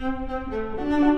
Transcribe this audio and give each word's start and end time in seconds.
Música 0.00 1.09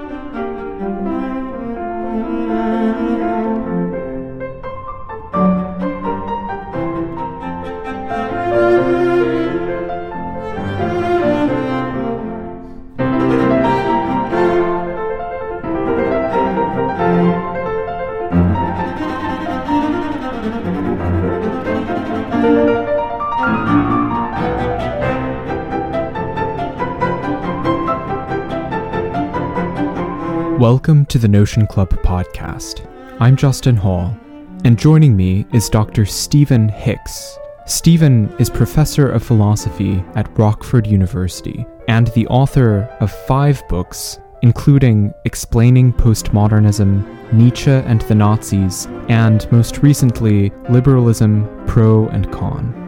Welcome 30.83 31.07
to 31.07 31.19
the 31.19 31.29
Notion 31.29 31.69
Club 31.69 31.91
podcast. 32.03 32.85
I'm 33.21 33.37
Justin 33.37 33.77
Hall, 33.77 34.17
and 34.65 34.77
joining 34.77 35.17
me 35.17 35.47
is 35.53 35.69
Dr. 35.69 36.05
Stephen 36.05 36.69
Hicks. 36.69 37.39
Stephen 37.67 38.29
is 38.41 38.51
professor 38.51 39.09
of 39.09 39.23
philosophy 39.23 40.03
at 40.17 40.37
Rockford 40.37 40.89
University 40.89 41.65
and 41.87 42.09
the 42.09 42.27
author 42.27 42.93
of 42.99 43.13
five 43.13 43.63
books, 43.69 44.19
including 44.43 45.15
Explaining 45.25 45.93
Postmodernism, 45.93 47.33
Nietzsche 47.33 47.71
and 47.71 48.01
the 48.03 48.17
Nazis, 48.17 48.89
and 49.09 49.47
most 49.53 49.85
recently, 49.85 50.51
Liberalism, 50.69 51.49
Pro 51.69 52.09
and 52.09 52.33
Con. 52.33 52.82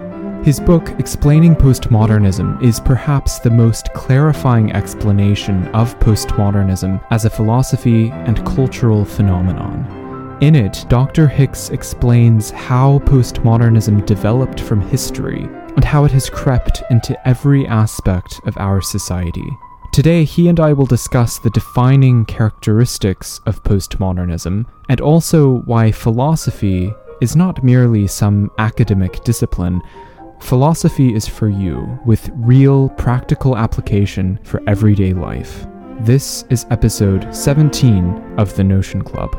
His 0.44 0.60
book, 0.60 0.90
Explaining 0.98 1.56
Postmodernism, 1.56 2.62
is 2.62 2.78
perhaps 2.78 3.38
the 3.38 3.48
most 3.48 3.90
clarifying 3.94 4.72
explanation 4.72 5.66
of 5.68 5.98
postmodernism 6.00 7.02
as 7.10 7.24
a 7.24 7.30
philosophy 7.30 8.10
and 8.10 8.44
cultural 8.44 9.06
phenomenon. 9.06 10.36
In 10.42 10.54
it, 10.54 10.84
Dr. 10.90 11.26
Hicks 11.26 11.70
explains 11.70 12.50
how 12.50 12.98
postmodernism 13.06 14.04
developed 14.04 14.60
from 14.60 14.82
history 14.82 15.48
and 15.76 15.82
how 15.82 16.04
it 16.04 16.10
has 16.10 16.28
crept 16.28 16.82
into 16.90 17.16
every 17.26 17.66
aspect 17.66 18.42
of 18.44 18.54
our 18.58 18.82
society. 18.82 19.48
Today, 19.94 20.24
he 20.24 20.48
and 20.48 20.60
I 20.60 20.74
will 20.74 20.84
discuss 20.84 21.38
the 21.38 21.48
defining 21.50 22.26
characteristics 22.26 23.40
of 23.46 23.62
postmodernism 23.62 24.66
and 24.90 25.00
also 25.00 25.62
why 25.62 25.90
philosophy 25.90 26.92
is 27.22 27.34
not 27.34 27.64
merely 27.64 28.06
some 28.06 28.50
academic 28.58 29.24
discipline 29.24 29.80
Philosophy 30.44 31.14
is 31.14 31.26
for 31.26 31.48
you, 31.48 31.98
with 32.04 32.28
real, 32.34 32.90
practical 32.90 33.56
application 33.56 34.38
for 34.42 34.62
everyday 34.68 35.14
life. 35.14 35.66
This 36.00 36.44
is 36.50 36.66
episode 36.70 37.34
17 37.34 38.34
of 38.36 38.54
the 38.54 38.62
Notion 38.62 39.02
Club. 39.02 39.34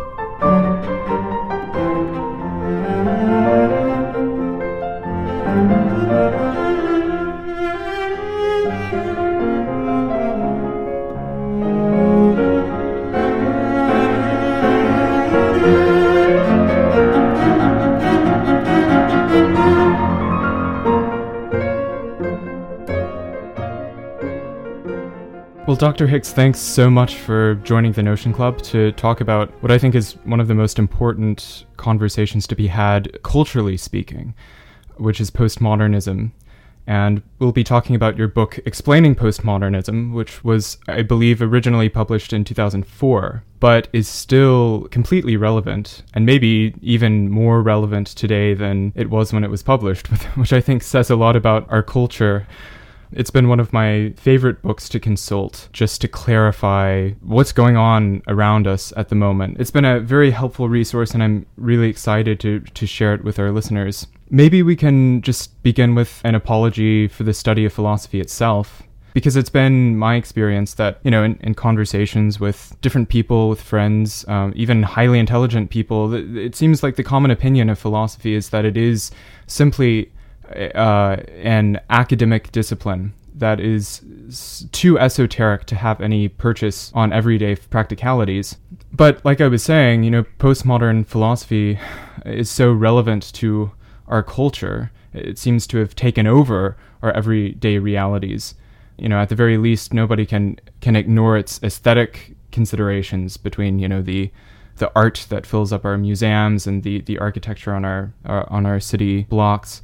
Well, 25.76 25.92
Dr. 25.92 26.08
Hicks, 26.08 26.32
thanks 26.32 26.58
so 26.58 26.90
much 26.90 27.16
for 27.16 27.56
joining 27.56 27.92
the 27.92 28.02
Notion 28.02 28.32
Club 28.32 28.62
to 28.62 28.94
talk 28.94 29.20
about 29.20 29.52
what 29.62 29.74
I 29.74 29.78
think 29.78 29.94
is 29.94 30.14
one 30.24 30.40
of 30.40 30.48
the 30.48 30.56
most 30.56 30.80
important 30.80 31.66
conversations 31.76 32.48
to 32.48 32.56
be 32.56 32.68
had, 32.68 33.22
culturally 33.24 33.76
speaking, 33.76 34.34
which 34.96 35.20
is 35.20 35.30
postmodernism. 35.30 36.32
And 36.88 37.22
we'll 37.40 37.52
be 37.52 37.66
talking 37.66 37.94
about 37.94 38.18
your 38.18 38.30
book, 38.30 38.58
Explaining 38.66 39.16
Postmodernism, 39.16 40.14
which 40.14 40.46
was, 40.46 40.78
I 40.88 41.02
believe, 41.02 41.42
originally 41.42 41.90
published 41.90 42.32
in 42.32 42.46
2004, 42.46 43.44
but 43.60 43.90
is 43.92 44.08
still 44.08 44.88
completely 44.92 45.36
relevant, 45.36 46.04
and 46.14 46.26
maybe 46.26 46.74
even 46.82 47.30
more 47.30 47.62
relevant 47.62 48.08
today 48.08 48.54
than 48.54 48.94
it 48.96 49.10
was 49.10 49.34
when 49.34 49.44
it 49.44 49.52
was 49.52 49.62
published, 49.62 50.08
which 50.38 50.54
I 50.54 50.62
think 50.62 50.84
says 50.84 51.10
a 51.10 51.18
lot 51.18 51.36
about 51.36 51.70
our 51.70 51.84
culture. 51.84 52.48
It's 53.12 53.30
been 53.30 53.48
one 53.48 53.60
of 53.60 53.72
my 53.72 54.14
favorite 54.18 54.62
books 54.62 54.90
to 54.90 55.00
consult 55.00 55.70
just 55.74 56.02
to 56.02 56.08
clarify 56.08 57.12
what's 57.22 57.52
going 57.52 57.78
on 57.78 58.22
around 58.28 58.68
us 58.68 58.92
at 58.98 59.10
the 59.10 59.16
moment. 59.16 59.58
It's 59.60 59.72
been 59.72 59.86
a 59.86 60.00
very 60.00 60.32
helpful 60.32 60.70
resource, 60.70 61.12
and 61.12 61.24
I'm 61.24 61.46
really 61.58 61.90
excited 61.90 62.40
to, 62.42 62.60
to 62.60 62.86
share 62.86 63.14
it 63.14 63.24
with 63.24 63.40
our 63.40 63.52
listeners. 63.52 64.08
Maybe 64.30 64.64
we 64.64 64.76
can 64.76 65.22
just 65.22 65.62
begin 65.64 65.96
with 65.96 66.22
an 66.24 66.36
apology 66.36 67.08
for 67.08 67.24
the 67.24 67.34
study 67.34 67.66
of 67.66 67.74
philosophy 67.74 68.20
itself. 68.20 68.84
Because 69.14 69.38
it's 69.38 69.50
been 69.50 69.98
my 69.98 70.16
experience 70.16 70.74
that, 70.74 71.00
you 71.04 71.10
know, 71.10 71.24
in, 71.24 71.38
in 71.40 71.56
conversations 71.56 72.38
with 72.42 72.76
different 72.82 73.08
people, 73.08 73.48
with 73.48 73.62
friends, 73.62 74.28
um, 74.28 74.52
even 74.58 74.84
highly 74.84 75.20
intelligent 75.20 75.70
people, 75.70 76.14
it 76.14 76.54
seems 76.54 76.84
like 76.84 76.98
the 76.98 77.04
common 77.04 77.32
opinion 77.32 77.70
of 77.70 77.80
philosophy 77.80 78.34
is 78.34 78.50
that 78.50 78.66
it 78.66 78.76
is 78.76 79.12
simply 79.48 80.12
uh, 80.76 81.18
an 81.42 81.80
academic 81.90 82.52
discipline 82.52 83.14
that 83.36 83.60
is 83.60 84.68
too 84.72 84.98
esoteric 84.98 85.66
to 85.66 85.76
have 85.76 86.00
any 86.00 86.30
purchase 86.30 86.92
on 86.94 87.12
everyday 87.12 87.56
practicalities. 87.56 88.58
But 88.94 89.24
like 89.26 89.42
I 89.42 89.48
was 89.48 89.62
saying, 89.62 90.04
you 90.04 90.12
know, 90.12 90.24
postmodern 90.40 91.06
philosophy 91.06 91.78
is 92.26 92.50
so 92.50 92.72
relevant 92.72 93.34
to 93.34 93.72
our 94.08 94.24
culture. 94.24 94.92
It 95.14 95.38
seems 95.38 95.68
to 95.68 95.78
have 95.78 95.96
taken 95.96 96.28
over 96.28 96.78
our 97.02 97.12
everyday 97.12 97.78
realities. 97.78 98.56
You 98.98 99.10
know, 99.10 99.20
at 99.20 99.30
the 99.30 99.36
very 99.36 99.58
least, 99.58 99.94
nobody 99.94 100.26
can 100.26 100.58
can 100.80 100.96
ignore 100.96 101.38
its 101.38 101.62
aesthetic 101.62 102.36
considerations 102.52 103.36
between 103.36 103.80
you 103.80 103.90
know 103.90 104.02
the 104.02 104.32
the 104.78 104.92
art 104.96 105.26
that 105.30 105.46
fills 105.46 105.74
up 105.74 105.86
our 105.86 105.98
museums 105.98 106.68
and 106.68 106.84
the 106.84 107.02
the 107.02 107.18
architecture 107.20 107.74
on 107.74 107.84
our, 107.84 108.14
our 108.26 108.44
uh, 108.44 108.46
on 108.50 108.66
our 108.66 108.80
city 108.80 109.24
blocks. 109.24 109.82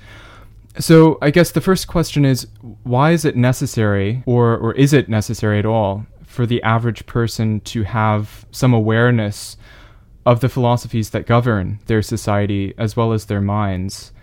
So 0.80 1.18
I 1.22 1.32
guess 1.32 1.52
the 1.52 1.62
first 1.62 1.88
question 1.88 2.24
is 2.24 2.48
why 2.84 3.12
is 3.12 3.26
it 3.26 3.36
necessary 3.36 4.24
or 4.26 4.58
or 4.58 4.74
is 4.74 4.94
it 4.94 5.10
necessary 5.10 5.60
at 5.60 5.66
all 5.66 6.06
for 6.24 6.46
the 6.46 6.64
average 6.64 7.06
person 7.06 7.60
to 7.62 7.84
have 7.84 8.46
some 8.52 8.74
awareness 8.74 9.58
of 10.26 10.40
the 10.40 10.50
philosophies 10.50 11.10
that 11.10 11.26
govern 11.26 11.80
their 11.88 12.02
society 12.02 12.74
as 12.78 12.96
well 12.96 13.12
as 13.12 13.26
their 13.26 13.42
minds? 13.42 14.14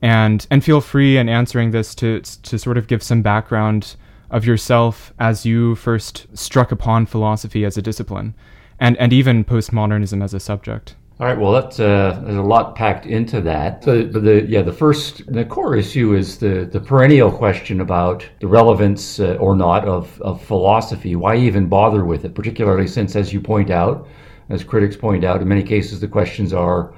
And 0.00 0.44
and 0.50 0.64
feel 0.64 0.80
free 0.80 1.16
in 1.18 1.28
answering 1.28 1.70
this 1.70 1.94
to 1.96 2.20
to 2.20 2.58
sort 2.58 2.78
of 2.78 2.88
give 2.88 3.02
some 3.02 3.22
background 3.22 3.94
of 4.30 4.44
yourself 4.44 5.12
as 5.20 5.46
you 5.46 5.76
first 5.76 6.26
struck 6.36 6.72
upon 6.72 7.06
philosophy 7.06 7.64
as 7.64 7.76
a 7.76 7.82
discipline 7.82 8.34
and 8.80 8.96
and 8.96 9.12
even 9.12 9.44
postmodernism 9.44 10.22
as 10.24 10.34
a 10.34 10.40
subject. 10.40 10.96
All 11.22 11.28
right. 11.28 11.38
Well, 11.38 11.52
that's 11.52 11.78
uh, 11.78 12.20
there's 12.24 12.36
a 12.36 12.42
lot 12.42 12.74
packed 12.74 13.06
into 13.06 13.40
that. 13.42 13.84
So, 13.84 14.04
but 14.06 14.24
the 14.24 14.44
yeah, 14.48 14.62
the 14.62 14.72
first, 14.72 15.22
the 15.32 15.44
core 15.44 15.76
issue 15.76 16.14
is 16.14 16.38
the 16.38 16.64
the 16.64 16.80
perennial 16.80 17.30
question 17.30 17.80
about 17.80 18.28
the 18.40 18.48
relevance 18.48 19.20
uh, 19.20 19.36
or 19.38 19.54
not 19.54 19.84
of 19.84 20.20
of 20.20 20.42
philosophy. 20.42 21.14
Why 21.14 21.36
even 21.36 21.68
bother 21.68 22.04
with 22.04 22.24
it? 22.24 22.34
Particularly 22.34 22.88
since, 22.88 23.14
as 23.14 23.32
you 23.32 23.40
point 23.40 23.70
out, 23.70 24.08
as 24.48 24.64
critics 24.64 24.96
point 24.96 25.22
out, 25.22 25.40
in 25.40 25.46
many 25.46 25.62
cases 25.62 26.00
the 26.00 26.08
questions 26.08 26.52
are 26.52 26.92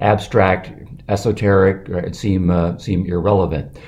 abstract, 0.00 0.72
esoteric, 1.08 1.88
and 1.88 2.14
seem 2.14 2.50
uh, 2.50 2.76
seem 2.76 3.06
irrelevant. 3.06 3.78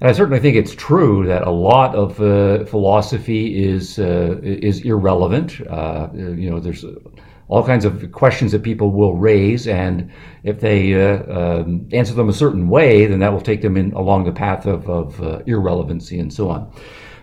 And 0.00 0.08
I 0.08 0.14
certainly 0.14 0.40
think 0.40 0.56
it's 0.56 0.74
true 0.74 1.26
that 1.26 1.42
a 1.42 1.50
lot 1.50 1.94
of 1.94 2.18
uh, 2.22 2.64
philosophy 2.64 3.62
is 3.62 3.98
uh, 3.98 4.40
is 4.42 4.80
irrelevant. 4.80 5.60
Uh, 5.68 6.08
you 6.14 6.48
know, 6.48 6.58
there's 6.58 6.86
all 7.52 7.62
kinds 7.62 7.84
of 7.84 8.10
questions 8.12 8.50
that 8.52 8.62
people 8.62 8.90
will 8.90 9.14
raise, 9.14 9.68
and 9.68 10.10
if 10.42 10.58
they 10.60 10.94
uh, 10.94 11.18
um, 11.38 11.86
answer 11.92 12.14
them 12.14 12.30
a 12.30 12.32
certain 12.32 12.66
way, 12.66 13.04
then 13.04 13.18
that 13.18 13.30
will 13.30 13.42
take 13.42 13.60
them 13.60 13.76
in 13.76 13.92
along 13.92 14.24
the 14.24 14.32
path 14.32 14.64
of, 14.64 14.88
of 14.88 15.20
uh, 15.20 15.42
irrelevancy 15.44 16.18
and 16.18 16.32
so 16.32 16.48
on. 16.48 16.72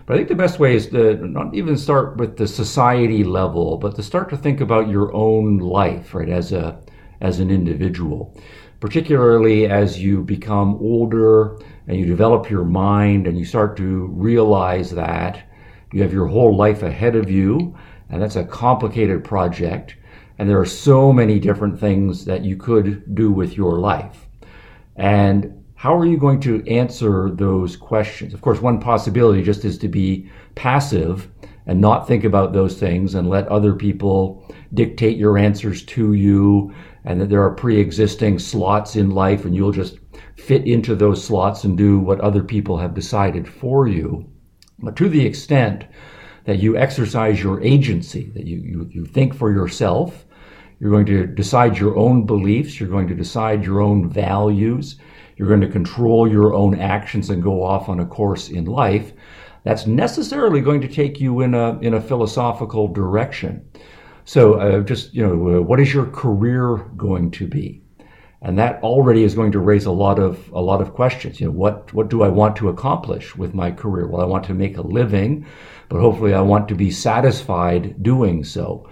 But 0.06 0.14
I 0.14 0.16
think 0.18 0.28
the 0.28 0.36
best 0.36 0.60
way 0.60 0.76
is 0.76 0.86
to 0.90 1.16
not 1.26 1.52
even 1.52 1.76
start 1.76 2.16
with 2.16 2.36
the 2.36 2.46
society 2.46 3.24
level, 3.24 3.76
but 3.76 3.96
to 3.96 4.04
start 4.04 4.30
to 4.30 4.36
think 4.36 4.60
about 4.60 4.88
your 4.88 5.12
own 5.12 5.58
life, 5.58 6.14
right, 6.14 6.28
as 6.28 6.52
a 6.52 6.80
as 7.20 7.40
an 7.40 7.50
individual, 7.50 8.40
particularly 8.78 9.66
as 9.66 9.98
you 9.98 10.22
become 10.22 10.76
older 10.80 11.58
and 11.88 11.98
you 11.98 12.06
develop 12.06 12.48
your 12.48 12.64
mind 12.64 13.26
and 13.26 13.36
you 13.36 13.44
start 13.44 13.76
to 13.78 14.06
realize 14.28 14.90
that 14.92 15.42
you 15.92 16.02
have 16.02 16.12
your 16.12 16.28
whole 16.28 16.56
life 16.56 16.84
ahead 16.84 17.16
of 17.16 17.28
you, 17.28 17.76
and 18.10 18.22
that's 18.22 18.36
a 18.36 18.44
complicated 18.44 19.24
project 19.24 19.96
and 20.40 20.48
there 20.48 20.58
are 20.58 20.64
so 20.64 21.12
many 21.12 21.38
different 21.38 21.78
things 21.78 22.24
that 22.24 22.42
you 22.42 22.56
could 22.56 23.14
do 23.14 23.30
with 23.30 23.58
your 23.58 23.78
life. 23.78 24.26
And 24.96 25.62
how 25.74 25.94
are 25.94 26.06
you 26.06 26.16
going 26.16 26.40
to 26.40 26.66
answer 26.66 27.30
those 27.30 27.76
questions? 27.76 28.32
Of 28.32 28.40
course, 28.40 28.58
one 28.58 28.80
possibility 28.80 29.42
just 29.42 29.66
is 29.66 29.76
to 29.76 29.88
be 29.88 30.30
passive 30.54 31.28
and 31.66 31.78
not 31.78 32.08
think 32.08 32.24
about 32.24 32.54
those 32.54 32.78
things 32.78 33.14
and 33.14 33.28
let 33.28 33.48
other 33.48 33.74
people 33.74 34.50
dictate 34.72 35.18
your 35.18 35.36
answers 35.36 35.84
to 35.84 36.14
you 36.14 36.74
and 37.04 37.20
that 37.20 37.28
there 37.28 37.42
are 37.42 37.54
pre-existing 37.54 38.38
slots 38.38 38.96
in 38.96 39.10
life 39.10 39.44
and 39.44 39.54
you'll 39.54 39.72
just 39.72 39.98
fit 40.36 40.66
into 40.66 40.94
those 40.94 41.22
slots 41.22 41.64
and 41.64 41.76
do 41.76 41.98
what 41.98 42.18
other 42.22 42.42
people 42.42 42.78
have 42.78 42.94
decided 42.94 43.46
for 43.46 43.86
you. 43.86 44.26
But 44.78 44.96
to 44.96 45.10
the 45.10 45.26
extent 45.26 45.84
that 46.44 46.60
you 46.60 46.78
exercise 46.78 47.42
your 47.42 47.62
agency, 47.62 48.30
that 48.34 48.46
you, 48.46 48.56
you, 48.56 48.88
you 48.90 49.04
think 49.04 49.34
for 49.34 49.52
yourself, 49.52 50.24
you're 50.80 50.90
going 50.90 51.06
to 51.06 51.26
decide 51.26 51.78
your 51.78 51.96
own 51.96 52.24
beliefs, 52.24 52.80
you're 52.80 52.88
going 52.88 53.06
to 53.08 53.14
decide 53.14 53.64
your 53.64 53.80
own 53.80 54.08
values, 54.08 54.96
you're 55.36 55.48
going 55.48 55.60
to 55.60 55.68
control 55.68 56.28
your 56.28 56.54
own 56.54 56.74
actions 56.80 57.30
and 57.30 57.42
go 57.42 57.62
off 57.62 57.88
on 57.88 58.00
a 58.00 58.06
course 58.06 58.48
in 58.48 58.64
life, 58.64 59.12
that's 59.62 59.86
necessarily 59.86 60.62
going 60.62 60.80
to 60.80 60.88
take 60.88 61.20
you 61.20 61.42
in 61.42 61.54
a, 61.54 61.78
in 61.80 61.94
a 61.94 62.00
philosophical 62.00 62.88
direction. 62.88 63.62
So, 64.24 64.54
uh, 64.54 64.80
just, 64.80 65.14
you 65.14 65.22
know, 65.26 65.58
uh, 65.58 65.60
what 65.60 65.80
is 65.80 65.92
your 65.92 66.06
career 66.06 66.76
going 66.96 67.30
to 67.32 67.46
be? 67.46 67.82
and 68.42 68.58
that 68.58 68.82
already 68.82 69.22
is 69.22 69.34
going 69.34 69.52
to 69.52 69.58
raise 69.58 69.84
a 69.84 69.90
lot 69.90 70.18
of 70.18 70.50
a 70.52 70.60
lot 70.60 70.80
of 70.80 70.94
questions. 70.94 71.40
You 71.40 71.46
know 71.46 71.52
what 71.52 71.92
what 71.92 72.08
do 72.08 72.22
i 72.22 72.28
want 72.28 72.56
to 72.56 72.68
accomplish 72.68 73.36
with 73.36 73.54
my 73.54 73.70
career? 73.70 74.06
Well 74.08 74.22
i 74.22 74.24
want 74.24 74.44
to 74.44 74.54
make 74.54 74.76
a 74.76 74.82
living 74.82 75.46
but 75.88 76.00
hopefully 76.00 76.32
i 76.32 76.40
want 76.40 76.68
to 76.68 76.74
be 76.74 76.90
satisfied 76.90 78.02
doing 78.02 78.44
so 78.44 78.88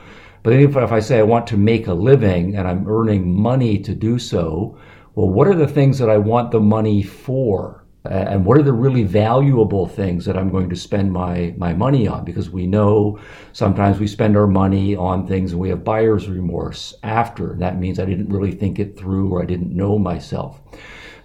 but 0.49 0.59
if, 0.59 0.77
if 0.77 0.93
i 0.93 0.99
say 0.99 1.19
i 1.19 1.23
want 1.23 1.47
to 1.47 1.59
make 1.59 1.89
a 1.89 1.93
living 1.93 2.57
and 2.57 2.67
i'm 2.67 2.89
earning 2.89 3.39
money 3.39 3.79
to 3.79 3.95
do 3.95 4.19
so 4.19 4.79
well 5.15 5.29
what 5.29 5.47
are 5.47 5.55
the 5.55 5.69
things 5.69 5.99
that 5.99 6.09
i 6.09 6.17
want 6.17 6.51
the 6.51 6.61
money 6.61 7.03
for 7.03 7.85
and 8.05 8.45
what 8.47 8.57
are 8.57 8.63
the 8.63 8.73
really 8.73 9.03
valuable 9.03 9.87
things 9.87 10.25
that 10.25 10.37
I'm 10.37 10.51
going 10.51 10.71
to 10.71 10.77
spend 10.77 11.13
my, 11.13 11.53
my 11.59 11.75
money 11.75 12.09
on? 12.09 12.25
Because 12.25 12.49
we 12.49 12.67
know 12.67 13.19
sometimes 13.53 13.99
we 13.99 14.07
spend 14.07 14.35
our 14.35 14.47
money 14.47 14.97
on 14.97 15.27
things 15.27 15.53
and 15.53 15.61
we 15.61 15.69
have 15.69 15.85
buyer's 15.85 16.27
remorse 16.27 16.95
after. 17.03 17.55
That 17.59 17.79
means 17.79 17.99
I 17.99 18.07
didn't 18.07 18.31
really 18.31 18.53
think 18.53 18.79
it 18.79 18.99
through 18.99 19.31
or 19.31 19.43
I 19.43 19.47
didn't 19.47 19.77
know 19.77 19.99
myself. 19.99 20.61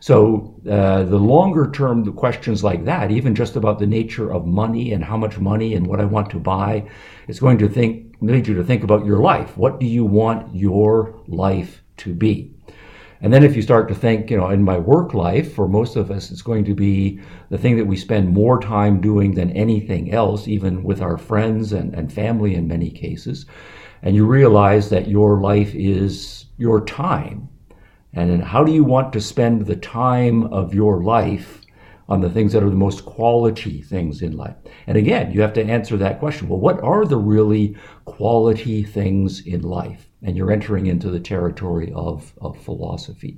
So 0.03 0.53
uh, 0.69 1.03
the 1.03 1.17
longer 1.17 1.71
term 1.71 2.03
the 2.03 2.11
questions 2.11 2.61
like 2.61 2.83
that, 2.83 3.09
even 3.09 3.33
just 3.33 3.55
about 3.55 3.79
the 3.79 3.87
nature 3.87 4.33
of 4.33 4.45
money 4.45 4.91
and 4.91 5.01
how 5.01 5.15
much 5.15 5.39
money 5.39 5.75
and 5.75 5.87
what 5.87 6.01
I 6.01 6.05
want 6.05 6.29
to 6.31 6.39
buy, 6.39 6.89
it's 7.29 7.39
going 7.39 7.57
to 7.59 7.69
think 7.69 8.12
lead 8.31 8.47
you 8.47 8.53
to 8.55 8.63
think 8.63 8.83
about 8.83 9.05
your 9.05 9.19
life. 9.19 9.57
What 9.57 9.79
do 9.79 9.85
you 9.85 10.05
want 10.05 10.55
your 10.55 11.21
life 11.27 11.83
to 11.97 12.13
be? 12.13 12.53
And 13.21 13.31
then 13.31 13.43
if 13.43 13.55
you 13.55 13.61
start 13.61 13.87
to 13.87 13.95
think, 13.95 14.29
you 14.29 14.37
know, 14.37 14.49
in 14.49 14.63
my 14.63 14.77
work 14.77 15.13
life, 15.13 15.53
for 15.53 15.67
most 15.67 15.95
of 15.95 16.11
us, 16.11 16.29
it's 16.29 16.41
going 16.41 16.65
to 16.65 16.75
be 16.75 17.21
the 17.49 17.57
thing 17.57 17.77
that 17.77 17.85
we 17.87 17.95
spend 17.95 18.27
more 18.27 18.59
time 18.59 18.99
doing 18.99 19.33
than 19.33 19.51
anything 19.51 20.11
else, 20.11 20.45
even 20.45 20.83
with 20.83 21.01
our 21.01 21.17
friends 21.17 21.71
and, 21.71 21.93
and 21.93 22.11
family 22.11 22.53
in 22.53 22.67
many 22.67 22.89
cases. 22.89 23.45
And 24.01 24.13
you 24.13 24.25
realize 24.25 24.89
that 24.89 25.07
your 25.07 25.39
life 25.39 25.73
is 25.73 26.47
your 26.57 26.83
time. 26.83 27.47
And 28.11 28.43
how 28.43 28.63
do 28.65 28.73
you 28.73 28.83
want 28.83 29.13
to 29.13 29.21
spend 29.21 29.65
the 29.65 29.77
time 29.77 30.43
of 30.51 30.73
your 30.73 31.01
life 31.01 31.61
on 32.09 32.21
the 32.21 32.29
things 32.29 32.53
that 32.53 32.63
are 32.63 32.69
the 32.69 32.75
most 32.75 33.05
quality 33.05 33.81
things 33.81 34.21
in 34.21 34.35
life? 34.35 34.55
And 34.87 34.97
again, 34.97 35.31
you 35.31 35.41
have 35.41 35.53
to 35.53 35.63
answer 35.63 35.97
that 35.97 36.19
question. 36.19 36.49
Well, 36.49 36.59
what 36.59 36.81
are 36.81 37.05
the 37.05 37.17
really 37.17 37.75
quality 38.05 38.83
things 38.83 39.41
in 39.45 39.61
life? 39.61 40.09
and 40.23 40.37
you're 40.37 40.51
entering 40.51 40.87
into 40.87 41.09
the 41.09 41.19
territory 41.19 41.91
of, 41.93 42.33
of 42.41 42.57
philosophy. 42.57 43.37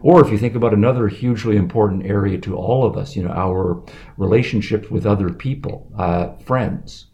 Or 0.00 0.24
if 0.24 0.30
you 0.30 0.38
think 0.38 0.54
about 0.54 0.74
another 0.74 1.08
hugely 1.08 1.56
important 1.56 2.04
area 2.04 2.38
to 2.38 2.56
all 2.56 2.84
of 2.84 2.96
us, 2.96 3.16
you 3.16 3.22
know, 3.22 3.30
our 3.30 3.82
relationships 4.18 4.90
with 4.90 5.06
other 5.06 5.30
people, 5.30 5.90
uh, 5.96 6.34
friends. 6.44 7.06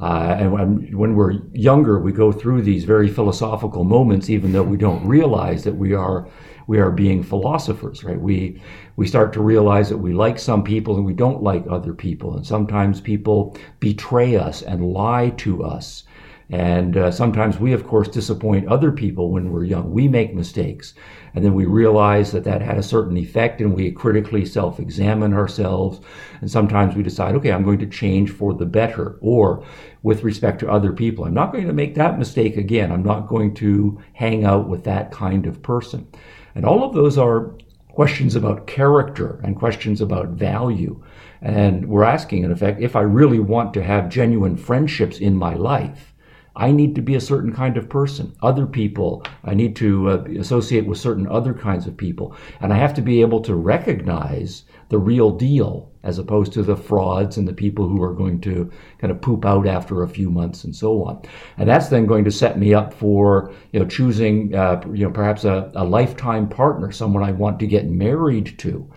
Uh, 0.00 0.36
and 0.38 0.52
when, 0.52 0.96
when 0.96 1.14
we're 1.14 1.32
younger, 1.52 2.00
we 2.00 2.12
go 2.12 2.32
through 2.32 2.62
these 2.62 2.84
very 2.84 3.08
philosophical 3.08 3.84
moments, 3.84 4.30
even 4.30 4.52
though 4.52 4.62
we 4.62 4.76
don't 4.76 5.04
realize 5.06 5.64
that 5.64 5.74
we 5.74 5.92
are 5.92 6.28
we 6.66 6.78
are 6.78 6.90
being 6.90 7.22
philosophers, 7.22 8.04
right? 8.04 8.20
We 8.20 8.60
we 8.96 9.06
start 9.06 9.32
to 9.34 9.42
realize 9.42 9.88
that 9.88 9.98
we 9.98 10.12
like 10.12 10.38
some 10.38 10.62
people 10.64 10.96
and 10.96 11.04
we 11.04 11.14
don't 11.14 11.42
like 11.42 11.64
other 11.68 11.94
people, 11.94 12.36
and 12.36 12.46
sometimes 12.46 13.00
people 13.00 13.56
betray 13.80 14.36
us 14.36 14.62
and 14.62 14.92
lie 14.92 15.30
to 15.38 15.64
us 15.64 16.04
and 16.50 16.96
uh, 16.96 17.10
sometimes 17.10 17.58
we, 17.58 17.72
of 17.72 17.86
course, 17.86 18.08
disappoint 18.08 18.68
other 18.68 18.92
people 18.92 19.30
when 19.30 19.50
we're 19.50 19.64
young. 19.64 19.90
We 19.90 20.08
make 20.08 20.34
mistakes. 20.34 20.94
And 21.34 21.44
then 21.44 21.54
we 21.54 21.64
realize 21.64 22.32
that 22.32 22.44
that 22.44 22.60
had 22.60 22.76
a 22.76 22.82
certain 22.82 23.16
effect 23.16 23.60
and 23.60 23.74
we 23.74 23.90
critically 23.90 24.44
self 24.44 24.78
examine 24.78 25.32
ourselves. 25.32 26.00
And 26.40 26.50
sometimes 26.50 26.94
we 26.94 27.02
decide, 27.02 27.34
okay, 27.36 27.50
I'm 27.50 27.64
going 27.64 27.78
to 27.78 27.86
change 27.86 28.30
for 28.30 28.52
the 28.52 28.66
better. 28.66 29.16
Or 29.20 29.64
with 30.02 30.22
respect 30.22 30.60
to 30.60 30.70
other 30.70 30.92
people, 30.92 31.24
I'm 31.24 31.34
not 31.34 31.52
going 31.52 31.66
to 31.66 31.72
make 31.72 31.94
that 31.94 32.18
mistake 32.18 32.56
again. 32.58 32.92
I'm 32.92 33.02
not 33.02 33.26
going 33.26 33.54
to 33.54 33.98
hang 34.12 34.44
out 34.44 34.68
with 34.68 34.84
that 34.84 35.10
kind 35.10 35.46
of 35.46 35.62
person. 35.62 36.06
And 36.54 36.64
all 36.64 36.84
of 36.84 36.94
those 36.94 37.18
are 37.18 37.54
questions 37.88 38.34
about 38.34 38.66
character 38.66 39.40
and 39.44 39.56
questions 39.56 40.00
about 40.00 40.28
value. 40.28 41.02
And 41.40 41.86
we're 41.88 42.04
asking, 42.04 42.44
in 42.44 42.52
effect, 42.52 42.80
if 42.80 42.96
I 42.96 43.02
really 43.02 43.38
want 43.38 43.74
to 43.74 43.82
have 43.82 44.08
genuine 44.08 44.56
friendships 44.56 45.18
in 45.18 45.36
my 45.36 45.54
life 45.54 46.14
I 46.56 46.70
need 46.70 46.94
to 46.94 47.02
be 47.02 47.16
a 47.16 47.20
certain 47.20 47.52
kind 47.52 47.76
of 47.76 47.88
person. 47.88 48.32
Other 48.40 48.66
people, 48.66 49.24
I 49.42 49.54
need 49.54 49.74
to 49.76 50.10
uh, 50.10 50.24
associate 50.38 50.86
with 50.86 50.98
certain 50.98 51.26
other 51.26 51.52
kinds 51.52 51.86
of 51.86 51.96
people. 51.96 52.36
And 52.60 52.72
I 52.72 52.76
have 52.76 52.94
to 52.94 53.02
be 53.02 53.20
able 53.22 53.40
to 53.40 53.54
recognize 53.56 54.64
the 54.94 54.98
real 54.98 55.32
deal 55.32 55.90
as 56.04 56.20
opposed 56.20 56.52
to 56.52 56.62
the 56.62 56.76
frauds 56.76 57.36
and 57.36 57.48
the 57.48 57.52
people 57.52 57.88
who 57.88 58.00
are 58.00 58.14
going 58.14 58.40
to 58.40 58.70
kind 58.98 59.10
of 59.10 59.20
poop 59.20 59.44
out 59.44 59.66
after 59.66 60.04
a 60.04 60.08
few 60.08 60.30
months 60.30 60.62
and 60.62 60.76
so 60.76 61.02
on. 61.02 61.20
And 61.58 61.68
that's 61.68 61.88
then 61.88 62.06
going 62.06 62.24
to 62.26 62.30
set 62.30 62.60
me 62.60 62.72
up 62.72 62.94
for, 62.94 63.52
you 63.72 63.80
know, 63.80 63.86
choosing, 63.86 64.54
uh, 64.54 64.80
you 64.92 65.04
know, 65.04 65.10
perhaps 65.10 65.42
a, 65.44 65.72
a 65.74 65.82
lifetime 65.82 66.48
partner, 66.48 66.92
someone 66.92 67.24
I 67.24 67.32
want 67.32 67.58
to 67.58 67.66
get 67.66 67.86
married 67.86 68.56
to. 68.58 68.88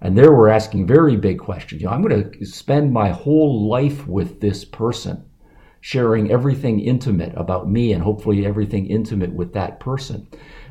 And 0.00 0.16
there 0.16 0.32
we're 0.32 0.48
asking 0.48 0.86
very 0.86 1.18
big 1.18 1.38
questions. 1.38 1.82
You 1.82 1.88
know, 1.88 1.92
I'm 1.92 2.02
going 2.02 2.32
to 2.32 2.46
spend 2.46 2.94
my 2.94 3.10
whole 3.10 3.68
life 3.68 4.06
with 4.06 4.40
this 4.40 4.64
person 4.64 5.22
sharing 5.82 6.30
everything 6.30 6.80
intimate 6.80 7.34
about 7.36 7.68
me 7.68 7.92
and 7.92 8.02
hopefully 8.02 8.46
everything 8.46 8.86
intimate 8.86 9.34
with 9.34 9.52
that 9.52 9.80
person. 9.80 10.26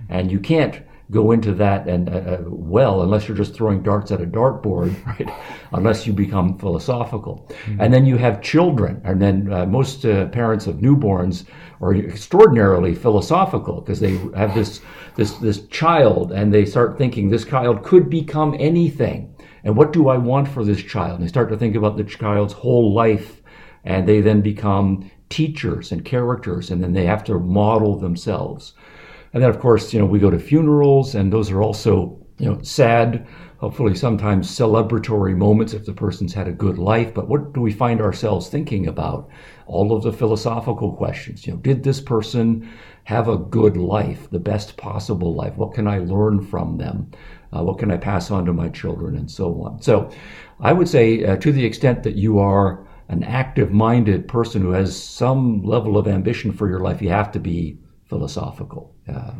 And 0.09 0.31
you 0.31 0.39
can't 0.39 0.81
go 1.11 1.31
into 1.31 1.53
that 1.53 1.87
and 1.87 2.09
uh, 2.09 2.13
uh 2.13 2.37
well 2.47 3.01
unless 3.03 3.27
you're 3.27 3.37
just 3.37 3.53
throwing 3.53 3.83
darts 3.83 4.11
at 4.11 4.21
a 4.21 4.25
dartboard, 4.25 4.93
right? 5.19 5.29
unless 5.73 6.07
you 6.07 6.13
become 6.13 6.57
philosophical. 6.57 7.47
Mm-hmm. 7.49 7.81
And 7.81 7.93
then 7.93 8.05
you 8.05 8.17
have 8.17 8.41
children, 8.41 9.01
and 9.03 9.21
then 9.21 9.51
uh, 9.51 9.65
most 9.65 10.05
uh, 10.05 10.27
parents 10.27 10.67
of 10.67 10.77
newborns 10.77 11.45
are 11.81 11.93
extraordinarily 11.93 12.95
philosophical 12.95 13.81
because 13.81 13.99
they 13.99 14.17
have 14.35 14.55
this 14.55 14.81
this 15.15 15.33
this 15.33 15.67
child 15.67 16.31
and 16.31 16.53
they 16.53 16.65
start 16.65 16.97
thinking 16.97 17.29
this 17.29 17.45
child 17.45 17.83
could 17.83 18.09
become 18.09 18.55
anything. 18.59 19.35
And 19.63 19.75
what 19.75 19.93
do 19.93 20.09
I 20.09 20.17
want 20.17 20.47
for 20.47 20.63
this 20.63 20.81
child? 20.81 21.19
And 21.19 21.23
they 21.23 21.29
start 21.29 21.49
to 21.49 21.57
think 21.57 21.75
about 21.75 21.97
the 21.97 22.03
child's 22.03 22.53
whole 22.53 22.93
life 22.93 23.41
and 23.83 24.07
they 24.07 24.21
then 24.21 24.41
become 24.41 25.09
teachers 25.29 25.91
and 25.91 26.05
characters, 26.05 26.69
and 26.69 26.83
then 26.83 26.93
they 26.93 27.05
have 27.05 27.23
to 27.23 27.39
model 27.39 27.97
themselves. 27.97 28.73
And 29.33 29.41
then, 29.41 29.49
of 29.49 29.59
course, 29.59 29.93
you 29.93 29.99
know, 29.99 30.05
we 30.05 30.19
go 30.19 30.29
to 30.29 30.39
funerals, 30.39 31.15
and 31.15 31.31
those 31.31 31.51
are 31.51 31.61
also, 31.61 32.19
you 32.37 32.47
know, 32.47 32.61
sad, 32.61 33.25
hopefully 33.57 33.95
sometimes 33.95 34.49
celebratory 34.49 35.35
moments 35.37 35.73
if 35.73 35.85
the 35.85 35.93
person's 35.93 36.33
had 36.33 36.47
a 36.47 36.51
good 36.51 36.77
life. 36.77 37.13
But 37.13 37.29
what 37.29 37.53
do 37.53 37.61
we 37.61 37.71
find 37.71 38.01
ourselves 38.01 38.49
thinking 38.49 38.87
about? 38.87 39.29
All 39.67 39.95
of 39.95 40.03
the 40.03 40.11
philosophical 40.11 40.93
questions. 40.93 41.47
You 41.47 41.53
know, 41.53 41.59
did 41.59 41.83
this 41.83 42.01
person 42.01 42.69
have 43.05 43.29
a 43.29 43.37
good 43.37 43.77
life, 43.77 44.29
the 44.31 44.39
best 44.39 44.75
possible 44.77 45.33
life? 45.33 45.55
What 45.55 45.73
can 45.73 45.87
I 45.87 45.99
learn 45.99 46.41
from 46.41 46.77
them? 46.77 47.11
Uh, 47.53 47.63
what 47.63 47.79
can 47.79 47.91
I 47.91 47.97
pass 47.97 48.31
on 48.31 48.45
to 48.45 48.53
my 48.53 48.69
children, 48.69 49.15
and 49.15 49.29
so 49.29 49.61
on. 49.63 49.81
So, 49.81 50.09
I 50.59 50.73
would 50.73 50.87
say, 50.87 51.25
uh, 51.25 51.37
to 51.37 51.51
the 51.51 51.65
extent 51.65 52.03
that 52.03 52.15
you 52.15 52.39
are 52.39 52.85
an 53.09 53.23
active 53.23 53.71
minded 53.71 54.27
person 54.27 54.61
who 54.61 54.71
has 54.71 54.95
some 54.95 55.63
level 55.63 55.97
of 55.97 56.07
ambition 56.07 56.51
for 56.51 56.69
your 56.69 56.79
life, 56.79 57.01
you 57.01 57.09
have 57.09 57.31
to 57.33 57.39
be 57.39 57.77
philosophical. 58.11 58.93
Uh, 59.07 59.31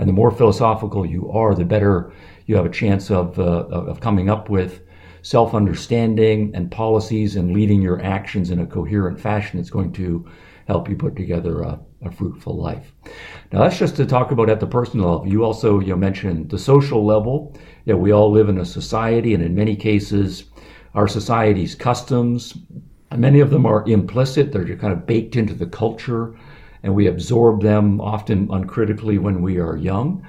and 0.00 0.08
the 0.08 0.12
more 0.12 0.32
philosophical 0.32 1.06
you 1.06 1.30
are, 1.30 1.54
the 1.54 1.64
better 1.64 2.12
you 2.46 2.56
have 2.56 2.66
a 2.66 2.80
chance 2.82 3.08
of, 3.08 3.38
uh, 3.38 3.66
of 3.68 4.00
coming 4.00 4.28
up 4.28 4.50
with 4.50 4.82
self 5.22 5.54
understanding 5.54 6.50
and 6.52 6.68
policies 6.68 7.36
and 7.36 7.52
leading 7.52 7.80
your 7.80 8.02
actions 8.02 8.50
in 8.50 8.58
a 8.58 8.66
coherent 8.66 9.20
fashion 9.20 9.58
that's 9.60 9.70
going 9.70 9.92
to 9.92 10.28
help 10.66 10.88
you 10.88 10.96
put 10.96 11.14
together 11.14 11.62
a, 11.62 11.78
a 12.02 12.10
fruitful 12.10 12.56
life. 12.60 12.92
Now, 13.52 13.60
that's 13.60 13.78
just 13.78 13.94
to 13.96 14.04
talk 14.06 14.32
about 14.32 14.50
at 14.50 14.58
the 14.58 14.66
personal 14.66 15.08
level. 15.08 15.28
You 15.28 15.44
also 15.44 15.78
you 15.78 15.90
know, 15.90 15.96
mentioned 15.96 16.50
the 16.50 16.58
social 16.58 17.06
level. 17.06 17.56
Know, 17.86 17.96
we 17.96 18.10
all 18.10 18.32
live 18.32 18.48
in 18.48 18.58
a 18.58 18.64
society, 18.64 19.34
and 19.34 19.42
in 19.44 19.54
many 19.54 19.76
cases, 19.76 20.50
our 20.94 21.06
society's 21.06 21.76
customs, 21.76 22.58
Many 23.14 23.40
of 23.40 23.50
them 23.50 23.66
are 23.66 23.84
implicit, 23.86 24.50
they're 24.50 24.76
kind 24.76 24.92
of 24.92 25.06
baked 25.06 25.36
into 25.36 25.54
the 25.54 25.66
culture, 25.66 26.34
and 26.86 26.94
we 26.94 27.06
absorb 27.08 27.62
them 27.62 28.00
often 28.00 28.48
uncritically 28.50 29.18
when 29.18 29.42
we 29.42 29.58
are 29.58 29.76
young. 29.76 30.22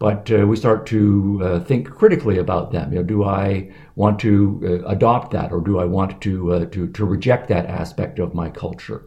but 0.00 0.30
uh, 0.32 0.46
we 0.46 0.56
start 0.56 0.86
to 0.86 1.40
uh, 1.44 1.60
think 1.60 1.88
critically 1.90 2.38
about 2.38 2.72
them. 2.72 2.90
You 2.92 3.00
know, 3.00 3.04
do 3.04 3.24
I 3.24 3.70
want 3.96 4.18
to 4.20 4.60
uh, 4.64 4.88
adopt 4.88 5.30
that, 5.32 5.52
or 5.52 5.60
do 5.60 5.78
I 5.78 5.84
want 5.84 6.20
to 6.22 6.52
uh, 6.54 6.64
to 6.66 6.88
to 6.88 7.04
reject 7.04 7.48
that 7.48 7.66
aspect 7.66 8.18
of 8.18 8.34
my 8.34 8.48
culture? 8.50 9.06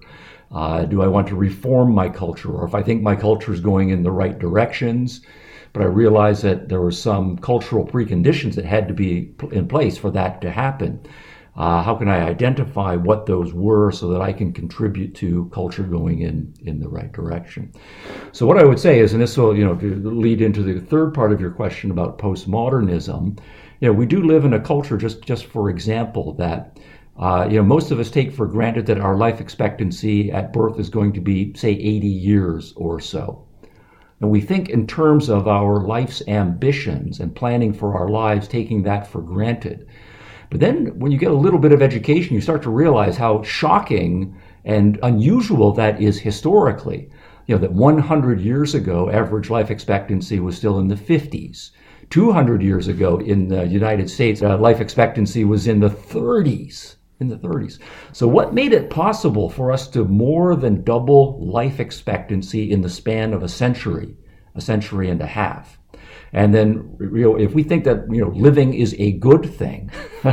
Uh, 0.51 0.85
do 0.85 1.01
I 1.01 1.07
want 1.07 1.27
to 1.29 1.35
reform 1.35 1.93
my 1.95 2.09
culture, 2.09 2.51
or 2.51 2.63
if 2.65 2.75
I 2.75 2.83
think 2.83 3.01
my 3.01 3.15
culture 3.15 3.51
is 3.51 3.59
going 3.59 3.89
in 3.89 4.03
the 4.03 4.11
right 4.11 4.37
directions, 4.37 5.21
but 5.73 5.81
I 5.81 5.85
realize 5.85 6.43
that 6.43 6.69
there 6.69 6.81
were 6.81 6.91
some 6.91 7.37
cultural 7.39 7.85
preconditions 7.87 8.53
that 8.55 8.65
had 8.65 8.87
to 8.87 8.93
be 8.93 9.33
in 9.51 9.67
place 9.67 9.97
for 9.97 10.11
that 10.11 10.41
to 10.41 10.51
happen. 10.51 10.99
Uh, 11.55 11.83
how 11.83 11.93
can 11.95 12.07
I 12.07 12.25
identify 12.25 12.95
what 12.95 13.27
those 13.27 13.53
were 13.53 13.91
so 13.91 14.07
that 14.09 14.21
I 14.21 14.33
can 14.33 14.53
contribute 14.53 15.13
to 15.15 15.49
culture 15.53 15.83
going 15.83 16.21
in, 16.21 16.51
in 16.61 16.79
the 16.79 16.89
right 16.89 17.11
direction? 17.11 17.71
So 18.31 18.47
what 18.47 18.57
I 18.57 18.63
would 18.63 18.79
say 18.79 18.99
is, 18.99 19.13
and 19.13 19.21
this 19.21 19.37
will 19.37 19.55
you 19.55 19.63
know 19.63 19.73
lead 19.73 20.41
into 20.41 20.63
the 20.63 20.79
third 20.79 21.13
part 21.13 21.31
of 21.31 21.39
your 21.39 21.51
question 21.51 21.91
about 21.91 22.17
postmodernism. 22.17 23.39
You 23.81 23.87
know, 23.87 23.93
we 23.93 24.07
do 24.07 24.23
live 24.23 24.45
in 24.45 24.53
a 24.53 24.59
culture, 24.59 24.97
just 24.97 25.21
just 25.21 25.45
for 25.45 25.69
example, 25.69 26.33
that 26.33 26.79
uh, 27.19 27.47
you 27.47 27.57
know 27.57 27.63
most 27.63 27.91
of 27.91 27.99
us 27.99 28.09
take 28.09 28.33
for 28.33 28.47
granted 28.47 28.87
that 28.87 28.99
our 28.99 29.15
life 29.15 29.39
expectancy 29.39 30.31
at 30.31 30.53
birth 30.53 30.79
is 30.79 30.89
going 30.89 31.13
to 31.13 31.21
be 31.21 31.53
say 31.53 31.71
80 31.71 32.07
years 32.07 32.73
or 32.75 32.99
so. 32.99 33.45
And 34.21 34.31
we 34.31 34.41
think 34.41 34.69
in 34.69 34.87
terms 34.87 35.29
of 35.29 35.47
our 35.49 35.81
life's 35.81 36.23
ambitions 36.27 37.19
and 37.19 37.35
planning 37.35 37.73
for 37.73 37.95
our 37.95 38.07
lives, 38.07 38.47
taking 38.47 38.83
that 38.83 39.05
for 39.05 39.21
granted. 39.21 39.85
But 40.53 40.59
then 40.59 40.99
when 40.99 41.11
you 41.11 41.17
get 41.17 41.31
a 41.31 41.33
little 41.33 41.57
bit 41.57 41.71
of 41.71 41.81
education, 41.81 42.35
you 42.35 42.39
start 42.39 42.61
to 42.61 42.69
realize 42.69 43.17
how 43.17 43.41
shocking 43.41 44.39
and 44.63 44.99
unusual 45.01 45.71
that 45.71 45.99
is 45.99 46.19
historically. 46.19 47.09
You 47.47 47.55
know, 47.55 47.61
that 47.61 47.73
100 47.73 48.39
years 48.39 48.75
ago, 48.75 49.09
average 49.09 49.49
life 49.49 49.71
expectancy 49.71 50.39
was 50.39 50.55
still 50.55 50.77
in 50.77 50.89
the 50.89 50.95
50s. 50.95 51.71
200 52.11 52.61
years 52.61 52.87
ago 52.87 53.17
in 53.17 53.47
the 53.47 53.65
United 53.65 54.11
States, 54.11 54.43
uh, 54.43 54.55
life 54.59 54.79
expectancy 54.79 55.43
was 55.43 55.65
in 55.65 55.79
the 55.79 55.89
30s. 55.89 56.97
In 57.19 57.29
the 57.29 57.37
30s. 57.37 57.79
So, 58.11 58.27
what 58.27 58.53
made 58.53 58.73
it 58.73 58.91
possible 58.91 59.49
for 59.49 59.71
us 59.71 59.87
to 59.87 60.05
more 60.05 60.55
than 60.55 60.83
double 60.83 61.43
life 61.43 61.79
expectancy 61.79 62.71
in 62.71 62.81
the 62.81 62.89
span 62.89 63.33
of 63.33 63.41
a 63.41 63.49
century, 63.49 64.15
a 64.53 64.61
century 64.61 65.09
and 65.09 65.19
a 65.19 65.25
half? 65.25 65.79
And 66.33 66.53
then, 66.53 66.97
you 66.99 67.21
know, 67.21 67.37
if 67.37 67.53
we 67.53 67.61
think 67.61 67.83
that 67.83 68.05
you 68.11 68.25
know 68.25 68.31
living 68.31 68.73
is 68.73 68.95
a 68.97 69.11
good 69.13 69.45
thing, 69.45 69.91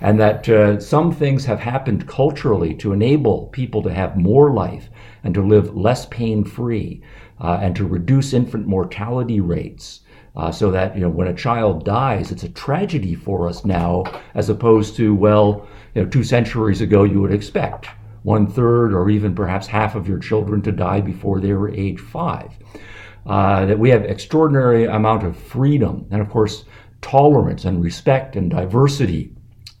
and 0.00 0.18
that 0.18 0.48
uh, 0.48 0.80
some 0.80 1.12
things 1.12 1.44
have 1.44 1.60
happened 1.60 2.08
culturally 2.08 2.74
to 2.76 2.92
enable 2.92 3.48
people 3.48 3.82
to 3.82 3.92
have 3.92 4.16
more 4.16 4.52
life 4.52 4.88
and 5.22 5.34
to 5.34 5.42
live 5.42 5.76
less 5.76 6.06
pain-free, 6.06 7.02
uh, 7.38 7.58
and 7.60 7.76
to 7.76 7.86
reduce 7.86 8.32
infant 8.32 8.66
mortality 8.66 9.40
rates. 9.40 10.00
Uh, 10.36 10.50
so 10.50 10.70
that 10.70 10.94
you 10.94 11.02
know 11.02 11.08
when 11.10 11.26
a 11.26 11.34
child 11.34 11.84
dies, 11.84 12.30
it's 12.30 12.44
a 12.44 12.48
tragedy 12.48 13.14
for 13.14 13.48
us 13.48 13.64
now, 13.64 14.04
as 14.34 14.48
opposed 14.48 14.96
to 14.96 15.14
well, 15.14 15.68
you 15.94 16.02
know, 16.02 16.08
two 16.08 16.24
centuries 16.24 16.80
ago 16.80 17.02
you 17.04 17.20
would 17.20 17.32
expect 17.32 17.88
one 18.22 18.46
third 18.46 18.94
or 18.94 19.10
even 19.10 19.34
perhaps 19.34 19.66
half 19.66 19.94
of 19.94 20.06
your 20.06 20.18
children 20.18 20.62
to 20.62 20.70
die 20.70 21.00
before 21.00 21.40
they 21.40 21.52
were 21.52 21.70
age 21.70 21.98
five 21.98 22.52
uh, 23.26 23.66
that 23.66 23.78
we 23.78 23.90
have 23.90 24.04
extraordinary 24.04 24.84
amount 24.84 25.24
of 25.24 25.36
freedom 25.36 26.06
and 26.10 26.20
of 26.20 26.30
course 26.30 26.64
tolerance 27.00 27.64
and 27.64 27.82
respect 27.82 28.36
and 28.36 28.50
diversity 28.50 29.32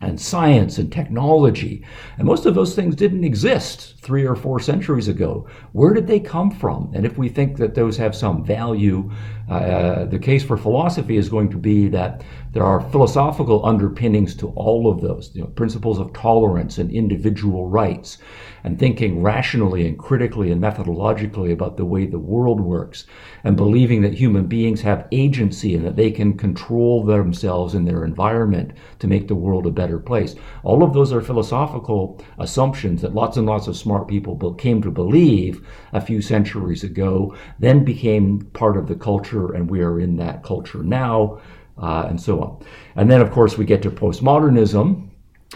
and 0.02 0.18
science 0.18 0.78
and 0.78 0.90
technology. 0.90 1.84
And 2.16 2.26
most 2.26 2.46
of 2.46 2.54
those 2.54 2.74
things 2.74 2.96
didn't 2.96 3.24
exist 3.24 3.96
three 4.00 4.26
or 4.26 4.34
four 4.34 4.58
centuries 4.58 5.08
ago. 5.08 5.46
Where 5.72 5.92
did 5.92 6.06
they 6.06 6.20
come 6.20 6.50
from? 6.50 6.90
And 6.94 7.04
if 7.04 7.18
we 7.18 7.28
think 7.28 7.58
that 7.58 7.74
those 7.74 7.98
have 7.98 8.16
some 8.16 8.42
value, 8.42 9.10
uh, 9.50 10.04
the 10.04 10.18
case 10.18 10.44
for 10.44 10.56
philosophy 10.56 11.16
is 11.16 11.28
going 11.28 11.50
to 11.50 11.58
be 11.58 11.88
that 11.88 12.22
there 12.52 12.64
are 12.64 12.80
philosophical 12.80 13.64
underpinnings 13.64 14.34
to 14.34 14.48
all 14.50 14.90
of 14.90 15.00
those 15.00 15.30
you 15.34 15.40
know, 15.40 15.48
principles 15.48 15.98
of 15.98 16.12
tolerance 16.12 16.78
and 16.78 16.90
individual 16.90 17.68
rights 17.68 18.18
and 18.64 18.78
thinking 18.78 19.22
rationally 19.22 19.86
and 19.86 19.98
critically 19.98 20.50
and 20.50 20.60
methodologically 20.60 21.52
about 21.52 21.76
the 21.76 21.84
way 21.84 22.06
the 22.06 22.18
world 22.18 22.60
works 22.60 23.06
and 23.44 23.56
believing 23.56 24.02
that 24.02 24.14
human 24.14 24.46
beings 24.46 24.80
have 24.82 25.08
agency 25.12 25.74
and 25.74 25.84
that 25.84 25.96
they 25.96 26.10
can 26.10 26.36
control 26.36 27.04
themselves 27.04 27.74
and 27.74 27.86
their 27.86 28.04
environment 28.04 28.72
to 28.98 29.06
make 29.06 29.28
the 29.28 29.34
world 29.34 29.66
a 29.66 29.70
better 29.70 29.98
place. 29.98 30.34
All 30.62 30.82
of 30.82 30.92
those 30.92 31.12
are 31.12 31.22
philosophical 31.22 32.20
assumptions 32.38 33.00
that 33.02 33.14
lots 33.14 33.36
and 33.36 33.46
lots 33.46 33.66
of 33.66 33.76
smart 33.76 34.08
people 34.08 34.54
came 34.54 34.82
to 34.82 34.90
believe 34.90 35.66
a 35.92 36.00
few 36.00 36.20
centuries 36.20 36.84
ago, 36.84 37.34
then 37.58 37.84
became 37.84 38.40
part 38.52 38.76
of 38.76 38.88
the 38.88 38.94
culture, 38.94 39.39
and 39.48 39.68
we 39.68 39.80
are 39.82 39.98
in 40.00 40.16
that 40.16 40.42
culture 40.42 40.82
now. 40.82 41.40
Uh, 41.78 42.04
and 42.10 42.20
so 42.20 42.42
on. 42.42 42.62
And 42.94 43.10
then, 43.10 43.22
of 43.22 43.30
course, 43.30 43.56
we 43.56 43.64
get 43.64 43.80
to 43.82 43.90
postmodernism, 43.90 45.08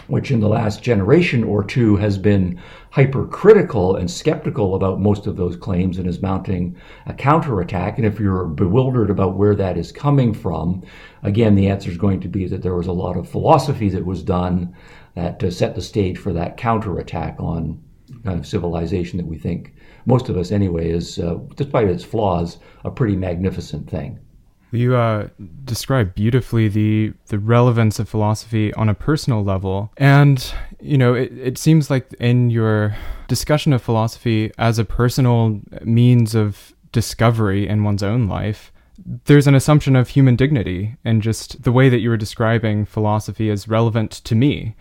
which 0.07 0.31
in 0.31 0.39
the 0.39 0.47
last 0.47 0.81
generation 0.81 1.43
or 1.43 1.63
two 1.63 1.97
has 1.97 2.17
been 2.17 2.59
hypercritical 2.89 3.95
and 3.95 4.09
skeptical 4.09 4.73
about 4.73 4.99
most 4.99 5.27
of 5.27 5.37
those 5.37 5.55
claims 5.55 5.99
and 5.99 6.07
is 6.07 6.23
mounting 6.23 6.75
a 7.05 7.13
counterattack. 7.13 7.99
And 7.99 8.07
if 8.07 8.19
you're 8.19 8.45
bewildered 8.45 9.11
about 9.11 9.35
where 9.35 9.53
that 9.55 9.77
is 9.77 9.91
coming 9.91 10.33
from, 10.33 10.83
again, 11.21 11.53
the 11.53 11.67
answer 11.67 11.91
is 11.91 11.97
going 11.97 12.21
to 12.21 12.27
be 12.27 12.47
that 12.47 12.63
there 12.63 12.75
was 12.75 12.87
a 12.87 12.91
lot 12.91 13.17
of 13.17 13.29
philosophy 13.29 13.89
that 13.89 14.05
was 14.05 14.23
done 14.23 14.75
that 15.13 15.43
uh, 15.43 15.51
set 15.51 15.75
the 15.75 15.81
stage 15.81 16.17
for 16.17 16.33
that 16.33 16.57
counterattack 16.57 17.35
on 17.39 17.79
kind 18.23 18.39
of 18.39 18.47
civilization 18.47 19.17
that 19.17 19.27
we 19.27 19.37
think 19.37 19.74
most 20.05 20.29
of 20.29 20.37
us 20.37 20.51
anyway 20.51 20.89
is, 20.89 21.19
uh, 21.19 21.35
despite 21.55 21.87
its 21.87 22.03
flaws, 22.03 22.57
a 22.83 22.91
pretty 22.91 23.15
magnificent 23.15 23.89
thing. 23.89 24.19
You 24.71 24.95
uh, 24.95 25.29
describe 25.63 26.15
beautifully 26.15 26.67
the 26.67 27.13
the 27.27 27.39
relevance 27.39 27.97
of 27.97 28.09
philosophy 28.09 28.73
on 28.73 28.89
a 28.89 28.93
personal 28.93 29.43
level, 29.43 29.91
and 29.97 30.53
you 30.81 30.97
know 30.97 31.13
it, 31.13 31.31
it 31.37 31.57
seems 31.57 31.89
like 31.89 32.13
in 32.19 32.49
your 32.49 32.95
discussion 33.27 33.73
of 33.73 33.81
philosophy 33.81 34.51
as 34.57 34.77
a 34.77 34.85
personal 34.85 35.61
means 35.83 36.35
of 36.35 36.73
discovery 36.91 37.67
in 37.67 37.83
one's 37.83 38.03
own 38.03 38.27
life, 38.27 38.71
there's 39.25 39.47
an 39.47 39.55
assumption 39.55 39.95
of 39.95 40.09
human 40.09 40.35
dignity, 40.35 40.95
and 41.03 41.21
just 41.21 41.63
the 41.63 41.71
way 41.71 41.89
that 41.89 41.99
you 41.99 42.09
were 42.09 42.17
describing 42.17 42.85
philosophy 42.85 43.49
is 43.49 43.67
relevant 43.67 44.11
to 44.11 44.35
me. 44.35 44.75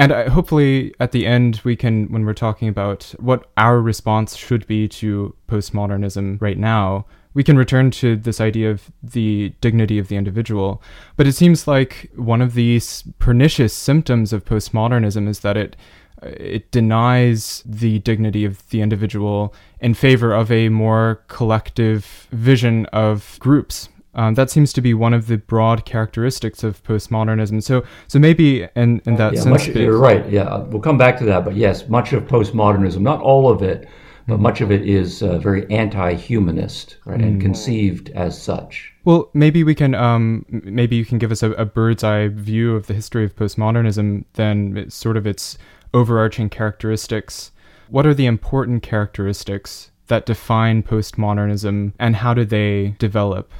And 0.00 0.12
uh, 0.12 0.30
hopefully, 0.30 0.94
at 0.98 1.12
the 1.12 1.26
end, 1.26 1.60
we 1.62 1.76
can, 1.76 2.06
when 2.10 2.24
we're 2.24 2.32
talking 2.32 2.68
about 2.68 3.14
what 3.18 3.50
our 3.58 3.82
response 3.82 4.34
should 4.34 4.66
be 4.66 4.88
to 4.88 5.36
postmodernism 5.46 6.40
right 6.40 6.56
now, 6.56 7.04
we 7.34 7.44
can 7.44 7.58
return 7.58 7.90
to 7.90 8.16
this 8.16 8.40
idea 8.40 8.70
of 8.70 8.90
the 9.02 9.52
dignity 9.60 9.98
of 9.98 10.08
the 10.08 10.16
individual. 10.16 10.82
But 11.18 11.26
it 11.26 11.34
seems 11.34 11.68
like 11.68 12.10
one 12.16 12.40
of 12.40 12.54
these 12.54 13.04
pernicious 13.18 13.74
symptoms 13.74 14.32
of 14.32 14.46
postmodernism 14.46 15.28
is 15.28 15.40
that 15.40 15.58
it 15.58 15.76
it 16.22 16.70
denies 16.70 17.62
the 17.64 17.98
dignity 18.00 18.44
of 18.44 18.68
the 18.70 18.82
individual 18.82 19.54
in 19.80 19.94
favor 19.94 20.34
of 20.34 20.50
a 20.50 20.68
more 20.68 21.22
collective 21.28 22.26
vision 22.30 22.86
of 22.86 23.36
groups. 23.38 23.88
Um, 24.14 24.34
that 24.34 24.50
seems 24.50 24.72
to 24.72 24.80
be 24.80 24.92
one 24.92 25.14
of 25.14 25.28
the 25.28 25.38
broad 25.38 25.84
characteristics 25.84 26.64
of 26.64 26.82
postmodernism. 26.82 27.62
So, 27.62 27.84
so 28.08 28.18
maybe 28.18 28.66
in, 28.74 29.00
in 29.06 29.16
that 29.16 29.34
yeah, 29.34 29.40
sense, 29.40 29.68
much, 29.68 29.76
you're 29.76 29.98
right. 29.98 30.28
Yeah, 30.28 30.58
we'll 30.58 30.82
come 30.82 30.98
back 30.98 31.18
to 31.18 31.24
that. 31.26 31.44
But 31.44 31.54
yes, 31.54 31.88
much 31.88 32.12
of 32.12 32.24
postmodernism, 32.24 33.00
not 33.00 33.20
all 33.20 33.48
of 33.48 33.62
it, 33.62 33.88
but 34.26 34.40
much 34.40 34.60
of 34.60 34.70
it 34.70 34.88
is 34.88 35.22
uh, 35.22 35.38
very 35.38 35.70
anti-humanist 35.70 36.96
right, 37.04 37.20
mm. 37.20 37.24
and 37.24 37.40
conceived 37.40 38.10
as 38.10 38.40
such. 38.40 38.92
Well, 39.04 39.30
maybe 39.32 39.64
we 39.64 39.74
can, 39.74 39.94
um, 39.94 40.44
maybe 40.48 40.96
you 40.96 41.04
can 41.04 41.18
give 41.18 41.32
us 41.32 41.42
a, 41.42 41.52
a, 41.52 41.64
bird's 41.64 42.04
eye 42.04 42.28
view 42.28 42.76
of 42.76 42.86
the 42.86 42.94
history 42.94 43.24
of 43.24 43.34
postmodernism, 43.34 44.24
then 44.34 44.88
sort 44.90 45.16
of 45.16 45.26
its 45.26 45.56
overarching 45.94 46.48
characteristics. 46.48 47.50
What 47.88 48.06
are 48.06 48.14
the 48.14 48.26
important 48.26 48.82
characteristics 48.82 49.90
that 50.08 50.26
define 50.26 50.82
postmodernism, 50.82 51.92
and 51.98 52.16
how 52.16 52.34
do 52.34 52.44
they 52.44 52.94
develop? 52.98 53.50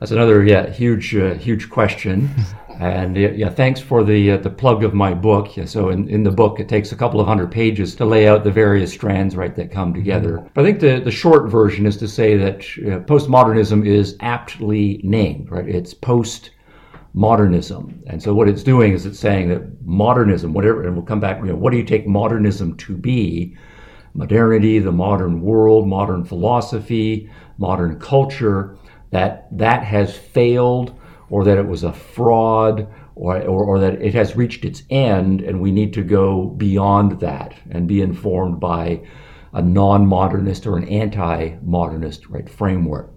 That's 0.00 0.12
another 0.12 0.42
yeah 0.42 0.70
huge 0.70 1.14
uh, 1.14 1.34
huge 1.34 1.70
question. 1.70 2.30
And 2.80 3.14
yeah, 3.14 3.50
thanks 3.50 3.78
for 3.78 4.02
the 4.02 4.30
uh, 4.30 4.36
the 4.38 4.48
plug 4.48 4.84
of 4.84 4.94
my 4.94 5.12
book. 5.12 5.54
Yeah, 5.54 5.66
so 5.66 5.90
in, 5.90 6.08
in 6.08 6.22
the 6.22 6.30
book, 6.30 6.60
it 6.60 6.66
takes 6.66 6.92
a 6.92 6.96
couple 6.96 7.20
of 7.20 7.26
hundred 7.26 7.50
pages 7.50 7.94
to 7.96 8.06
lay 8.06 8.26
out 8.26 8.42
the 8.42 8.50
various 8.50 8.90
strands, 8.90 9.36
right, 9.36 9.54
that 9.54 9.70
come 9.70 9.92
together. 9.92 10.38
Mm-hmm. 10.38 10.48
But 10.54 10.62
I 10.62 10.64
think 10.64 10.80
the, 10.80 10.98
the 10.98 11.10
short 11.10 11.50
version 11.50 11.84
is 11.84 11.98
to 11.98 12.08
say 12.08 12.38
that 12.38 12.60
uh, 12.60 13.04
postmodernism 13.04 13.86
is 13.86 14.16
aptly 14.20 15.02
named, 15.04 15.50
right? 15.50 15.68
It's 15.68 15.92
post 15.92 16.52
modernism. 17.12 18.02
And 18.06 18.22
so 18.22 18.32
what 18.32 18.48
it's 18.48 18.62
doing 18.62 18.94
is 18.94 19.04
it's 19.04 19.18
saying 19.18 19.50
that 19.50 19.84
modernism, 19.84 20.54
whatever, 20.54 20.82
and 20.86 20.96
we'll 20.96 21.04
come 21.04 21.20
back, 21.20 21.40
you 21.40 21.48
know, 21.48 21.56
what 21.56 21.72
do 21.72 21.76
you 21.76 21.84
take 21.84 22.06
modernism 22.06 22.78
to 22.78 22.96
be? 22.96 23.58
Modernity, 24.14 24.78
the 24.78 24.90
modern 24.90 25.42
world, 25.42 25.86
modern 25.86 26.24
philosophy, 26.24 27.30
modern 27.58 28.00
culture, 28.00 28.78
that 29.10 29.46
that 29.56 29.84
has 29.84 30.16
failed 30.16 30.98
or 31.30 31.44
that 31.44 31.58
it 31.58 31.66
was 31.66 31.84
a 31.84 31.92
fraud 31.92 32.88
or, 33.14 33.40
or, 33.42 33.64
or, 33.64 33.78
that 33.78 34.00
it 34.00 34.14
has 34.14 34.34
reached 34.34 34.64
its 34.64 34.82
end 34.90 35.42
and 35.42 35.60
we 35.60 35.70
need 35.70 35.92
to 35.92 36.02
go 36.02 36.46
beyond 36.46 37.20
that 37.20 37.54
and 37.70 37.86
be 37.86 38.00
informed 38.00 38.58
by 38.58 39.00
a 39.52 39.60
non-modernist 39.62 40.66
or 40.66 40.76
an 40.76 40.88
anti-modernist 40.88 42.26
right 42.28 42.48
framework. 42.48 43.10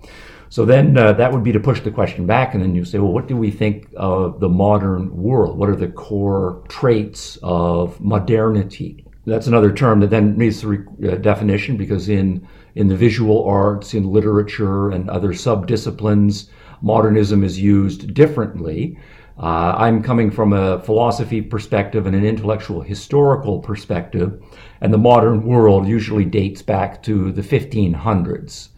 So 0.50 0.66
then 0.66 0.96
uh, 0.98 1.14
that 1.14 1.32
would 1.34 1.44
be 1.44 1.52
to 1.52 1.60
push 1.60 1.82
the 1.82 1.90
question 1.90 2.28
back, 2.28 2.54
and 2.54 2.62
then 2.62 2.76
you 2.76 2.86
say, 2.86 3.00
well, 3.00 3.12
what 3.12 3.28
do 3.28 3.36
we 3.36 3.50
think 3.50 3.88
of 3.96 4.40
the 4.40 4.50
modern 4.50 5.16
world? 5.16 5.58
What 5.58 5.68
are 5.68 5.76
the 5.76 5.88
core 5.88 6.64
traits 6.70 7.40
of 7.42 8.00
modernity? 8.00 9.04
That's 9.26 9.48
another 9.48 9.72
term 9.72 10.00
that 10.02 10.12
then 10.12 10.38
needs 10.38 10.64
a 10.64 10.68
re- 10.68 11.12
uh, 11.12 11.16
definition 11.16 11.76
because 11.76 12.08
in 12.08 12.48
in 12.76 12.88
the 12.88 12.96
visual 12.96 13.46
arts, 13.46 13.94
in 13.94 14.12
literature, 14.12 14.90
and 14.90 15.10
other 15.10 15.30
subdisciplines, 15.30 16.50
modernism 16.82 17.44
is 17.44 17.60
used 17.60 18.14
differently. 18.14 18.98
Uh, 19.38 19.74
I'm 19.78 20.04
coming 20.04 20.30
from 20.30 20.54
a 20.54 20.80
philosophy 20.82 21.42
perspective 21.42 22.06
and 22.06 22.16
an 22.16 22.26
intellectual 22.26 22.82
historical 22.82 23.60
perspective, 23.60 24.44
and 24.82 24.94
the 24.94 24.98
modern 24.98 25.44
world 25.44 25.88
usually 25.88 26.26
dates 26.26 26.62
back 26.62 27.02
to 27.04 27.32
the 27.32 27.42
1500s. 27.42 28.70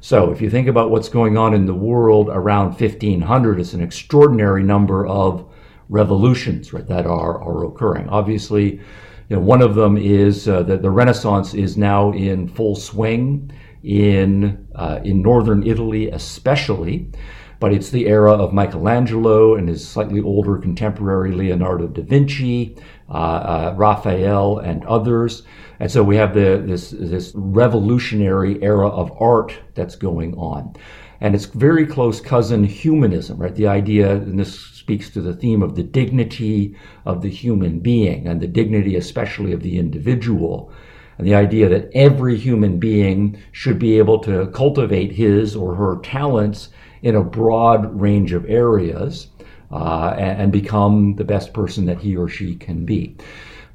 So, 0.00 0.30
if 0.30 0.40
you 0.40 0.48
think 0.48 0.68
about 0.68 0.90
what's 0.90 1.08
going 1.08 1.36
on 1.36 1.52
in 1.52 1.66
the 1.66 1.74
world 1.74 2.28
around 2.30 2.68
1500, 2.68 3.60
it's 3.60 3.74
an 3.74 3.82
extraordinary 3.82 4.62
number 4.62 5.06
of 5.06 5.44
revolutions 5.88 6.72
right, 6.72 6.86
that 6.86 7.04
are, 7.04 7.42
are 7.42 7.64
occurring. 7.64 8.08
Obviously, 8.08 8.80
you 9.28 9.36
know, 9.36 9.42
one 9.42 9.62
of 9.62 9.74
them 9.74 9.96
is 9.96 10.48
uh, 10.48 10.62
that 10.64 10.82
the 10.82 10.90
Renaissance 10.90 11.54
is 11.54 11.76
now 11.76 12.12
in 12.12 12.48
full 12.48 12.76
swing 12.76 13.52
in 13.82 14.66
uh, 14.74 15.00
in 15.04 15.22
northern 15.22 15.66
Italy, 15.66 16.10
especially 16.10 17.10
but 17.60 17.72
it's 17.72 17.90
the 17.90 18.06
era 18.06 18.32
of 18.32 18.52
Michelangelo 18.52 19.56
and 19.56 19.68
his 19.68 19.86
slightly 19.86 20.20
older 20.20 20.58
contemporary 20.58 21.32
Leonardo 21.32 21.88
da 21.88 22.02
Vinci, 22.02 22.76
uh, 23.08 23.12
uh, 23.12 23.74
Raphael, 23.76 24.58
and 24.58 24.84
others. 24.84 25.42
And 25.80 25.90
so 25.90 26.02
we 26.02 26.16
have 26.16 26.34
the, 26.34 26.62
this, 26.64 26.90
this 26.90 27.32
revolutionary 27.34 28.62
era 28.62 28.88
of 28.88 29.10
art 29.20 29.58
that's 29.74 29.96
going 29.96 30.34
on. 30.34 30.74
And 31.20 31.34
it's 31.34 31.46
very 31.46 31.84
close 31.84 32.20
cousin 32.20 32.62
humanism, 32.62 33.38
right? 33.38 33.54
The 33.54 33.66
idea, 33.66 34.12
and 34.12 34.38
this 34.38 34.77
speaks 34.88 35.10
to 35.10 35.20
the 35.20 35.34
theme 35.34 35.62
of 35.62 35.74
the 35.74 35.82
dignity 35.82 36.74
of 37.04 37.20
the 37.20 37.28
human 37.28 37.78
being 37.78 38.26
and 38.26 38.40
the 38.40 38.46
dignity 38.46 38.96
especially 38.96 39.52
of 39.52 39.62
the 39.62 39.76
individual 39.76 40.72
and 41.18 41.26
the 41.26 41.34
idea 41.34 41.68
that 41.68 41.90
every 41.92 42.38
human 42.38 42.78
being 42.78 43.38
should 43.52 43.78
be 43.78 43.98
able 43.98 44.18
to 44.18 44.46
cultivate 44.46 45.12
his 45.12 45.54
or 45.54 45.74
her 45.74 45.98
talents 46.02 46.70
in 47.02 47.14
a 47.14 47.22
broad 47.22 48.00
range 48.00 48.32
of 48.32 48.46
areas 48.48 49.26
uh, 49.70 50.14
and, 50.16 50.40
and, 50.40 50.52
become 50.52 51.14
the 51.16 51.24
best 51.24 51.52
person 51.52 51.84
that 51.84 51.98
he 51.98 52.16
or 52.16 52.26
she 52.26 52.54
can 52.54 52.86
be. 52.86 53.14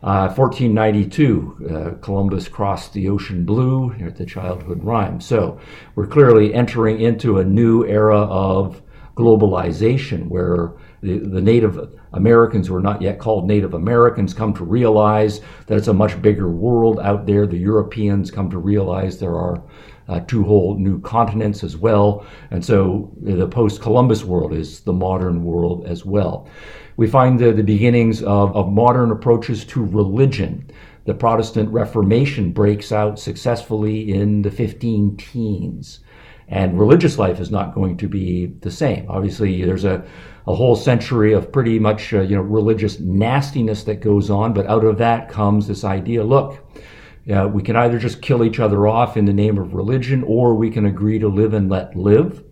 Uh, 0.02 0.34
1492, 0.34 1.70
uh, 1.70 1.92
Columbus 2.02 2.48
crossed 2.48 2.92
the 2.94 3.08
ocean 3.08 3.46
blue, 3.46 3.94
at 4.02 4.16
the 4.16 4.26
childhood 4.26 4.84
rhyme. 4.84 5.22
So 5.22 5.60
we're 5.94 6.08
clearly 6.08 6.56
entering 6.56 7.00
into 7.00 7.38
a 7.38 7.46
new 7.46 7.86
era 7.86 8.22
of 8.22 8.82
globalization 9.16 10.28
where 10.28 10.74
the, 11.04 11.20
the 11.20 11.42
Native 11.42 11.96
Americans 12.14 12.68
who 12.68 12.76
are 12.76 12.82
not 12.82 13.02
yet 13.02 13.20
called 13.20 13.46
Native 13.46 13.74
Americans 13.74 14.34
come 14.34 14.54
to 14.54 14.64
realize 14.64 15.42
that 15.68 15.78
it's 15.78 15.90
a 15.90 15.94
much 15.94 16.22
bigger 16.22 16.50
world 16.50 17.00
out 17.02 17.26
there. 17.26 17.46
The 17.46 17.58
Europeans 17.58 18.32
come 18.32 18.50
to 18.50 18.58
realize 18.58 19.20
there 19.20 19.36
are 19.36 19.62
uh, 20.08 20.22
two 20.22 20.44
whole 20.44 20.78
new 20.78 21.00
continents 21.02 21.64
as 21.64 21.78
well. 21.78 22.26
And 22.52 22.64
so 22.64 23.12
the 23.22 23.48
post 23.48 23.82
Columbus 23.82 24.24
world 24.24 24.54
is 24.54 24.82
the 24.82 24.94
modern 24.94 25.44
world 25.44 25.86
as 25.86 26.06
well. 26.06 26.48
We 26.96 27.08
find 27.08 27.40
the, 27.40 27.52
the 27.52 27.64
beginnings 27.64 28.22
of, 28.24 28.56
of 28.56 28.72
modern 28.72 29.12
approaches 29.12 29.66
to 29.66 29.84
religion. 29.84 30.70
The 31.06 31.14
Protestant 31.14 31.70
Reformation 31.70 32.52
breaks 32.54 32.92
out 32.92 33.20
successfully 33.20 34.14
in 34.14 34.42
the 34.42 34.52
15 34.52 35.18
teens. 35.18 36.00
And 36.48 36.80
religious 36.80 37.18
life 37.18 37.40
is 37.40 37.52
not 37.52 37.74
going 37.74 37.98
to 37.98 38.08
be 38.08 38.48
the 38.62 38.72
same. 38.72 39.06
Obviously, 39.10 39.64
there's 39.66 39.86
a, 39.86 40.06
a 40.46 40.56
whole 40.56 40.76
century 40.76 41.34
of 41.34 41.52
pretty 41.52 41.80
much 41.80 42.14
uh, 42.14 42.22
you 42.22 42.36
know 42.36 42.42
religious 42.42 43.00
nastiness 43.00 43.84
that 43.84 44.02
goes 44.02 44.30
on, 44.30 44.54
but 44.54 44.68
out 44.68 44.84
of 44.84 44.98
that 44.98 45.30
comes 45.30 45.68
this 45.68 45.84
idea: 45.84 46.24
look, 46.24 46.60
uh, 47.34 47.48
we 47.48 47.64
can 47.64 47.76
either 47.76 47.98
just 47.98 48.22
kill 48.22 48.44
each 48.44 48.60
other 48.60 48.88
off 48.88 49.16
in 49.16 49.26
the 49.26 49.34
name 49.34 49.58
of 49.58 49.74
religion, 49.74 50.24
or 50.24 50.54
we 50.56 50.70
can 50.70 50.86
agree 50.86 51.20
to 51.20 51.28
live 51.28 51.54
and 51.54 51.70
let 51.70 51.96
live. 51.96 52.44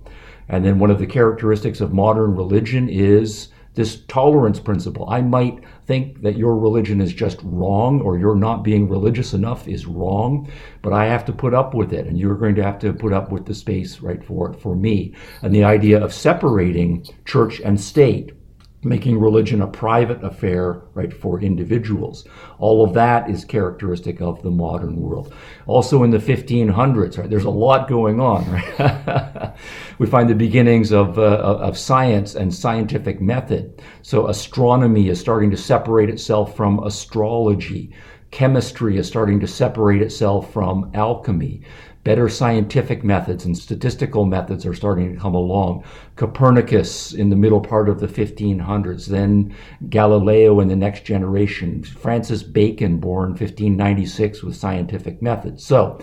And 0.47 0.65
then 0.65 0.79
one 0.79 0.91
of 0.91 0.99
the 0.99 1.07
characteristics 1.07 1.79
of 1.79 1.93
modern 1.93 2.35
religion 2.35 2.89
is 2.89 3.49
this 3.73 4.01
tolerance 4.07 4.59
principle. 4.59 5.09
I 5.09 5.21
might 5.21 5.63
think 5.85 6.21
that 6.23 6.37
your 6.37 6.57
religion 6.57 6.99
is 6.99 7.13
just 7.13 7.39
wrong 7.43 8.01
or 8.01 8.17
you're 8.17 8.35
not 8.35 8.63
being 8.63 8.89
religious 8.89 9.33
enough 9.33 9.67
is 9.67 9.85
wrong, 9.85 10.51
but 10.81 10.93
I 10.93 11.05
have 11.05 11.25
to 11.25 11.33
put 11.33 11.53
up 11.53 11.73
with 11.73 11.93
it. 11.93 12.05
And 12.05 12.17
you're 12.17 12.35
going 12.35 12.55
to 12.55 12.63
have 12.63 12.79
to 12.79 12.93
put 12.93 13.13
up 13.13 13.31
with 13.31 13.45
the 13.45 13.55
space 13.55 14.01
right 14.01 14.23
for 14.23 14.51
it 14.51 14.59
for 14.59 14.75
me. 14.75 15.15
And 15.41 15.55
the 15.55 15.63
idea 15.63 16.03
of 16.03 16.13
separating 16.13 17.05
church 17.25 17.61
and 17.61 17.79
state 17.79 18.33
making 18.83 19.19
religion 19.19 19.61
a 19.61 19.67
private 19.67 20.23
affair, 20.23 20.81
right, 20.93 21.13
for 21.13 21.39
individuals. 21.39 22.27
All 22.57 22.83
of 22.83 22.93
that 22.95 23.29
is 23.29 23.45
characteristic 23.45 24.21
of 24.21 24.41
the 24.41 24.49
modern 24.49 24.95
world. 24.95 25.33
Also 25.67 26.03
in 26.03 26.09
the 26.09 26.17
1500s, 26.17 27.17
right, 27.17 27.29
there's 27.29 27.45
a 27.45 27.49
lot 27.49 27.87
going 27.87 28.19
on, 28.19 28.49
right? 28.51 29.53
we 29.99 30.07
find 30.07 30.29
the 30.29 30.35
beginnings 30.35 30.91
of, 30.91 31.19
uh, 31.19 31.21
of 31.21 31.77
science 31.77 32.33
and 32.33 32.53
scientific 32.53 33.21
method. 33.21 33.81
So 34.01 34.27
astronomy 34.27 35.09
is 35.09 35.19
starting 35.19 35.51
to 35.51 35.57
separate 35.57 36.09
itself 36.09 36.55
from 36.55 36.83
astrology. 36.83 37.93
Chemistry 38.31 38.97
is 38.97 39.07
starting 39.07 39.41
to 39.41 39.47
separate 39.47 40.01
itself 40.01 40.51
from 40.53 40.89
alchemy. 40.95 41.61
Better 42.03 42.29
scientific 42.29 43.03
methods 43.03 43.45
and 43.45 43.55
statistical 43.55 44.25
methods 44.25 44.65
are 44.65 44.73
starting 44.73 45.13
to 45.13 45.19
come 45.19 45.35
along. 45.35 45.83
Copernicus 46.15 47.13
in 47.13 47.29
the 47.29 47.35
middle 47.35 47.61
part 47.61 47.89
of 47.89 47.99
the 47.99 48.07
1500s, 48.07 49.05
then 49.05 49.55
Galileo 49.89 50.59
in 50.61 50.67
the 50.67 50.75
next 50.75 51.05
generation, 51.05 51.83
Francis 51.83 52.41
Bacon 52.41 52.97
born 52.97 53.29
1596 53.29 54.41
with 54.41 54.55
scientific 54.55 55.21
methods. 55.21 55.63
So 55.63 55.99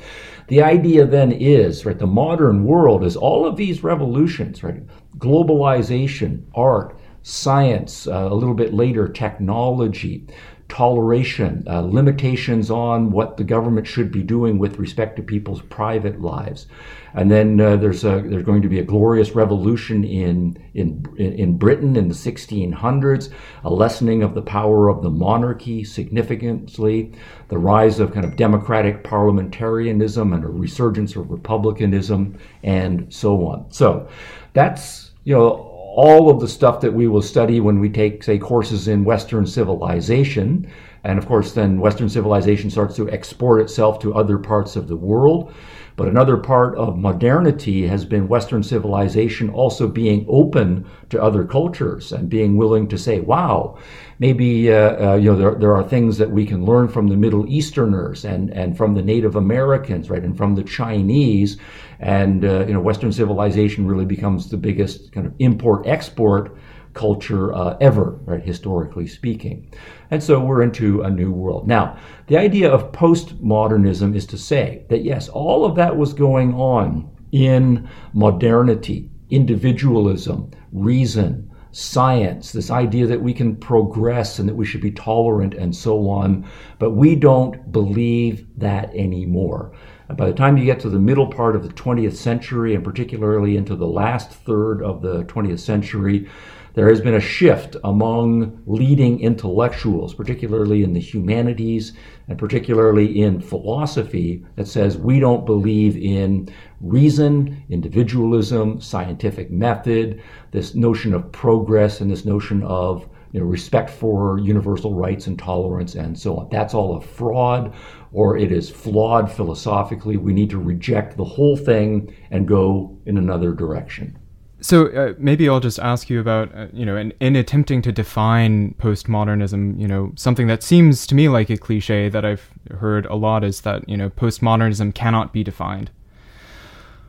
the 0.46 0.62
idea 0.62 1.04
then 1.04 1.32
is, 1.32 1.84
right, 1.84 1.98
the 1.98 2.06
modern 2.06 2.64
world 2.64 3.04
is 3.04 3.16
all 3.16 3.44
of 3.44 3.56
these 3.56 3.82
revolutions, 3.82 4.62
right? 4.62 4.82
Globalization, 5.18 6.44
art, 6.54 6.96
science, 7.22 8.06
uh, 8.06 8.28
a 8.30 8.34
little 8.34 8.54
bit 8.54 8.72
later, 8.72 9.08
technology, 9.08 10.26
toleration, 10.68 11.64
uh, 11.66 11.81
limitations 11.81 12.70
on 12.70 13.11
what 13.11 13.37
the 13.37 13.44
government 13.44 13.87
should 13.87 14.12
be 14.12 14.22
doing 14.22 14.59
with 14.59 14.78
respect 14.78 15.16
to 15.16 15.22
people's 15.22 15.62
private 15.62 16.20
lives. 16.20 16.66
And 17.14 17.31
then 17.31 17.61
uh, 17.61 17.76
there's 17.76 18.04
a, 18.04 18.22
there's 18.24 18.44
going 18.44 18.62
to 18.62 18.68
be 18.68 18.78
a 18.78 18.85
glorious 18.85 19.31
revolution 19.31 20.04
in, 20.04 20.62
in 20.74 21.04
in 21.16 21.57
Britain 21.57 21.96
in 21.96 22.09
the 22.09 22.14
1600s, 22.14 23.33
a 23.64 23.70
lessening 23.70 24.22
of 24.22 24.35
the 24.35 24.42
power 24.42 24.88
of 24.88 25.02
the 25.02 25.11
monarchy 25.11 25.85
significantly, 25.85 27.12
the 27.48 27.59
rise 27.59 27.98
of 27.98 28.12
kind 28.12 28.26
of 28.26 28.37
democratic 28.37 29.04
parliamentarianism 29.04 30.33
and 30.33 30.44
a 30.44 30.48
resurgence 30.48 31.16
of 31.16 31.31
republicanism, 31.31 32.38
and 32.62 33.12
so 33.12 33.46
on. 33.46 33.70
So 33.72 34.09
that's 34.52 35.12
you 35.24 35.35
know 35.35 35.67
all 35.98 36.30
of 36.30 36.38
the 36.38 36.46
stuff 36.46 36.80
that 36.80 36.94
we 36.94 37.08
will 37.08 37.20
study 37.20 37.58
when 37.58 37.80
we 37.80 37.88
take, 37.88 38.22
say, 38.22 38.38
courses 38.38 38.87
in 38.87 39.02
Western 39.02 39.44
civilization. 39.44 40.70
And 41.02 41.18
of 41.18 41.26
course, 41.26 41.54
then 41.54 41.80
Western 41.80 42.08
civilization 42.08 42.70
starts 42.70 42.94
to 42.94 43.11
export 43.11 43.61
itself 43.61 43.98
to 44.02 44.14
other 44.14 44.38
parts 44.38 44.76
of 44.76 44.87
the 44.87 44.94
world. 44.94 45.52
But 45.96 46.06
another 46.06 46.37
part 46.37 46.76
of 46.76 46.96
modernity 46.96 47.84
has 47.88 48.04
been 48.04 48.28
Western 48.28 48.62
civilization 48.62 49.50
also 49.50 49.88
being 49.88 50.24
open 50.28 50.87
to 51.11 51.20
other 51.20 51.44
cultures 51.44 52.12
and 52.12 52.28
being 52.28 52.56
willing 52.56 52.87
to 52.87 52.96
say, 52.96 53.18
wow, 53.18 53.76
maybe 54.20 54.72
uh, 54.72 55.04
uh, 55.04 55.14
you 55.16 55.32
know 55.32 55.37
there, 55.37 55.56
there 55.56 55.76
are 55.76 55.82
things 55.82 56.16
that 56.18 56.30
we 56.30 56.46
can 56.46 56.64
learn 56.64 56.87
from 56.87 57.08
the 57.08 57.16
Middle 57.16 57.44
Easterners 57.48 58.24
and, 58.24 58.50
and 58.50 58.76
from 58.76 58.94
the 58.94 59.02
Native 59.02 59.34
Americans, 59.34 60.08
right, 60.08 60.22
and 60.22 60.37
from 60.37 60.54
the 60.54 60.62
Chinese. 60.62 61.58
And 62.00 62.44
uh, 62.44 62.66
you 62.66 62.72
know, 62.72 62.80
Western 62.80 63.12
civilization 63.12 63.87
really 63.87 64.04
becomes 64.04 64.50
the 64.50 64.56
biggest 64.56 65.12
kind 65.12 65.26
of 65.26 65.34
import-export 65.38 66.56
culture 66.94 67.52
uh, 67.54 67.76
ever, 67.80 68.18
right, 68.24 68.42
historically 68.42 69.06
speaking. 69.06 69.72
And 70.11 70.22
so 70.22 70.40
we're 70.40 70.62
into 70.62 71.02
a 71.02 71.11
new 71.11 71.30
world. 71.30 71.66
Now, 71.66 71.98
the 72.26 72.38
idea 72.38 72.70
of 72.70 72.92
postmodernism 72.92 74.16
is 74.16 74.26
to 74.26 74.38
say 74.38 74.84
that 74.88 75.04
yes, 75.04 75.28
all 75.28 75.64
of 75.64 75.76
that 75.76 75.96
was 75.96 76.12
going 76.12 76.54
on 76.54 77.11
in 77.32 77.88
modernity, 78.14 79.11
individualism, 79.30 80.50
reason, 80.72 81.50
science, 81.70 82.52
this 82.52 82.70
idea 82.70 83.06
that 83.06 83.22
we 83.22 83.32
can 83.32 83.54
progress 83.54 84.38
and 84.38 84.48
that 84.48 84.56
we 84.56 84.64
should 84.64 84.80
be 84.80 84.90
tolerant 84.90 85.54
and 85.54 85.76
so 85.76 86.08
on, 86.08 86.48
but 86.78 86.92
we 86.92 87.14
don't 87.14 87.70
believe 87.70 88.46
that 88.56 88.92
anymore. 88.94 89.72
And 90.08 90.16
by 90.16 90.26
the 90.26 90.36
time 90.36 90.56
you 90.56 90.64
get 90.64 90.80
to 90.80 90.88
the 90.88 90.98
middle 90.98 91.26
part 91.26 91.54
of 91.54 91.62
the 91.62 91.74
20th 91.74 92.16
century, 92.16 92.74
and 92.74 92.82
particularly 92.82 93.56
into 93.56 93.76
the 93.76 93.86
last 93.86 94.30
third 94.30 94.82
of 94.82 95.02
the 95.02 95.24
20th 95.24 95.60
century, 95.60 96.28
there 96.74 96.88
has 96.88 97.00
been 97.00 97.14
a 97.14 97.20
shift 97.20 97.76
among 97.84 98.62
leading 98.66 99.20
intellectuals, 99.20 100.14
particularly 100.14 100.84
in 100.84 100.92
the 100.92 101.00
humanities 101.00 101.92
and 102.28 102.38
particularly 102.38 103.20
in 103.20 103.40
philosophy, 103.40 104.44
that 104.56 104.68
says 104.68 104.96
we 104.96 105.18
don't 105.18 105.44
believe 105.44 105.96
in 105.96 106.48
reason, 106.80 107.64
individualism, 107.68 108.80
scientific 108.80 109.50
method, 109.50 110.22
this 110.52 110.74
notion 110.74 111.14
of 111.14 111.32
progress, 111.32 112.00
and 112.00 112.10
this 112.10 112.24
notion 112.24 112.62
of 112.62 113.08
you 113.32 113.40
know, 113.40 113.46
respect 113.46 113.90
for 113.90 114.38
universal 114.38 114.94
rights 114.94 115.26
and 115.26 115.38
tolerance 115.38 115.94
and 115.94 116.18
so 116.18 116.38
on. 116.38 116.48
That's 116.50 116.74
all 116.74 116.96
a 116.96 117.00
fraud 117.00 117.74
or 118.12 118.36
it 118.38 118.52
is 118.52 118.70
flawed 118.70 119.30
philosophically. 119.30 120.16
We 120.16 120.32
need 120.32 120.50
to 120.50 120.58
reject 120.58 121.16
the 121.16 121.24
whole 121.24 121.56
thing 121.56 122.14
and 122.30 122.48
go 122.48 122.96
in 123.06 123.18
another 123.18 123.52
direction. 123.52 124.18
So 124.60 124.88
uh, 124.88 125.14
maybe 125.18 125.48
I'll 125.48 125.60
just 125.60 125.78
ask 125.78 126.10
you 126.10 126.18
about, 126.18 126.52
uh, 126.54 126.66
you 126.72 126.84
know, 126.84 126.96
in, 126.96 127.12
in 127.20 127.36
attempting 127.36 127.80
to 127.82 127.92
define 127.92 128.74
postmodernism, 128.80 129.78
you 129.78 129.86
know, 129.86 130.12
something 130.16 130.48
that 130.48 130.64
seems 130.64 131.06
to 131.08 131.14
me 131.14 131.28
like 131.28 131.48
a 131.48 131.56
cliche 131.56 132.08
that 132.08 132.24
I've 132.24 132.50
heard 132.78 133.06
a 133.06 133.14
lot 133.14 133.44
is 133.44 133.60
that, 133.60 133.88
you 133.88 133.96
know, 133.96 134.10
postmodernism 134.10 134.94
cannot 134.94 135.32
be 135.32 135.44
defined. 135.44 135.90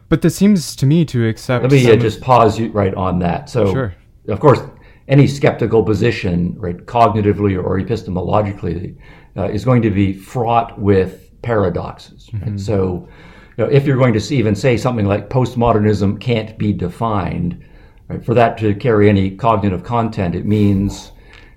But 0.09 0.21
this 0.21 0.35
seems 0.35 0.75
to 0.75 0.85
me 0.85 1.05
to 1.05 1.27
accept. 1.27 1.63
Let 1.63 1.71
me 1.71 1.91
uh, 1.91 1.95
just 1.95 2.21
pause 2.21 2.59
you 2.59 2.69
right 2.69 2.93
on 2.93 3.19
that. 3.19 3.49
So, 3.49 3.71
sure. 3.71 3.95
of 4.27 4.39
course, 4.39 4.59
any 5.09 5.27
skeptical 5.27 5.83
position, 5.83 6.55
right, 6.57 6.77
cognitively 6.85 7.61
or 7.61 7.79
epistemologically, 7.79 8.95
uh, 9.35 9.49
is 9.49 9.65
going 9.65 9.81
to 9.81 9.89
be 9.89 10.13
fraught 10.13 10.79
with 10.79 11.31
paradoxes. 11.41 12.29
Right? 12.31 12.43
Mm-hmm. 12.43 12.57
So, 12.57 13.09
you 13.57 13.65
know, 13.65 13.71
if 13.71 13.85
you're 13.85 13.97
going 13.97 14.13
to 14.17 14.35
even 14.35 14.55
say 14.55 14.77
something 14.77 15.05
like 15.05 15.29
postmodernism 15.29 16.21
can't 16.21 16.57
be 16.57 16.71
defined, 16.71 17.61
right, 18.07 18.23
for 18.23 18.35
that 18.35 18.57
to 18.59 18.75
carry 18.75 19.09
any 19.09 19.31
cognitive 19.31 19.83
content, 19.83 20.35
it 20.35 20.45
means 20.45 21.11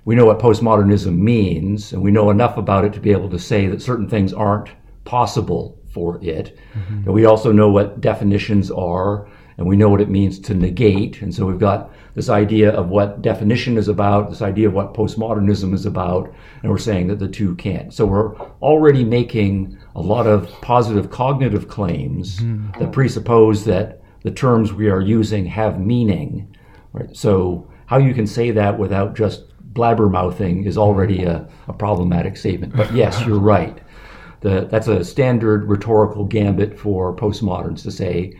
we 0.05 0.15
know 0.15 0.25
what 0.25 0.39
postmodernism 0.39 1.17
means, 1.17 1.93
and 1.93 2.01
we 2.01 2.11
know 2.11 2.29
enough 2.31 2.57
about 2.57 2.83
it 2.83 2.91
to 2.93 2.99
be 2.99 3.11
able 3.11 3.29
to 3.29 3.39
say 3.39 3.67
that 3.67 3.81
certain 3.81 4.09
things 4.09 4.33
aren't 4.33 4.69
possible 5.05 5.79
for 5.93 6.19
it. 6.23 6.57
Mm-hmm. 6.73 7.11
We 7.11 7.25
also 7.25 7.51
know 7.51 7.69
what 7.69 8.01
definitions 8.01 8.71
are, 8.71 9.29
and 9.57 9.67
we 9.67 9.75
know 9.75 9.89
what 9.89 10.01
it 10.01 10.09
means 10.09 10.39
to 10.39 10.53
negate. 10.53 11.21
And 11.21 11.33
so 11.33 11.45
we've 11.45 11.59
got 11.59 11.91
this 12.15 12.29
idea 12.29 12.71
of 12.71 12.89
what 12.89 13.21
definition 13.21 13.77
is 13.77 13.87
about, 13.87 14.29
this 14.29 14.41
idea 14.41 14.67
of 14.67 14.73
what 14.73 14.93
postmodernism 14.93 15.73
is 15.73 15.85
about, 15.85 16.33
and 16.61 16.71
we're 16.71 16.77
saying 16.77 17.07
that 17.07 17.19
the 17.19 17.27
two 17.27 17.55
can't. 17.55 17.93
So 17.93 18.05
we're 18.05 18.35
already 18.61 19.03
making 19.03 19.77
a 19.95 20.01
lot 20.01 20.27
of 20.27 20.49
positive 20.61 21.09
cognitive 21.09 21.67
claims 21.67 22.39
mm-hmm. 22.39 22.79
that 22.79 22.91
presuppose 22.91 23.65
that 23.65 24.01
the 24.23 24.31
terms 24.31 24.73
we 24.73 24.89
are 24.89 25.01
using 25.01 25.45
have 25.47 25.79
meaning. 25.79 26.55
Right? 26.93 27.15
So 27.15 27.67
how 27.87 27.97
you 27.97 28.13
can 28.13 28.27
say 28.27 28.51
that 28.51 28.77
without 28.77 29.15
just 29.15 29.45
blabbermouthing 29.73 30.65
is 30.67 30.77
already 30.77 31.23
a, 31.23 31.47
a 31.67 31.73
problematic 31.73 32.37
statement. 32.37 32.75
But 32.75 32.93
yes, 32.93 33.25
you're 33.25 33.39
right. 33.39 33.79
The, 34.41 34.67
that's 34.69 34.87
a 34.87 35.03
standard 35.03 35.65
rhetorical 35.65 36.25
gambit 36.25 36.77
for 36.77 37.15
postmoderns 37.15 37.81
to 37.83 37.91
say 37.91 38.37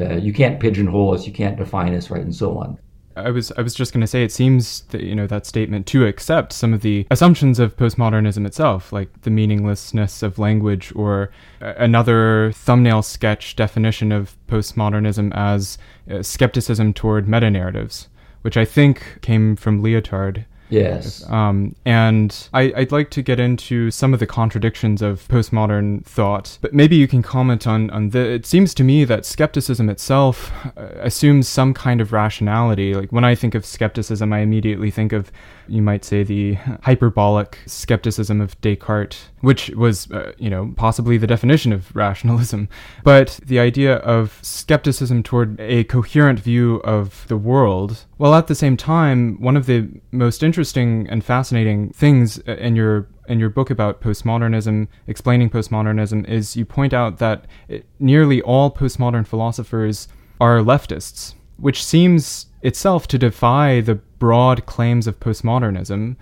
uh, 0.00 0.16
you 0.16 0.32
can't 0.32 0.60
pigeonhole 0.60 1.14
us, 1.14 1.26
you 1.26 1.32
can't 1.32 1.56
define 1.56 1.94
us, 1.94 2.10
right, 2.10 2.22
and 2.22 2.34
so 2.34 2.58
on. 2.58 2.78
I 3.18 3.30
was 3.30 3.50
I 3.52 3.62
was 3.62 3.74
just 3.74 3.92
going 3.92 4.00
to 4.00 4.06
say 4.06 4.22
it 4.22 4.32
seems 4.32 4.82
that 4.90 5.02
you 5.02 5.14
know 5.14 5.26
that 5.26 5.44
statement 5.44 5.86
to 5.88 6.06
accept 6.06 6.52
some 6.52 6.72
of 6.72 6.82
the 6.82 7.06
assumptions 7.10 7.58
of 7.58 7.76
postmodernism 7.76 8.46
itself, 8.46 8.92
like 8.92 9.22
the 9.22 9.30
meaninglessness 9.30 10.22
of 10.22 10.38
language, 10.38 10.92
or 10.94 11.30
another 11.60 12.52
thumbnail 12.52 13.02
sketch 13.02 13.56
definition 13.56 14.12
of 14.12 14.36
postmodernism 14.46 15.32
as 15.34 15.78
uh, 16.10 16.22
skepticism 16.22 16.92
toward 16.94 17.28
meta 17.28 17.50
narratives, 17.50 18.08
which 18.42 18.56
I 18.56 18.64
think 18.64 19.18
came 19.20 19.56
from 19.56 19.82
Lyotard. 19.82 20.44
Yes. 20.70 21.28
Um, 21.30 21.74
and 21.84 22.48
I, 22.52 22.72
would 22.76 22.92
like 22.92 23.10
to 23.10 23.22
get 23.22 23.40
into 23.40 23.90
some 23.90 24.12
of 24.12 24.20
the 24.20 24.26
contradictions 24.26 25.02
of 25.02 25.26
postmodern 25.28 26.04
thought, 26.04 26.58
but 26.60 26.74
maybe 26.74 26.96
you 26.96 27.08
can 27.08 27.22
comment 27.22 27.66
on, 27.66 27.90
on 27.90 28.10
the. 28.10 28.18
It 28.18 28.46
seems 28.46 28.74
to 28.74 28.84
me 28.84 29.04
that 29.04 29.24
skepticism 29.24 29.88
itself 29.88 30.52
uh, 30.76 30.88
assumes 31.00 31.48
some 31.48 31.74
kind 31.74 32.00
of 32.00 32.12
rationality. 32.12 32.94
Like 32.94 33.12
when 33.12 33.24
I 33.24 33.34
think 33.34 33.54
of 33.54 33.64
skepticism, 33.64 34.32
I 34.32 34.40
immediately 34.40 34.90
think 34.90 35.12
of, 35.12 35.32
you 35.66 35.82
might 35.82 36.04
say, 36.04 36.22
the 36.22 36.54
hyperbolic 36.82 37.58
skepticism 37.66 38.40
of 38.40 38.60
Descartes, 38.60 39.28
which 39.40 39.70
was, 39.70 40.10
uh, 40.10 40.32
you 40.38 40.50
know, 40.50 40.74
possibly 40.76 41.16
the 41.16 41.26
definition 41.26 41.72
of 41.72 41.94
rationalism. 41.94 42.68
But 43.04 43.40
the 43.44 43.58
idea 43.58 43.96
of 43.96 44.38
skepticism 44.42 45.22
toward 45.22 45.58
a 45.60 45.84
coherent 45.84 46.40
view 46.40 46.76
of 46.84 47.26
the 47.28 47.36
world, 47.36 48.04
while 48.18 48.34
at 48.34 48.46
the 48.48 48.54
same 48.54 48.76
time, 48.76 49.40
one 49.40 49.56
of 49.56 49.66
the 49.66 49.88
most 50.10 50.42
interesting 50.42 50.57
interesting 50.58 51.08
and 51.08 51.24
fascinating 51.24 51.88
things 51.90 52.40
uh, 52.48 52.56
in 52.56 52.74
your 52.74 53.06
in 53.28 53.38
your 53.38 53.48
book 53.48 53.70
about 53.70 54.00
postmodernism, 54.00 54.88
explaining 55.06 55.48
postmodernism, 55.48 56.28
is 56.28 56.56
you 56.56 56.64
point 56.64 56.92
out 56.92 57.18
that 57.18 57.46
it, 57.68 57.86
nearly 58.00 58.42
all 58.42 58.68
postmodern 58.68 59.24
philosophers 59.24 60.08
are 60.40 60.58
leftists, 60.58 61.34
which 61.58 61.84
seems 61.84 62.46
itself 62.62 63.06
to 63.06 63.18
defy 63.18 63.80
the 63.80 63.94
broad 63.94 64.66
claims 64.66 65.06
of 65.06 65.20
postmodernism 65.20 66.16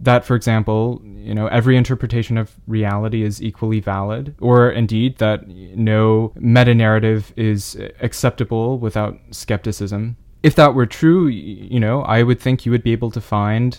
that, 0.00 0.22
for 0.22 0.36
example, 0.36 1.00
you 1.02 1.34
know, 1.34 1.46
every 1.46 1.74
interpretation 1.74 2.36
of 2.36 2.54
reality 2.66 3.22
is 3.22 3.42
equally 3.42 3.80
valid, 3.80 4.34
or 4.38 4.70
indeed 4.70 5.16
that 5.16 5.48
no 5.48 6.32
meta 6.36 6.74
narrative 6.74 7.32
is 7.36 7.80
acceptable 8.00 8.78
without 8.78 9.18
skepticism 9.30 10.16
if 10.42 10.54
that 10.54 10.74
were 10.74 10.86
true, 10.86 11.26
you 11.26 11.80
know, 11.80 12.02
I 12.02 12.22
would 12.22 12.40
think 12.40 12.64
you 12.64 12.72
would 12.72 12.82
be 12.82 12.92
able 12.92 13.10
to 13.10 13.20
find 13.20 13.78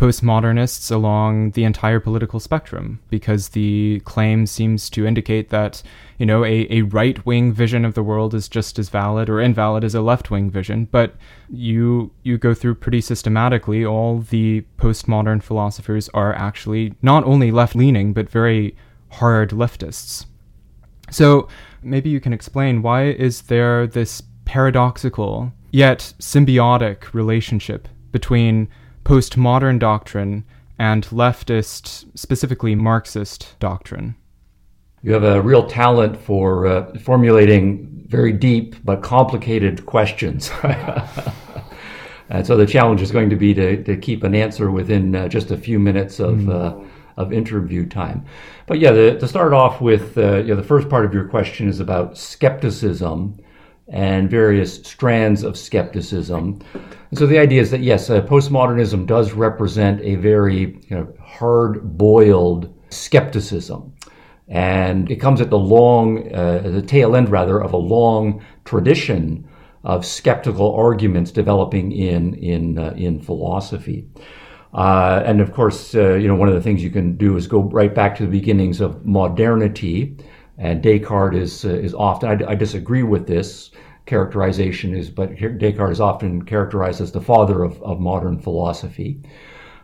postmodernists 0.00 0.90
along 0.90 1.50
the 1.50 1.62
entire 1.62 2.00
political 2.00 2.40
spectrum 2.40 2.98
because 3.10 3.50
the 3.50 4.00
claim 4.06 4.46
seems 4.46 4.88
to 4.88 5.06
indicate 5.06 5.50
that, 5.50 5.82
you 6.16 6.24
know, 6.24 6.42
a, 6.42 6.66
a 6.70 6.80
right 6.82 7.24
wing 7.26 7.52
vision 7.52 7.84
of 7.84 7.92
the 7.92 8.02
world 8.02 8.32
is 8.32 8.48
just 8.48 8.78
as 8.78 8.88
valid 8.88 9.28
or 9.28 9.42
invalid 9.42 9.84
as 9.84 9.94
a 9.94 10.00
left 10.00 10.30
wing 10.30 10.50
vision. 10.50 10.88
But 10.90 11.16
you 11.50 12.10
you 12.22 12.38
go 12.38 12.54
through 12.54 12.76
pretty 12.76 13.02
systematically 13.02 13.84
all 13.84 14.20
the 14.20 14.64
postmodern 14.78 15.42
philosophers 15.42 16.08
are 16.14 16.32
actually 16.32 16.94
not 17.02 17.24
only 17.24 17.50
left 17.50 17.76
leaning 17.76 18.14
but 18.14 18.30
very 18.30 18.74
hard 19.10 19.50
leftists. 19.50 20.24
So 21.10 21.46
maybe 21.82 22.08
you 22.08 22.20
can 22.20 22.32
explain 22.32 22.80
why 22.80 23.10
is 23.10 23.42
there 23.42 23.86
this 23.86 24.22
paradoxical 24.46 25.52
yet 25.70 26.12
symbiotic 26.18 27.12
relationship 27.14 27.88
between 28.12 28.68
postmodern 29.04 29.78
doctrine 29.78 30.44
and 30.78 31.04
leftist, 31.08 32.06
specifically 32.18 32.74
Marxist 32.74 33.54
doctrine. 33.58 34.14
You 35.02 35.12
have 35.12 35.24
a 35.24 35.40
real 35.40 35.66
talent 35.66 36.16
for 36.16 36.66
uh, 36.66 36.98
formulating 36.98 38.04
very 38.06 38.32
deep 38.32 38.76
but 38.84 39.02
complicated 39.02 39.86
questions. 39.86 40.50
and 42.28 42.46
so 42.46 42.56
the 42.56 42.66
challenge 42.66 43.00
is 43.00 43.10
going 43.10 43.30
to 43.30 43.36
be 43.36 43.54
to, 43.54 43.82
to 43.84 43.96
keep 43.96 44.24
an 44.24 44.34
answer 44.34 44.70
within 44.70 45.14
uh, 45.14 45.28
just 45.28 45.50
a 45.50 45.56
few 45.56 45.78
minutes 45.78 46.18
of, 46.18 46.36
mm. 46.38 46.50
uh, 46.50 46.84
of 47.16 47.32
interview 47.32 47.86
time. 47.86 48.24
But 48.66 48.78
yeah, 48.78 48.92
the, 48.92 49.18
to 49.18 49.28
start 49.28 49.52
off 49.52 49.80
with, 49.80 50.18
uh, 50.18 50.38
you 50.38 50.48
know, 50.48 50.56
the 50.56 50.62
first 50.62 50.88
part 50.88 51.04
of 51.04 51.14
your 51.14 51.28
question 51.28 51.68
is 51.68 51.80
about 51.80 52.18
skepticism 52.18 53.38
and 53.90 54.30
various 54.30 54.76
strands 54.76 55.42
of 55.42 55.56
skepticism. 55.56 56.60
And 57.10 57.18
so 57.18 57.26
the 57.26 57.38
idea 57.38 57.60
is 57.60 57.70
that 57.72 57.80
yes, 57.80 58.08
uh, 58.08 58.22
postmodernism 58.22 59.06
does 59.06 59.32
represent 59.32 60.00
a 60.00 60.14
very 60.14 60.78
you 60.88 60.96
know, 60.96 61.12
hard-boiled 61.20 62.72
skepticism, 62.90 63.92
and 64.48 65.10
it 65.10 65.16
comes 65.16 65.40
at 65.40 65.50
the 65.50 65.58
long, 65.58 66.32
uh, 66.32 66.60
the 66.60 66.82
tail 66.82 67.16
end 67.16 67.28
rather, 67.28 67.60
of 67.60 67.72
a 67.72 67.76
long 67.76 68.44
tradition 68.64 69.48
of 69.82 70.04
skeptical 70.04 70.74
arguments 70.74 71.30
developing 71.32 71.92
in 71.92 72.34
in 72.34 72.78
uh, 72.78 72.94
in 72.96 73.20
philosophy. 73.20 74.06
Uh, 74.72 75.22
and 75.26 75.40
of 75.40 75.52
course, 75.52 75.96
uh, 75.96 76.14
you 76.14 76.28
know, 76.28 76.36
one 76.36 76.48
of 76.48 76.54
the 76.54 76.60
things 76.60 76.82
you 76.82 76.90
can 76.90 77.16
do 77.16 77.36
is 77.36 77.48
go 77.48 77.62
right 77.62 77.92
back 77.92 78.16
to 78.16 78.24
the 78.24 78.30
beginnings 78.30 78.80
of 78.80 79.04
modernity 79.04 80.16
and 80.60 80.82
Descartes 80.82 81.36
is 81.36 81.64
uh, 81.64 81.70
is 81.70 81.94
often 81.94 82.28
I, 82.28 82.50
I, 82.50 82.54
disagree 82.54 83.02
with 83.02 83.26
this 83.26 83.70
characterization 84.04 84.94
is, 84.94 85.08
but 85.08 85.34
Descartes 85.36 85.92
is 85.92 86.00
often 86.00 86.42
characterized 86.42 87.00
as 87.00 87.12
the 87.12 87.20
father 87.20 87.64
of, 87.64 87.82
of 87.82 87.98
modern 87.98 88.38
philosophy. 88.38 89.22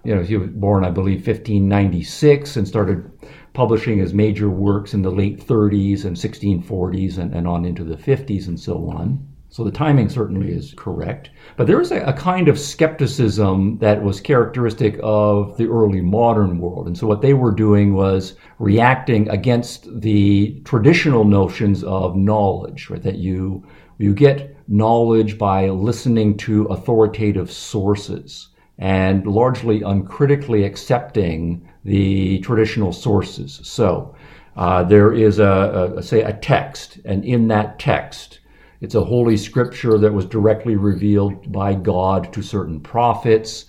You 0.04 0.14
know, 0.14 0.22
he 0.22 0.36
was 0.36 0.50
born, 0.50 0.84
I 0.84 0.90
believe, 0.90 1.26
1596 1.26 2.56
and 2.56 2.68
started 2.68 3.10
publishing 3.54 3.98
his 3.98 4.12
major 4.12 4.50
works 4.50 4.92
in 4.92 5.02
the 5.02 5.10
late 5.10 5.44
30s 5.44 6.04
and 6.04 6.14
1640s 6.14 7.18
and, 7.18 7.34
and 7.34 7.48
on 7.48 7.64
into 7.64 7.82
the 7.82 7.96
50s 7.96 8.46
and 8.46 8.60
so 8.60 8.88
on. 8.90 9.26
So 9.56 9.64
the 9.64 9.70
timing 9.70 10.10
certainly 10.10 10.52
is 10.52 10.74
correct. 10.76 11.30
But 11.56 11.66
there 11.66 11.80
is 11.80 11.90
a, 11.90 12.00
a, 12.00 12.12
kind 12.12 12.46
of 12.48 12.60
skepticism 12.60 13.78
that 13.78 14.02
was 14.02 14.20
characteristic 14.20 15.00
of 15.02 15.56
the 15.56 15.66
early 15.66 16.02
modern 16.02 16.58
world. 16.58 16.86
And 16.86 16.98
so 16.98 17.06
what 17.06 17.22
they 17.22 17.32
were 17.32 17.52
doing 17.52 17.94
was 17.94 18.34
reacting 18.58 19.30
against 19.30 19.88
the 20.02 20.60
traditional 20.66 21.24
notions 21.24 21.82
of 21.84 22.16
knowledge, 22.16 22.90
right? 22.90 23.02
That 23.02 23.16
you, 23.16 23.66
you 23.96 24.12
get 24.12 24.54
knowledge 24.68 25.38
by 25.38 25.70
listening 25.70 26.36
to 26.36 26.66
authoritative 26.66 27.50
sources 27.50 28.48
and 28.76 29.26
largely 29.26 29.80
uncritically 29.80 30.64
accepting 30.64 31.66
the 31.82 32.40
traditional 32.40 32.92
sources. 32.92 33.60
So 33.62 34.14
uh, 34.54 34.84
there 34.84 35.14
is 35.14 35.38
a, 35.38 35.94
a, 35.96 36.02
say 36.02 36.20
a 36.20 36.34
text, 36.34 36.98
and 37.06 37.24
in 37.24 37.48
that 37.48 37.78
text, 37.78 38.40
it's 38.86 38.94
a 38.94 39.02
holy 39.02 39.36
scripture 39.36 39.98
that 39.98 40.12
was 40.12 40.24
directly 40.26 40.76
revealed 40.76 41.50
by 41.50 41.74
God 41.74 42.32
to 42.32 42.40
certain 42.40 42.78
prophets. 42.78 43.64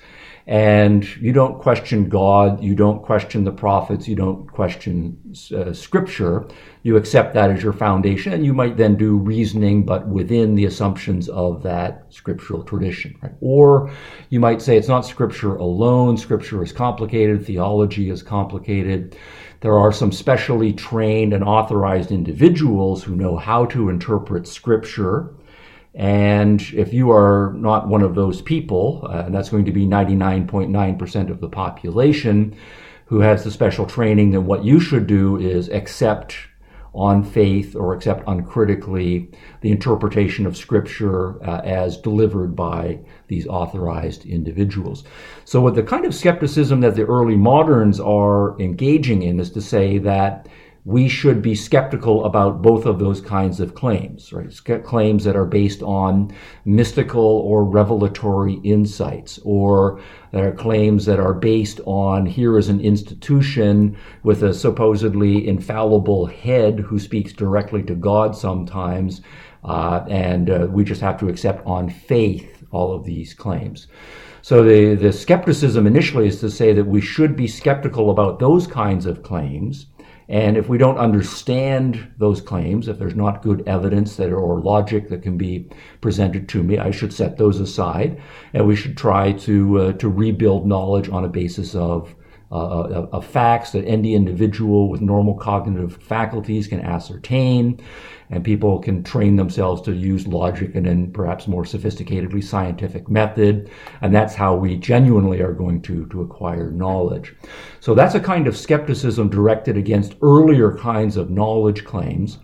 And 0.45 1.03
you 1.17 1.33
don't 1.33 1.59
question 1.59 2.07
God, 2.07 2.63
you 2.63 2.75
don't 2.75 3.01
question 3.01 3.43
the 3.43 3.51
prophets, 3.51 4.07
you 4.07 4.15
don't 4.15 4.45
question 4.51 5.17
uh, 5.51 5.73
scripture. 5.73 6.47
You 6.83 6.97
accept 6.97 7.33
that 7.33 7.49
as 7.49 7.63
your 7.63 7.73
foundation, 7.73 8.31
and 8.31 8.45
you 8.45 8.53
might 8.53 8.77
then 8.77 8.95
do 8.95 9.17
reasoning, 9.17 9.85
but 9.87 10.07
within 10.07 10.53
the 10.53 10.65
assumptions 10.65 11.29
of 11.29 11.63
that 11.63 12.05
scriptural 12.09 12.61
tradition. 12.61 13.17
Right? 13.23 13.33
Or 13.41 13.91
you 14.29 14.39
might 14.39 14.61
say 14.61 14.77
it's 14.77 14.87
not 14.87 15.01
scripture 15.01 15.55
alone, 15.55 16.15
scripture 16.15 16.61
is 16.63 16.71
complicated, 16.71 17.43
theology 17.43 18.11
is 18.11 18.21
complicated. 18.21 19.17
There 19.61 19.77
are 19.77 19.91
some 19.91 20.11
specially 20.11 20.71
trained 20.73 21.33
and 21.33 21.43
authorized 21.43 22.11
individuals 22.11 23.03
who 23.03 23.15
know 23.15 23.37
how 23.37 23.65
to 23.67 23.89
interpret 23.89 24.47
scripture. 24.47 25.33
And 25.95 26.61
if 26.73 26.93
you 26.93 27.11
are 27.11 27.53
not 27.55 27.87
one 27.87 28.03
of 28.03 28.13
those 28.13 28.41
people, 28.41 29.07
uh, 29.09 29.23
and 29.25 29.33
that's 29.33 29.49
going 29.49 29.65
to 29.65 29.71
be 29.71 29.87
99.9% 29.87 31.31
of 31.31 31.41
the 31.41 31.49
population 31.49 32.55
who 33.05 33.21
has 33.21 33.43
the 33.43 33.51
special 33.51 33.85
training, 33.85 34.31
then 34.31 34.45
what 34.45 34.63
you 34.63 34.79
should 34.79 35.07
do 35.07 35.37
is 35.37 35.69
accept 35.69 36.35
on 36.93 37.23
faith 37.23 37.75
or 37.75 37.93
accept 37.93 38.23
uncritically 38.27 39.29
the 39.61 39.71
interpretation 39.71 40.45
of 40.45 40.57
Scripture 40.57 41.41
uh, 41.47 41.61
as 41.63 41.97
delivered 41.97 42.55
by 42.55 42.99
these 43.27 43.47
authorized 43.47 44.25
individuals. 44.25 45.03
So, 45.45 45.61
what 45.61 45.75
the 45.75 45.83
kind 45.83 46.05
of 46.05 46.15
skepticism 46.15 46.81
that 46.81 46.95
the 46.95 47.05
early 47.05 47.35
moderns 47.35 47.99
are 47.99 48.59
engaging 48.59 49.23
in 49.23 49.39
is 49.39 49.51
to 49.51 49.61
say 49.61 49.97
that 49.99 50.47
we 50.87 51.09
should 51.09 51.41
be 51.41 51.53
skeptical 51.53 52.23
about 52.23 52.61
both 52.61 52.85
of 52.85 52.97
those 52.97 53.19
kinds 53.19 53.59
of 53.59 53.75
claims, 53.75 54.31
right? 54.31 54.57
Claims 54.85 55.25
that 55.25 55.35
are 55.35 55.45
based 55.45 55.83
on 55.83 56.33
mystical 56.63 57.21
or 57.21 57.65
revelatory 57.65 58.53
insights, 58.63 59.37
or 59.43 59.99
that 60.31 60.45
are 60.45 60.53
claims 60.53 61.05
that 61.05 61.19
are 61.19 61.33
based 61.33 61.81
on 61.85 62.25
here 62.25 62.57
is 62.57 62.69
an 62.69 62.79
institution 62.79 63.97
with 64.23 64.43
a 64.43 64.53
supposedly 64.53 65.45
infallible 65.45 66.25
head 66.25 66.79
who 66.79 66.97
speaks 66.97 67.33
directly 67.33 67.83
to 67.83 67.93
God 67.93 68.33
sometimes, 68.33 69.19
uh, 69.65 70.05
and 70.07 70.49
uh, 70.49 70.67
we 70.69 70.85
just 70.85 71.01
have 71.01 71.19
to 71.19 71.27
accept 71.27 71.67
on 71.67 71.89
faith 71.89 72.63
all 72.71 72.95
of 72.95 73.03
these 73.03 73.33
claims. 73.33 73.87
So 74.41 74.63
the, 74.63 74.95
the 74.95 75.11
skepticism 75.11 75.85
initially 75.85 76.27
is 76.27 76.39
to 76.39 76.49
say 76.49 76.71
that 76.71 76.87
we 76.87 77.01
should 77.01 77.35
be 77.35 77.47
skeptical 77.47 78.09
about 78.09 78.39
those 78.39 78.67
kinds 78.67 79.05
of 79.05 79.21
claims 79.21 79.87
and 80.29 80.57
if 80.57 80.67
we 80.67 80.77
don't 80.77 80.97
understand 80.97 82.11
those 82.17 82.41
claims, 82.41 82.87
if 82.87 82.99
there's 82.99 83.15
not 83.15 83.41
good 83.41 83.65
evidence 83.65 84.17
that 84.17 84.33
or 84.33 84.59
logic 84.59 85.07
that 85.09 85.23
can 85.23 85.37
be 85.37 85.69
presented 86.01 86.49
to 86.49 86.63
me, 86.63 86.77
I 86.77 86.91
should 86.91 87.13
set 87.13 87.37
those 87.37 87.59
aside, 87.59 88.21
and 88.53 88.67
we 88.67 88.75
should 88.75 88.97
try 88.97 89.31
to 89.31 89.79
uh, 89.79 89.93
to 89.93 90.09
rebuild 90.09 90.67
knowledge 90.67 91.07
on 91.09 91.23
a 91.23 91.29
basis 91.29 91.75
of 91.75 92.13
uh, 92.51 93.07
of 93.11 93.25
facts 93.25 93.71
that 93.71 93.85
any 93.85 94.15
individual 94.15 94.89
with 94.89 95.01
normal 95.01 95.35
cognitive 95.35 95.97
faculties 95.97 96.67
can 96.67 96.81
ascertain, 96.81 97.79
and 98.29 98.43
people 98.43 98.79
can 98.79 99.03
train 99.03 99.35
themselves 99.35 99.81
to 99.81 99.93
use 99.93 100.27
logic 100.27 100.75
and 100.75 100.85
then 100.85 101.11
perhaps 101.11 101.47
more 101.47 101.63
sophisticatedly 101.63 102.43
scientific 102.43 103.09
method, 103.09 103.69
and 104.01 104.13
that's 104.13 104.35
how 104.35 104.55
we 104.55 104.75
genuinely 104.75 105.41
are 105.41 105.53
going 105.53 105.81
to, 105.81 106.05
to 106.07 106.21
acquire 106.21 106.71
knowledge. 106.71 107.35
So 107.79 107.95
that's 107.95 108.15
a 108.15 108.19
kind 108.19 108.47
of 108.47 108.57
skepticism 108.57 109.29
directed 109.29 109.77
against 109.77 110.15
earlier 110.21 110.77
kinds 110.77 111.15
of 111.15 111.29
knowledge 111.29 111.85
claims, 111.85 112.39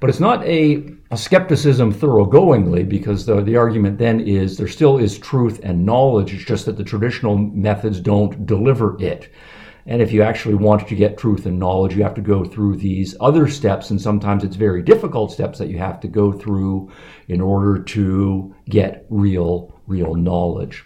but 0.00 0.08
it's 0.08 0.20
not 0.20 0.42
a, 0.44 0.90
a 1.10 1.16
skepticism 1.16 1.92
thoroughgoingly 1.92 2.88
because 2.88 3.26
the, 3.26 3.42
the 3.42 3.56
argument 3.56 3.98
then 3.98 4.20
is 4.20 4.56
there 4.56 4.68
still 4.68 4.98
is 4.98 5.18
truth 5.18 5.60
and 5.62 5.84
knowledge, 5.84 6.32
it's 6.32 6.44
just 6.44 6.66
that 6.66 6.76
the 6.76 6.84
traditional 6.84 7.36
methods 7.36 8.00
don't 8.00 8.46
deliver 8.46 9.00
it. 9.02 9.30
And 9.86 10.02
if 10.02 10.12
you 10.12 10.22
actually 10.22 10.56
want 10.56 10.86
to 10.88 10.96
get 10.96 11.16
truth 11.16 11.46
and 11.46 11.58
knowledge, 11.58 11.94
you 11.94 12.02
have 12.02 12.14
to 12.14 12.20
go 12.20 12.44
through 12.44 12.76
these 12.76 13.14
other 13.20 13.46
steps. 13.46 13.90
And 13.90 14.00
sometimes 14.00 14.42
it's 14.42 14.56
very 14.56 14.82
difficult 14.82 15.32
steps 15.32 15.58
that 15.58 15.68
you 15.68 15.78
have 15.78 16.00
to 16.00 16.08
go 16.08 16.32
through 16.32 16.90
in 17.28 17.40
order 17.40 17.82
to 17.82 18.54
get 18.68 19.06
real, 19.10 19.80
real 19.86 20.14
knowledge. 20.14 20.84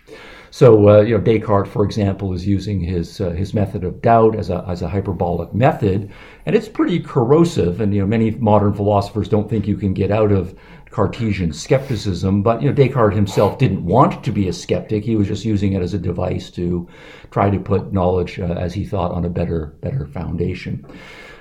So, 0.53 0.89
uh, 0.89 1.01
you 1.03 1.17
know, 1.17 1.23
Descartes, 1.23 1.71
for 1.71 1.85
example, 1.85 2.33
is 2.33 2.47
using 2.47 2.81
his 2.81 3.21
uh, 3.21 3.31
his 3.31 3.55
method 3.55 3.85
of 3.85 4.03
doubt 4.03 4.35
as 4.35 4.51
a 4.51 4.65
as 4.67 4.83
a 4.83 4.89
hyperbolic 4.89 5.55
method, 5.55 6.11
and 6.45 6.57
it's 6.57 6.69
pretty 6.69 6.99
corrosive. 6.99 7.81
And 7.81 7.95
you 7.95 8.01
know, 8.01 8.07
many 8.07 8.33
modern 8.33 8.75
philosophers 8.75 9.29
don't 9.29 9.49
think 9.49 9.69
you 9.69 9.77
can 9.77 9.95
get 9.95 10.11
out 10.11 10.33
of 10.33 10.59
Cartesian 10.91 11.53
skepticism, 11.53 12.43
but 12.43 12.61
you 12.61 12.69
know 12.69 12.75
Descartes 12.75 13.15
himself 13.15 13.59
didn't 13.59 13.85
want 13.85 14.25
to 14.25 14.33
be 14.33 14.49
a 14.49 14.53
skeptic. 14.53 15.05
He 15.05 15.17
was 15.17 15.29
just 15.29 15.45
using 15.45 15.75
it 15.75 15.83
as 15.83 15.95
a 15.95 15.99
device 15.99 16.51
to 16.53 16.89
try 17.31 17.49
to 17.49 17.61
put 17.61 17.93
knowledge, 17.93 18.41
uh, 18.41 18.55
as 18.55 18.75
he 18.75 18.85
thought, 18.85 19.13
on 19.13 19.25
a 19.25 19.31
better 19.31 19.75
better 19.81 20.07
foundation. 20.07 20.85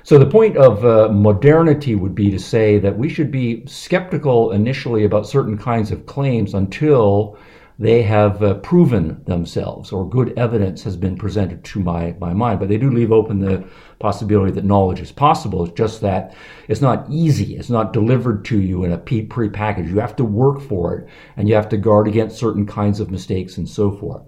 So 0.03 0.17
the 0.17 0.25
point 0.25 0.55
of 0.57 0.85
uh, 0.85 1.09
modernity 1.09 1.95
would 1.95 2.15
be 2.15 2.31
to 2.31 2.39
say 2.39 2.79
that 2.79 2.97
we 2.97 3.09
should 3.09 3.31
be 3.31 3.65
skeptical 3.65 4.51
initially 4.51 5.03
about 5.03 5.27
certain 5.27 5.57
kinds 5.57 5.91
of 5.91 6.05
claims 6.05 6.53
until 6.53 7.37
they 7.79 8.01
have 8.03 8.43
uh, 8.43 8.55
proven 8.55 9.23
themselves 9.25 9.91
or 9.91 10.07
good 10.07 10.37
evidence 10.37 10.83
has 10.83 10.97
been 10.97 11.17
presented 11.17 11.63
to 11.63 11.79
my, 11.79 12.13
my 12.19 12.33
mind. 12.33 12.59
But 12.59 12.67
they 12.67 12.77
do 12.77 12.91
leave 12.91 13.11
open 13.11 13.39
the 13.39 13.63
possibility 13.99 14.51
that 14.53 14.63
knowledge 14.63 15.01
is 15.01 15.11
possible. 15.11 15.65
It's 15.65 15.77
just 15.77 16.01
that 16.01 16.33
it's 16.67 16.81
not 16.81 17.05
easy. 17.09 17.57
It's 17.57 17.69
not 17.69 17.93
delivered 17.93 18.45
to 18.45 18.59
you 18.59 18.83
in 18.85 18.91
a 18.93 18.97
pre-package. 18.97 19.89
You 19.89 19.99
have 19.99 20.15
to 20.15 20.23
work 20.23 20.61
for 20.61 20.95
it 20.95 21.07
and 21.35 21.49
you 21.49 21.55
have 21.55 21.69
to 21.69 21.77
guard 21.77 22.07
against 22.07 22.39
certain 22.39 22.65
kinds 22.65 22.99
of 22.99 23.11
mistakes 23.11 23.57
and 23.57 23.67
so 23.67 23.91
forth. 23.91 24.21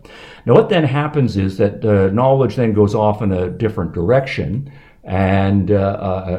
Now, 0.45 0.55
what 0.55 0.69
then 0.69 0.83
happens 0.83 1.37
is 1.37 1.57
that 1.57 1.85
uh, 1.85 2.13
knowledge 2.13 2.57
then 2.57 2.73
goes 2.73 2.93
off 2.93 3.21
in 3.21 3.31
a 3.31 3.49
different 3.49 3.93
direction 3.93 4.71
and 5.03 5.71
uh, 5.71 5.75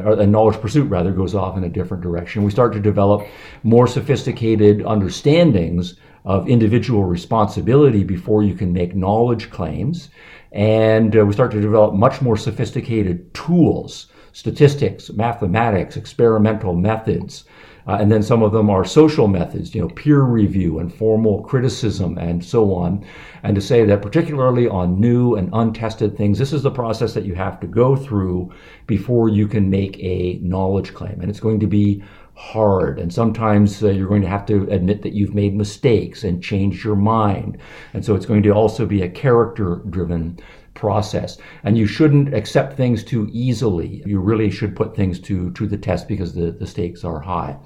uh, 0.05 0.15
a 0.19 0.27
knowledge 0.27 0.59
pursuit 0.61 0.89
rather 0.89 1.11
goes 1.11 1.35
off 1.35 1.57
in 1.57 1.63
a 1.63 1.69
different 1.69 2.01
direction. 2.03 2.43
We 2.43 2.51
start 2.51 2.71
to 2.73 2.79
develop 2.79 3.27
more 3.63 3.87
sophisticated 3.87 4.83
understandings 4.85 5.95
of 6.25 6.47
individual 6.47 7.03
responsibility 7.03 8.03
before 8.03 8.43
you 8.43 8.55
can 8.55 8.71
make 8.71 8.95
knowledge 8.95 9.49
claims. 9.49 10.09
And 10.51 11.17
uh, 11.17 11.25
we 11.25 11.33
start 11.33 11.51
to 11.51 11.61
develop 11.61 11.93
much 11.95 12.21
more 12.21 12.37
sophisticated 12.37 13.33
tools, 13.33 14.07
statistics, 14.31 15.09
mathematics, 15.11 15.97
experimental 15.97 16.73
methods. 16.73 17.45
Uh, 17.85 17.97
and 17.99 18.11
then 18.11 18.23
some 18.23 18.41
of 18.41 18.53
them 18.53 18.69
are 18.69 18.85
social 18.85 19.27
methods, 19.27 19.75
you 19.75 19.81
know, 19.81 19.89
peer 19.89 20.21
review 20.21 20.79
and 20.79 20.93
formal 20.93 21.43
criticism 21.43 22.17
and 22.17 22.43
so 22.43 22.73
on. 22.73 23.05
And 23.43 23.55
to 23.55 23.61
say 23.61 23.83
that 23.83 24.01
particularly 24.01 24.69
on 24.69 25.01
new 25.01 25.35
and 25.35 25.49
untested 25.51 26.15
things, 26.15 26.39
this 26.39 26.53
is 26.53 26.63
the 26.63 26.71
process 26.71 27.13
that 27.13 27.25
you 27.25 27.35
have 27.35 27.59
to 27.59 27.67
go 27.67 27.95
through 27.95 28.53
before 28.87 29.27
you 29.27 29.47
can 29.47 29.69
make 29.69 29.99
a 29.99 30.39
knowledge 30.41 30.93
claim. 30.93 31.19
And 31.19 31.29
it's 31.29 31.41
going 31.41 31.59
to 31.59 31.67
be 31.67 32.01
hard. 32.35 32.99
And 32.99 33.13
sometimes 33.13 33.83
uh, 33.83 33.89
you're 33.89 34.07
going 34.07 34.21
to 34.21 34.27
have 34.27 34.45
to 34.47 34.69
admit 34.69 35.01
that 35.03 35.13
you've 35.13 35.35
made 35.35 35.55
mistakes 35.55 36.23
and 36.23 36.43
change 36.43 36.83
your 36.83 36.95
mind. 36.95 37.57
And 37.93 38.03
so 38.03 38.15
it's 38.15 38.25
going 38.25 38.43
to 38.43 38.51
also 38.51 38.85
be 38.85 39.01
a 39.01 39.09
character 39.09 39.81
driven 39.89 40.39
process. 40.73 41.37
And 41.63 41.77
you 41.77 41.85
shouldn't 41.85 42.33
accept 42.33 42.75
things 42.75 43.03
too 43.03 43.29
easily. 43.31 44.01
You 44.05 44.19
really 44.19 44.49
should 44.49 44.75
put 44.75 44.95
things 44.95 45.19
to, 45.21 45.51
to 45.51 45.67
the 45.67 45.77
test 45.77 46.07
because 46.07 46.33
the, 46.33 46.51
the 46.51 46.67
stakes 46.67 47.03
are 47.03 47.19
high. 47.19 47.57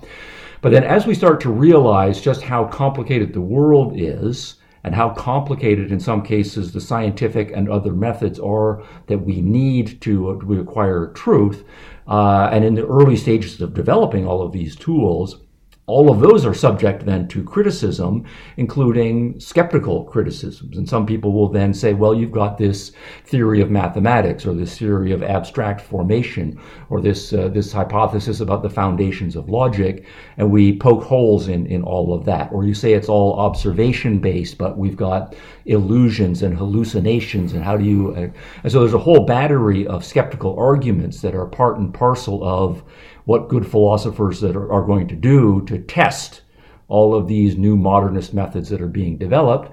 But 0.61 0.71
then 0.71 0.83
as 0.83 1.07
we 1.07 1.13
start 1.13 1.39
to 1.41 1.49
realize 1.49 2.19
just 2.19 2.41
how 2.41 2.65
complicated 2.65 3.33
the 3.33 3.41
world 3.41 3.93
is, 3.95 4.55
and 4.83 4.95
how 4.95 5.09
complicated 5.09 5.91
in 5.91 5.99
some 5.99 6.21
cases 6.21 6.71
the 6.71 6.79
scientific 6.79 7.51
and 7.53 7.69
other 7.69 7.91
methods 7.91 8.39
are 8.39 8.81
that 9.07 9.17
we 9.17 9.41
need 9.41 9.99
to, 9.99 10.29
uh, 10.29 10.39
to 10.39 10.61
acquire 10.61 11.07
truth, 11.07 11.65
uh, 12.07 12.49
and 12.51 12.63
in 12.63 12.75
the 12.75 12.87
early 12.87 13.15
stages 13.15 13.59
of 13.61 13.73
developing 13.73 14.25
all 14.25 14.41
of 14.41 14.51
these 14.51 14.75
tools, 14.75 15.43
all 15.87 16.11
of 16.11 16.19
those 16.19 16.45
are 16.45 16.53
subject 16.53 17.05
then 17.05 17.29
to 17.29 17.41
criticism, 17.41 18.25
including 18.57 19.39
skeptical 19.39 20.03
criticisms. 20.03 20.75
And 20.75 20.87
some 20.87 21.05
people 21.05 21.31
will 21.31 21.47
then 21.47 21.73
say, 21.73 21.93
well, 21.93 22.13
you've 22.13 22.33
got 22.33 22.57
this 22.57 22.91
theory 23.23 23.61
of 23.61 23.71
mathematics 23.71 24.45
or 24.45 24.53
this 24.53 24.77
theory 24.77 25.13
of 25.13 25.23
abstract 25.23 25.79
formation 25.79 26.59
or 26.89 26.99
this, 26.99 27.31
uh, 27.31 27.47
this 27.47 27.71
hypothesis 27.71 28.41
about 28.41 28.63
the 28.63 28.69
foundations 28.69 29.37
of 29.37 29.47
logic, 29.47 30.05
and 30.35 30.51
we 30.51 30.77
poke 30.77 31.03
holes 31.03 31.47
in, 31.47 31.65
in 31.67 31.83
all 31.83 32.13
of 32.13 32.25
that. 32.25 32.51
Or 32.51 32.65
you 32.65 32.73
say 32.73 32.91
it's 32.91 33.07
all 33.07 33.39
observation 33.39 34.19
based, 34.19 34.57
but 34.57 34.77
we've 34.77 34.97
got 34.97 35.35
illusions 35.67 36.43
and 36.43 36.57
hallucinations, 36.57 37.53
and 37.53 37.63
how 37.63 37.77
do 37.77 37.85
you. 37.85 38.13
Uh, 38.13 38.27
and 38.63 38.71
so 38.71 38.81
there's 38.81 38.93
a 38.93 38.99
whole 38.99 39.25
battery 39.25 39.87
of 39.87 40.03
skeptical 40.03 40.57
arguments 40.59 41.21
that 41.21 41.33
are 41.33 41.45
part 41.45 41.77
and 41.77 41.93
parcel 41.93 42.43
of 42.43 42.83
what 43.27 43.49
good 43.49 43.69
philosophers 43.69 44.39
that 44.39 44.55
are, 44.55 44.71
are 44.71 44.85
going 44.85 45.05
to 45.05 45.15
do 45.15 45.61
to 45.65 45.77
test 45.79 46.43
all 46.87 47.13
of 47.13 47.27
these 47.27 47.57
new 47.57 47.75
modernist 47.75 48.33
methods 48.33 48.69
that 48.69 48.81
are 48.81 48.87
being 48.87 49.17
developed. 49.17 49.69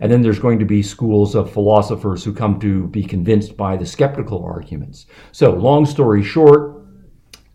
And 0.00 0.12
then 0.12 0.20
there's 0.20 0.38
going 0.38 0.58
to 0.58 0.66
be 0.66 0.82
schools 0.82 1.34
of 1.34 1.50
philosophers 1.50 2.22
who 2.22 2.34
come 2.34 2.60
to 2.60 2.86
be 2.88 3.02
convinced 3.02 3.56
by 3.56 3.78
the 3.78 3.86
skeptical 3.86 4.44
arguments. 4.44 5.06
So, 5.32 5.54
long 5.54 5.86
story 5.86 6.22
short, 6.22 6.84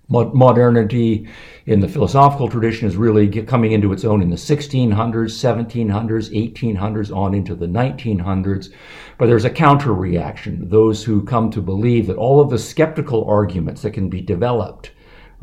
modernity 0.10 1.30
in 1.68 1.80
the 1.80 1.88
philosophical 1.88 2.50
tradition 2.50 2.88
is 2.88 2.98
really 2.98 3.30
coming 3.44 3.74
into 3.74 3.94
its 3.94 4.04
own 4.04 4.24
in 4.24 4.32
the 4.32 4.36
1600s, 4.36 4.89
1700s, 4.89 6.54
1800s, 6.54 7.16
on 7.16 7.36
into 7.36 7.54
the 7.54 7.68
1900s. 7.68 8.74
But 9.20 9.28
there's 9.28 9.46
a 9.46 9.52
counter 9.52 9.94
reaction. 9.94 10.68
Those 10.68 11.04
who 11.04 11.24
come 11.24 11.52
to 11.52 11.62
believe 11.62 12.08
that 12.08 12.18
all 12.18 12.42
of 12.42 12.50
the 12.50 12.58
skeptical 12.58 13.26
arguments 13.26 13.84
that 13.84 13.92
can 13.92 14.10
be 14.10 14.20
developed 14.20 14.89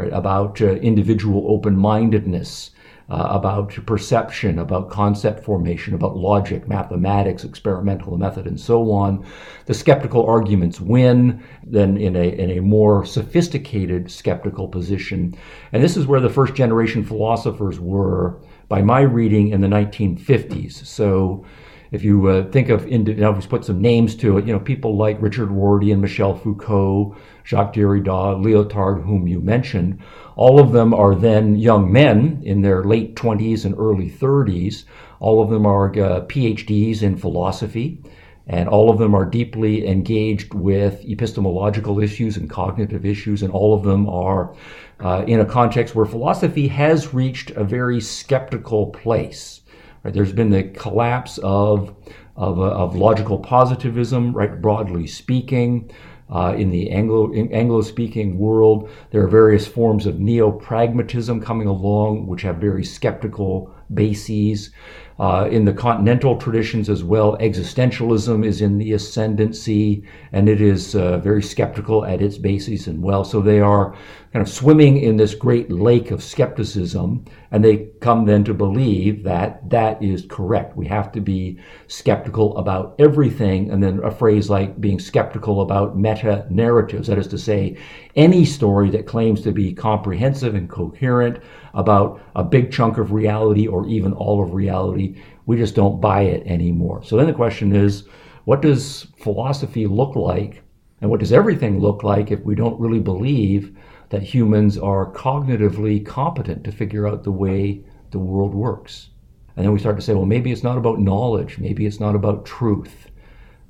right, 0.00 0.12
about 0.12 0.60
uh, 0.60 0.74
individual 0.76 1.44
open 1.48 1.76
mindedness, 1.76 2.70
uh, 3.10 3.26
about 3.30 3.72
perception, 3.86 4.58
about 4.58 4.88
concept 4.88 5.44
formation, 5.44 5.94
about 5.94 6.16
logic, 6.16 6.68
mathematics, 6.68 7.44
experimental 7.44 8.16
method, 8.16 8.46
and 8.46 8.58
so 8.58 8.92
on. 8.92 9.24
The 9.66 9.74
skeptical 9.74 10.24
arguments 10.26 10.80
win, 10.80 11.42
then 11.64 11.96
in 11.96 12.16
a, 12.16 12.28
in 12.28 12.50
a 12.50 12.60
more 12.60 13.04
sophisticated 13.04 14.10
skeptical 14.10 14.68
position. 14.68 15.34
And 15.72 15.82
this 15.82 15.96
is 15.96 16.06
where 16.06 16.20
the 16.20 16.30
first 16.30 16.54
generation 16.54 17.04
philosophers 17.04 17.80
were, 17.80 18.40
by 18.68 18.80
my 18.82 19.00
reading, 19.00 19.48
in 19.48 19.60
the 19.60 19.68
1950s. 19.68 20.86
So 20.86 21.44
if 21.92 22.04
you 22.04 22.28
uh, 22.28 22.50
think 22.50 22.68
of, 22.68 22.88
you 22.88 22.98
know, 22.98 23.34
put 23.48 23.64
some 23.64 23.80
names 23.80 24.14
to 24.16 24.38
it, 24.38 24.46
you 24.46 24.52
know, 24.52 24.60
people 24.60 24.96
like 24.96 25.20
Richard 25.20 25.50
Rorty 25.50 25.90
and 25.90 26.00
Michel 26.00 26.36
Foucault, 26.36 27.16
Jacques 27.44 27.74
Derrida, 27.74 28.40
Lyotard, 28.40 29.04
whom 29.04 29.26
you 29.26 29.40
mentioned, 29.40 30.00
all 30.36 30.60
of 30.60 30.72
them 30.72 30.94
are 30.94 31.14
then 31.14 31.56
young 31.56 31.92
men 31.92 32.40
in 32.44 32.62
their 32.62 32.84
late 32.84 33.16
20s 33.16 33.64
and 33.64 33.74
early 33.76 34.08
30s. 34.08 34.84
All 35.18 35.42
of 35.42 35.50
them 35.50 35.66
are 35.66 35.90
uh, 35.90 36.20
PhDs 36.26 37.02
in 37.02 37.16
philosophy, 37.16 38.02
and 38.46 38.68
all 38.68 38.88
of 38.88 38.98
them 38.98 39.14
are 39.14 39.24
deeply 39.24 39.86
engaged 39.86 40.54
with 40.54 41.04
epistemological 41.04 42.00
issues 42.00 42.36
and 42.36 42.48
cognitive 42.48 43.04
issues, 43.04 43.42
and 43.42 43.52
all 43.52 43.74
of 43.74 43.82
them 43.82 44.08
are 44.08 44.54
uh, 45.00 45.24
in 45.26 45.40
a 45.40 45.44
context 45.44 45.94
where 45.94 46.06
philosophy 46.06 46.68
has 46.68 47.12
reached 47.12 47.50
a 47.50 47.64
very 47.64 48.00
skeptical 48.00 48.86
place. 48.86 49.59
Right? 50.02 50.14
There's 50.14 50.32
been 50.32 50.50
the 50.50 50.64
collapse 50.64 51.38
of, 51.38 51.94
of, 52.36 52.58
uh, 52.58 52.62
of 52.62 52.96
logical 52.96 53.38
positivism, 53.38 54.32
right, 54.32 54.60
broadly 54.60 55.06
speaking. 55.06 55.90
Uh, 56.32 56.54
in 56.56 56.70
the 56.70 56.90
Anglo 56.90 57.32
Anglo 57.34 57.80
speaking 57.80 58.38
world, 58.38 58.88
there 59.10 59.20
are 59.24 59.28
various 59.28 59.66
forms 59.66 60.06
of 60.06 60.20
neo 60.20 60.52
pragmatism 60.52 61.40
coming 61.40 61.66
along, 61.66 62.28
which 62.28 62.42
have 62.42 62.58
very 62.58 62.84
skeptical 62.84 63.74
bases. 63.92 64.70
Uh, 65.18 65.48
in 65.50 65.64
the 65.64 65.72
continental 65.72 66.36
traditions 66.36 66.88
as 66.88 67.02
well, 67.02 67.36
existentialism 67.38 68.46
is 68.46 68.62
in 68.62 68.78
the 68.78 68.92
ascendancy, 68.92 70.04
and 70.32 70.48
it 70.48 70.60
is 70.60 70.94
uh, 70.94 71.18
very 71.18 71.42
skeptical 71.42 72.06
at 72.06 72.22
its 72.22 72.38
bases 72.38 72.86
and 72.86 73.02
well. 73.02 73.24
So 73.24 73.40
they 73.42 73.58
are 73.58 73.94
kind 74.32 74.46
of 74.46 74.52
swimming 74.52 74.96
in 74.98 75.16
this 75.16 75.34
great 75.34 75.72
lake 75.72 76.12
of 76.12 76.22
skepticism, 76.22 77.24
and 77.50 77.64
they 77.64 77.88
come 78.00 78.24
then 78.24 78.44
to 78.44 78.54
believe 78.54 79.24
that 79.24 79.68
that 79.68 80.00
is 80.00 80.24
correct. 80.28 80.76
We 80.76 80.86
have 80.86 81.10
to 81.12 81.20
be 81.20 81.58
skeptical 81.88 82.56
about 82.56 82.94
everything, 83.00 83.72
and 83.72 83.82
then 83.82 83.98
a 84.04 84.10
phrase 84.10 84.48
like 84.48 84.80
being 84.80 85.00
skeptical 85.00 85.62
about 85.62 85.98
meta 85.98 86.46
narratives, 86.48 87.08
that 87.08 87.18
is 87.18 87.26
to 87.28 87.38
say, 87.38 87.76
any 88.14 88.44
story 88.44 88.88
that 88.90 89.06
claims 89.06 89.42
to 89.42 89.50
be 89.50 89.72
comprehensive 89.72 90.54
and 90.54 90.70
coherent 90.70 91.42
about 91.74 92.20
a 92.36 92.44
big 92.44 92.70
chunk 92.70 92.98
of 92.98 93.10
reality 93.10 93.66
or 93.66 93.88
even 93.88 94.12
all 94.12 94.40
of 94.42 94.54
reality. 94.54 95.20
We 95.46 95.56
just 95.56 95.74
don't 95.74 96.00
buy 96.00 96.22
it 96.22 96.46
anymore. 96.46 97.02
So 97.02 97.16
then 97.16 97.26
the 97.26 97.32
question 97.32 97.74
is, 97.74 98.04
what 98.44 98.62
does 98.62 99.08
philosophy 99.18 99.88
look 99.88 100.14
like? 100.14 100.62
And 101.00 101.10
what 101.10 101.18
does 101.18 101.32
everything 101.32 101.80
look 101.80 102.04
like 102.04 102.30
if 102.30 102.40
we 102.44 102.54
don't 102.54 102.78
really 102.78 103.00
believe 103.00 103.76
that 104.10 104.22
humans 104.22 104.76
are 104.76 105.12
cognitively 105.12 106.04
competent 106.04 106.64
to 106.64 106.72
figure 106.72 107.08
out 107.08 107.24
the 107.24 107.32
way 107.32 107.82
the 108.10 108.18
world 108.18 108.54
works. 108.54 109.08
And 109.56 109.64
then 109.64 109.72
we 109.72 109.78
start 109.78 109.96
to 109.96 110.02
say, 110.02 110.14
well, 110.14 110.26
maybe 110.26 110.52
it's 110.52 110.62
not 110.62 110.78
about 110.78 111.00
knowledge. 111.00 111.58
Maybe 111.58 111.86
it's 111.86 112.00
not 112.00 112.14
about 112.14 112.44
truth. 112.44 113.08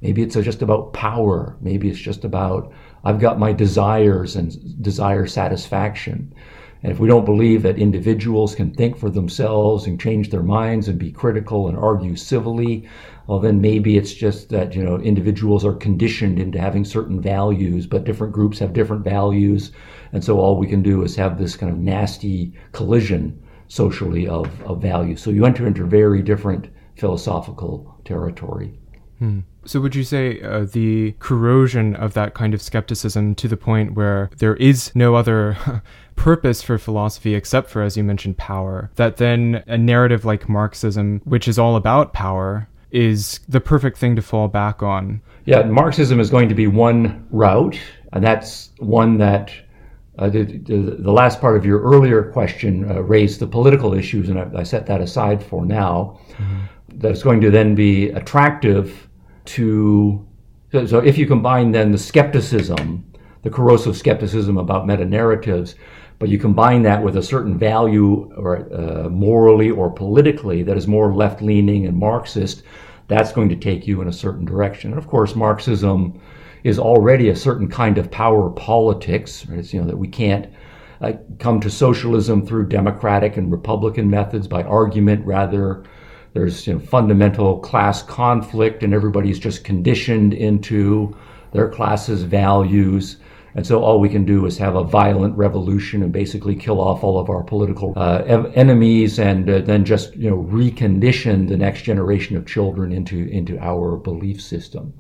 Maybe 0.00 0.22
it's 0.22 0.34
just 0.34 0.62
about 0.62 0.92
power. 0.92 1.56
Maybe 1.60 1.90
it's 1.90 1.98
just 1.98 2.24
about, 2.24 2.72
I've 3.04 3.20
got 3.20 3.38
my 3.38 3.52
desires 3.52 4.36
and 4.36 4.82
desire 4.82 5.26
satisfaction. 5.26 6.34
And 6.82 6.90
if 6.90 6.98
we 6.98 7.08
don't 7.08 7.24
believe 7.24 7.62
that 7.62 7.78
individuals 7.78 8.54
can 8.54 8.72
think 8.72 8.96
for 8.96 9.10
themselves 9.10 9.86
and 9.86 10.00
change 10.00 10.30
their 10.30 10.42
minds 10.42 10.88
and 10.88 10.98
be 10.98 11.12
critical 11.12 11.68
and 11.68 11.76
argue 11.76 12.16
civilly, 12.16 12.88
well, 13.26 13.38
then 13.38 13.60
maybe 13.60 13.96
it's 13.96 14.14
just 14.14 14.48
that, 14.48 14.74
you 14.74 14.82
know, 14.82 14.96
individuals 14.98 15.64
are 15.64 15.74
conditioned 15.74 16.38
into 16.38 16.58
having 16.58 16.84
certain 16.84 17.20
values, 17.20 17.86
but 17.86 18.04
different 18.04 18.32
groups 18.32 18.58
have 18.58 18.72
different 18.72 19.04
values. 19.04 19.72
And 20.12 20.24
so 20.24 20.38
all 20.38 20.56
we 20.56 20.66
can 20.66 20.82
do 20.82 21.02
is 21.02 21.14
have 21.16 21.38
this 21.38 21.56
kind 21.56 21.70
of 21.70 21.78
nasty 21.78 22.52
collision 22.72 23.40
socially 23.68 24.26
of, 24.26 24.48
of 24.62 24.80
values. 24.80 25.22
So 25.22 25.30
you 25.30 25.44
enter 25.44 25.66
into 25.66 25.84
very 25.84 26.22
different 26.22 26.68
philosophical 26.96 28.00
territory. 28.04 28.78
Hmm. 29.18 29.40
So, 29.66 29.80
would 29.80 29.94
you 29.94 30.04
say 30.04 30.40
uh, 30.40 30.64
the 30.64 31.14
corrosion 31.18 31.94
of 31.96 32.14
that 32.14 32.32
kind 32.32 32.54
of 32.54 32.62
skepticism 32.62 33.34
to 33.34 33.48
the 33.48 33.56
point 33.58 33.92
where 33.92 34.30
there 34.38 34.56
is 34.56 34.90
no 34.94 35.14
other 35.14 35.82
purpose 36.20 36.60
for 36.60 36.76
philosophy 36.76 37.34
except 37.34 37.70
for, 37.70 37.80
as 37.80 37.96
you 37.96 38.04
mentioned, 38.04 38.36
power, 38.36 38.90
that 38.96 39.16
then 39.16 39.64
a 39.66 39.78
narrative 39.78 40.26
like 40.26 40.50
Marxism, 40.50 41.22
which 41.24 41.48
is 41.48 41.58
all 41.58 41.76
about 41.76 42.12
power, 42.12 42.68
is 42.90 43.40
the 43.48 43.60
perfect 43.60 43.96
thing 43.96 44.14
to 44.16 44.20
fall 44.20 44.46
back 44.46 44.82
on? 44.82 45.22
Yeah, 45.46 45.62
Marxism 45.62 46.20
is 46.20 46.28
going 46.28 46.50
to 46.50 46.54
be 46.54 46.66
one 46.66 47.26
route, 47.30 47.80
and 48.12 48.22
that's 48.22 48.68
one 48.80 49.16
that 49.16 49.50
uh, 50.18 50.28
the, 50.28 50.42
the, 50.42 50.96
the, 50.98 51.10
last 51.10 51.40
part 51.40 51.56
of 51.56 51.64
your 51.64 51.80
earlier 51.80 52.22
question 52.30 52.90
uh, 52.90 53.00
raised 53.00 53.40
the 53.40 53.46
political 53.46 53.94
issues, 53.94 54.28
and 54.28 54.38
I, 54.38 54.50
I, 54.56 54.62
set 54.62 54.84
that 54.86 55.00
aside 55.00 55.42
for 55.42 55.64
now. 55.64 56.20
Mm-hmm. 56.32 56.58
That's 56.98 57.22
going 57.22 57.40
to 57.40 57.50
then 57.50 57.74
be 57.74 58.10
attractive 58.10 59.08
to. 59.46 60.26
So, 60.72 60.84
so, 60.84 60.98
if 60.98 61.16
you 61.16 61.26
combine 61.26 61.72
then 61.72 61.92
the 61.92 61.98
skepticism, 61.98 63.10
the 63.42 63.48
corrosive 63.48 63.96
skepticism 63.96 64.58
about 64.58 64.86
meta 64.86 65.06
narratives, 65.06 65.76
but 66.20 66.28
you 66.28 66.38
combine 66.38 66.82
that 66.82 67.02
with 67.02 67.16
a 67.16 67.22
certain 67.22 67.58
value, 67.58 68.30
or 68.36 68.68
uh, 68.72 69.08
morally 69.08 69.70
or 69.70 69.90
politically, 69.90 70.62
that 70.62 70.76
is 70.76 70.86
more 70.86 71.14
left 71.14 71.40
leaning 71.40 71.86
and 71.86 71.96
Marxist, 71.96 72.62
that's 73.08 73.32
going 73.32 73.48
to 73.48 73.56
take 73.56 73.86
you 73.86 74.02
in 74.02 74.06
a 74.06 74.12
certain 74.12 74.44
direction. 74.44 74.90
And 74.90 74.98
of 74.98 75.08
course, 75.08 75.34
Marxism 75.34 76.20
is 76.62 76.78
already 76.78 77.30
a 77.30 77.34
certain 77.36 77.68
kind 77.68 77.96
of 77.96 78.10
power 78.10 78.50
politics. 78.50 79.46
It's, 79.48 79.72
you 79.72 79.80
know 79.80 79.86
that 79.86 79.96
we 79.96 80.08
can't 80.08 80.46
uh, 81.00 81.12
come 81.38 81.58
to 81.60 81.70
socialism 81.70 82.46
through 82.46 82.68
democratic 82.68 83.38
and 83.38 83.50
republican 83.50 84.10
methods 84.10 84.46
by 84.46 84.62
argument. 84.64 85.24
Rather, 85.24 85.84
there's 86.34 86.66
you 86.66 86.74
know, 86.74 86.80
fundamental 86.80 87.58
class 87.60 88.02
conflict, 88.02 88.82
and 88.82 88.92
everybody's 88.92 89.38
just 89.38 89.64
conditioned 89.64 90.34
into 90.34 91.16
their 91.52 91.70
class's 91.70 92.24
values. 92.24 93.16
And 93.54 93.66
so 93.66 93.82
all 93.82 93.98
we 93.98 94.08
can 94.08 94.24
do 94.24 94.46
is 94.46 94.58
have 94.58 94.76
a 94.76 94.84
violent 94.84 95.36
revolution 95.36 96.02
and 96.02 96.12
basically 96.12 96.54
kill 96.54 96.80
off 96.80 97.02
all 97.02 97.18
of 97.18 97.28
our 97.28 97.42
political 97.42 97.92
uh, 97.96 98.22
enemies, 98.54 99.18
and 99.18 99.50
uh, 99.50 99.58
then 99.60 99.84
just 99.84 100.14
you 100.16 100.30
know 100.30 100.44
recondition 100.44 101.48
the 101.48 101.56
next 101.56 101.82
generation 101.82 102.36
of 102.36 102.46
children 102.46 102.92
into 102.92 103.28
into 103.28 103.58
our 103.58 103.96
belief 103.96 104.40
system. 104.40 104.94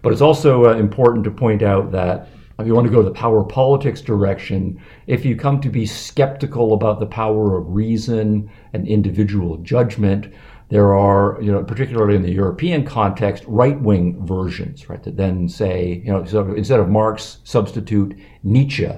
But 0.00 0.12
it's 0.12 0.22
also 0.22 0.66
uh, 0.66 0.74
important 0.74 1.24
to 1.24 1.30
point 1.30 1.62
out 1.62 1.92
that 1.92 2.28
if 2.58 2.66
you 2.66 2.74
want 2.74 2.86
to 2.86 2.92
go 2.92 3.02
the 3.02 3.10
power 3.10 3.42
politics 3.42 4.00
direction, 4.00 4.80
if 5.06 5.24
you 5.24 5.36
come 5.36 5.60
to 5.60 5.68
be 5.68 5.86
skeptical 5.86 6.74
about 6.74 7.00
the 7.00 7.06
power 7.06 7.58
of 7.58 7.68
reason 7.68 8.50
and 8.72 8.86
individual 8.86 9.56
judgment, 9.58 10.32
there 10.72 10.94
are, 10.94 11.38
you 11.42 11.52
know, 11.52 11.62
particularly 11.62 12.16
in 12.16 12.22
the 12.22 12.32
European 12.32 12.82
context, 12.82 13.44
right-wing 13.46 14.24
versions, 14.24 14.88
right, 14.88 15.02
that 15.02 15.18
then 15.18 15.46
say, 15.46 16.00
you 16.02 16.10
know, 16.10 16.20
instead 16.54 16.80
of 16.80 16.88
Marx, 16.88 17.40
substitute 17.44 18.18
Nietzsche, 18.42 18.88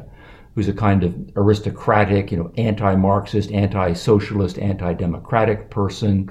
who's 0.55 0.69
a 0.69 0.73
kind 0.73 1.03
of 1.03 1.13
aristocratic, 1.35 2.31
you 2.31 2.39
know, 2.39 2.53
anti-Marxist, 2.57 3.51
anti-socialist, 3.51 4.57
anti-democratic 4.61 5.69
person. 5.69 6.31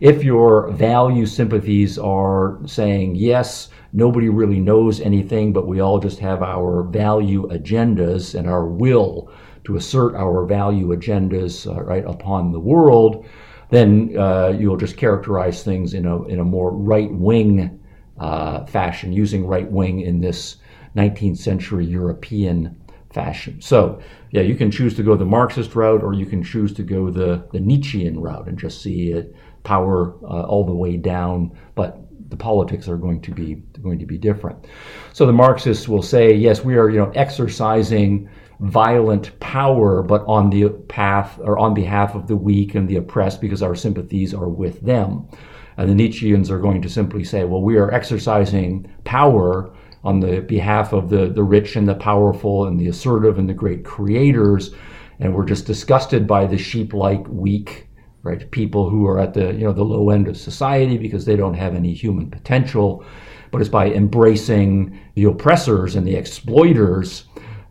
If 0.00 0.24
your 0.24 0.70
value 0.70 1.26
sympathies 1.26 1.98
are 1.98 2.58
saying, 2.64 3.16
yes, 3.16 3.68
nobody 3.92 4.30
really 4.30 4.58
knows 4.58 5.02
anything, 5.02 5.52
but 5.52 5.66
we 5.66 5.80
all 5.80 5.98
just 5.98 6.18
have 6.20 6.42
our 6.42 6.82
value 6.82 7.46
agendas 7.48 8.34
and 8.34 8.48
our 8.48 8.66
will 8.66 9.30
to 9.64 9.76
assert 9.76 10.14
our 10.14 10.46
value 10.46 10.96
agendas, 10.96 11.66
uh, 11.66 11.82
right, 11.82 12.06
upon 12.06 12.52
the 12.52 12.60
world, 12.60 13.26
then 13.70 14.14
uh, 14.18 14.48
you'll 14.58 14.76
just 14.76 14.96
characterize 14.96 15.62
things 15.62 15.94
in 15.94 16.06
a, 16.06 16.24
in 16.24 16.40
a 16.40 16.44
more 16.44 16.72
right-wing 16.72 17.80
uh, 18.18 18.64
fashion, 18.66 19.12
using 19.12 19.46
right-wing 19.46 20.00
in 20.00 20.20
this 20.20 20.56
19th 20.96 21.38
century 21.38 21.84
European 21.84 22.76
fashion. 23.12 23.60
So, 23.60 24.00
yeah, 24.30 24.42
you 24.42 24.54
can 24.54 24.70
choose 24.70 24.94
to 24.96 25.02
go 25.02 25.16
the 25.16 25.24
Marxist 25.24 25.74
route 25.74 26.02
or 26.02 26.12
you 26.12 26.26
can 26.26 26.42
choose 26.42 26.72
to 26.74 26.82
go 26.82 27.10
the, 27.10 27.46
the 27.52 27.60
Nietzschean 27.60 28.20
route 28.20 28.48
and 28.48 28.58
just 28.58 28.82
see 28.82 29.12
it 29.12 29.34
power 29.64 30.14
uh, 30.24 30.42
all 30.42 30.64
the 30.64 30.74
way 30.74 30.96
down, 30.96 31.56
but 31.74 31.98
the 32.30 32.36
politics 32.36 32.88
are 32.88 32.96
going 32.96 33.20
to 33.22 33.30
be 33.30 33.54
going 33.82 33.98
to 33.98 34.06
be 34.06 34.18
different. 34.18 34.66
So 35.12 35.24
the 35.26 35.32
Marxists 35.32 35.88
will 35.88 36.02
say, 36.02 36.34
yes, 36.34 36.64
we 36.64 36.76
are 36.76 36.90
you 36.90 36.98
know 36.98 37.10
exercising 37.14 38.28
violent 38.60 39.38
power, 39.40 40.02
but 40.02 40.24
on 40.26 40.50
the 40.50 40.68
path 40.68 41.38
or 41.42 41.58
on 41.58 41.74
behalf 41.74 42.14
of 42.14 42.26
the 42.26 42.36
weak 42.36 42.74
and 42.74 42.88
the 42.88 42.96
oppressed 42.96 43.40
because 43.40 43.62
our 43.62 43.74
sympathies 43.74 44.34
are 44.34 44.48
with 44.48 44.80
them. 44.80 45.28
And 45.76 45.88
the 45.88 45.94
Nietzscheans 45.94 46.50
are 46.50 46.58
going 46.58 46.82
to 46.82 46.88
simply 46.88 47.22
say, 47.22 47.44
well, 47.44 47.62
we 47.62 47.76
are 47.76 47.92
exercising 47.92 48.92
power 49.04 49.72
on 50.02 50.18
the 50.20 50.40
behalf 50.40 50.92
of 50.92 51.08
the, 51.08 51.28
the 51.28 51.42
rich 51.42 51.76
and 51.76 51.88
the 51.88 51.94
powerful 51.94 52.66
and 52.66 52.80
the 52.80 52.88
assertive 52.88 53.38
and 53.38 53.48
the 53.48 53.54
great 53.54 53.84
creators. 53.84 54.74
And 55.20 55.34
we're 55.34 55.44
just 55.44 55.66
disgusted 55.66 56.26
by 56.26 56.46
the 56.46 56.58
sheep 56.58 56.94
like, 56.94 57.26
weak, 57.28 57.88
right, 58.24 58.50
people 58.50 58.90
who 58.90 59.06
are 59.06 59.20
at 59.20 59.34
the, 59.34 59.52
you 59.52 59.64
know, 59.64 59.72
the 59.72 59.84
low 59.84 60.10
end 60.10 60.26
of 60.26 60.36
society 60.36 60.98
because 60.98 61.24
they 61.24 61.36
don't 61.36 61.54
have 61.54 61.76
any 61.76 61.94
human 61.94 62.28
potential. 62.28 63.04
But 63.52 63.60
it's 63.60 63.70
by 63.70 63.90
embracing 63.90 64.98
the 65.14 65.24
oppressors 65.24 65.94
and 65.94 66.06
the 66.06 66.16
exploiters 66.16 67.24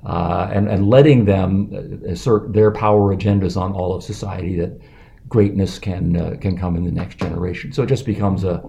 uh, 0.07 0.49
and, 0.53 0.69
and 0.69 0.89
letting 0.89 1.25
them 1.25 2.01
assert 2.07 2.53
their 2.53 2.71
power 2.71 3.13
agendas 3.13 3.57
on 3.57 3.73
all 3.73 3.93
of 3.93 4.01
society 4.01 4.57
that 4.57 4.79
greatness 5.27 5.77
can, 5.77 6.15
uh, 6.15 6.37
can 6.39 6.57
come 6.57 6.77
in 6.77 6.85
the 6.85 6.91
next 6.91 7.17
generation. 7.17 7.73
So 7.73 7.83
it 7.83 7.87
just 7.87 8.05
becomes 8.05 8.45
a, 8.45 8.63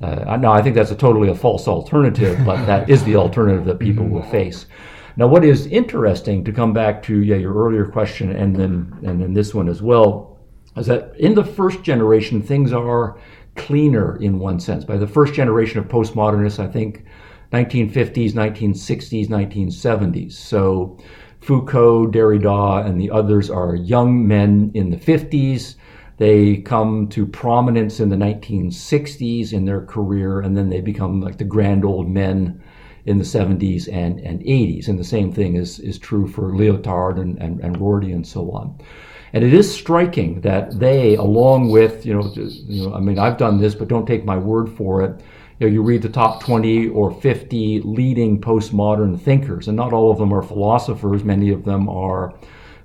uh, 0.00 0.38
no, 0.38 0.50
I 0.50 0.62
think 0.62 0.74
that's 0.74 0.90
a 0.90 0.96
totally 0.96 1.28
a 1.28 1.34
false 1.34 1.68
alternative, 1.68 2.38
but 2.46 2.64
that 2.66 2.88
is 2.88 3.04
the 3.04 3.14
alternative 3.16 3.66
that 3.66 3.78
people 3.78 4.06
will 4.06 4.22
face. 4.22 4.64
Now, 5.18 5.26
what 5.26 5.44
is 5.44 5.66
interesting 5.66 6.44
to 6.44 6.52
come 6.52 6.72
back 6.72 7.02
to 7.02 7.22
yeah, 7.22 7.36
your 7.36 7.52
earlier 7.52 7.84
question 7.84 8.34
and 8.34 8.56
then 8.56 8.98
and 9.04 9.20
then 9.20 9.34
this 9.34 9.54
one 9.54 9.68
as 9.68 9.82
well, 9.82 10.38
is 10.78 10.86
that 10.86 11.14
in 11.18 11.34
the 11.34 11.44
first 11.44 11.82
generation 11.82 12.40
things 12.40 12.72
are 12.72 13.18
cleaner 13.54 14.16
in 14.22 14.38
one 14.38 14.58
sense. 14.58 14.84
By 14.84 14.96
the 14.96 15.06
first 15.06 15.34
generation 15.34 15.78
of 15.78 15.88
postmodernists, 15.88 16.58
I 16.58 16.68
think 16.68 17.04
1950s, 17.52 18.32
1960s, 18.32 19.28
1970s. 19.28 20.32
So 20.32 20.98
Foucault, 21.40 22.08
Derrida, 22.08 22.86
and 22.86 23.00
the 23.00 23.10
others 23.10 23.50
are 23.50 23.74
young 23.74 24.26
men 24.26 24.70
in 24.74 24.90
the 24.90 24.96
50s 24.96 25.76
they 26.20 26.58
come 26.58 27.08
to 27.08 27.24
prominence 27.24 27.98
in 27.98 28.10
the 28.10 28.16
1960s 28.16 29.54
in 29.54 29.64
their 29.64 29.80
career, 29.80 30.40
and 30.40 30.54
then 30.54 30.68
they 30.68 30.82
become 30.82 31.22
like 31.22 31.38
the 31.38 31.44
grand 31.44 31.82
old 31.82 32.10
men 32.10 32.62
in 33.06 33.16
the 33.16 33.24
70s 33.24 33.90
and, 33.90 34.20
and 34.20 34.40
80s. 34.40 34.86
And 34.86 34.98
the 34.98 35.02
same 35.02 35.32
thing 35.32 35.56
is, 35.56 35.78
is 35.78 35.98
true 35.98 36.28
for 36.28 36.52
Lyotard 36.52 37.18
and, 37.18 37.38
and, 37.38 37.58
and 37.60 37.80
Rorty 37.80 38.12
and 38.12 38.26
so 38.26 38.50
on. 38.50 38.78
And 39.32 39.42
it 39.42 39.54
is 39.54 39.74
striking 39.74 40.42
that 40.42 40.78
they, 40.78 41.14
along 41.14 41.70
with, 41.70 42.04
you 42.04 42.12
know, 42.12 42.30
you 42.34 42.86
know, 42.86 42.94
I 42.94 43.00
mean, 43.00 43.18
I've 43.18 43.38
done 43.38 43.58
this, 43.58 43.74
but 43.74 43.88
don't 43.88 44.04
take 44.04 44.26
my 44.26 44.36
word 44.36 44.68
for 44.68 45.02
it. 45.02 45.22
You 45.60 45.66
know, 45.66 45.72
you 45.74 45.82
read 45.82 46.00
the 46.00 46.08
top 46.08 46.42
20 46.42 46.88
or 46.88 47.12
50 47.12 47.82
leading 47.82 48.40
postmodern 48.40 49.20
thinkers, 49.20 49.68
and 49.68 49.76
not 49.76 49.92
all 49.92 50.10
of 50.10 50.16
them 50.16 50.32
are 50.32 50.40
philosophers. 50.40 51.22
Many 51.22 51.50
of 51.50 51.66
them 51.66 51.86
are 51.86 52.32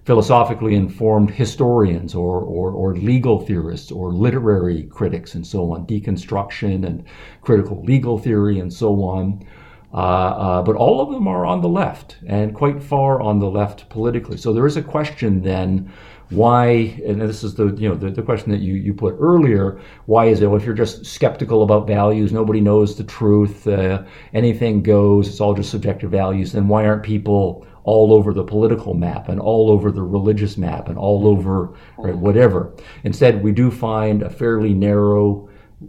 philosophically 0.03 0.75
informed 0.75 1.31
historians 1.31 2.13
or, 2.13 2.41
or, 2.41 2.71
or, 2.71 2.97
legal 2.97 3.39
theorists 3.39 3.93
or 3.93 4.11
literary 4.11 4.83
critics 4.83 5.35
and 5.35 5.47
so 5.47 5.71
on, 5.71 5.87
deconstruction 5.87 6.85
and 6.85 7.05
critical 7.41 7.81
legal 7.81 8.19
theory 8.19 8.59
and 8.59 8.71
so 8.71 9.01
on. 9.03 9.47
Uh, 9.93 9.97
uh, 9.97 10.61
but 10.61 10.75
all 10.75 10.99
of 10.99 11.09
them 11.11 11.29
are 11.29 11.45
on 11.45 11.61
the 11.61 11.69
left 11.69 12.17
and 12.27 12.53
quite 12.53 12.83
far 12.83 13.21
on 13.21 13.39
the 13.39 13.49
left 13.49 13.87
politically. 13.87 14.35
So 14.35 14.51
there 14.51 14.67
is 14.67 14.75
a 14.75 14.83
question 14.83 15.41
then 15.41 15.93
why, 16.29 16.99
and 17.05 17.21
this 17.21 17.43
is 17.43 17.55
the 17.55 17.67
you 17.75 17.87
know 17.87 17.95
the, 17.95 18.09
the 18.09 18.21
question 18.21 18.51
that 18.51 18.61
you, 18.61 18.75
you 18.75 18.93
put 18.93 19.15
earlier, 19.19 19.79
why 20.05 20.25
is 20.25 20.41
it 20.41 20.47
well, 20.47 20.57
if 20.57 20.65
you're 20.65 20.73
just 20.73 21.05
skeptical 21.05 21.63
about 21.63 21.87
values, 21.87 22.31
nobody 22.31 22.61
knows 22.61 22.95
the 22.95 23.03
truth, 23.03 23.67
uh, 23.67 24.03
anything 24.33 24.81
goes, 24.81 25.27
it's 25.27 25.39
all 25.39 25.53
just 25.53 25.71
subjective 25.71 26.11
values, 26.11 26.51
then 26.51 26.67
why 26.67 26.85
aren't 26.85 27.03
people 27.03 27.65
all 27.85 28.11
over 28.11 28.33
the 28.33 28.43
political 28.43 28.95
map 28.95 29.29
and 29.29 29.39
all 29.39 29.69
over 29.69 29.91
the 29.91 30.01
religious 30.01 30.57
map 30.57 30.89
and 30.89 30.97
all 30.97 31.27
over 31.27 31.77
right, 31.99 32.15
whatever. 32.15 32.73
Instead, 33.03 33.43
we 33.43 33.51
do 33.51 33.69
find 33.69 34.23
a 34.23 34.29
fairly 34.29 34.73
narrow 34.73 35.47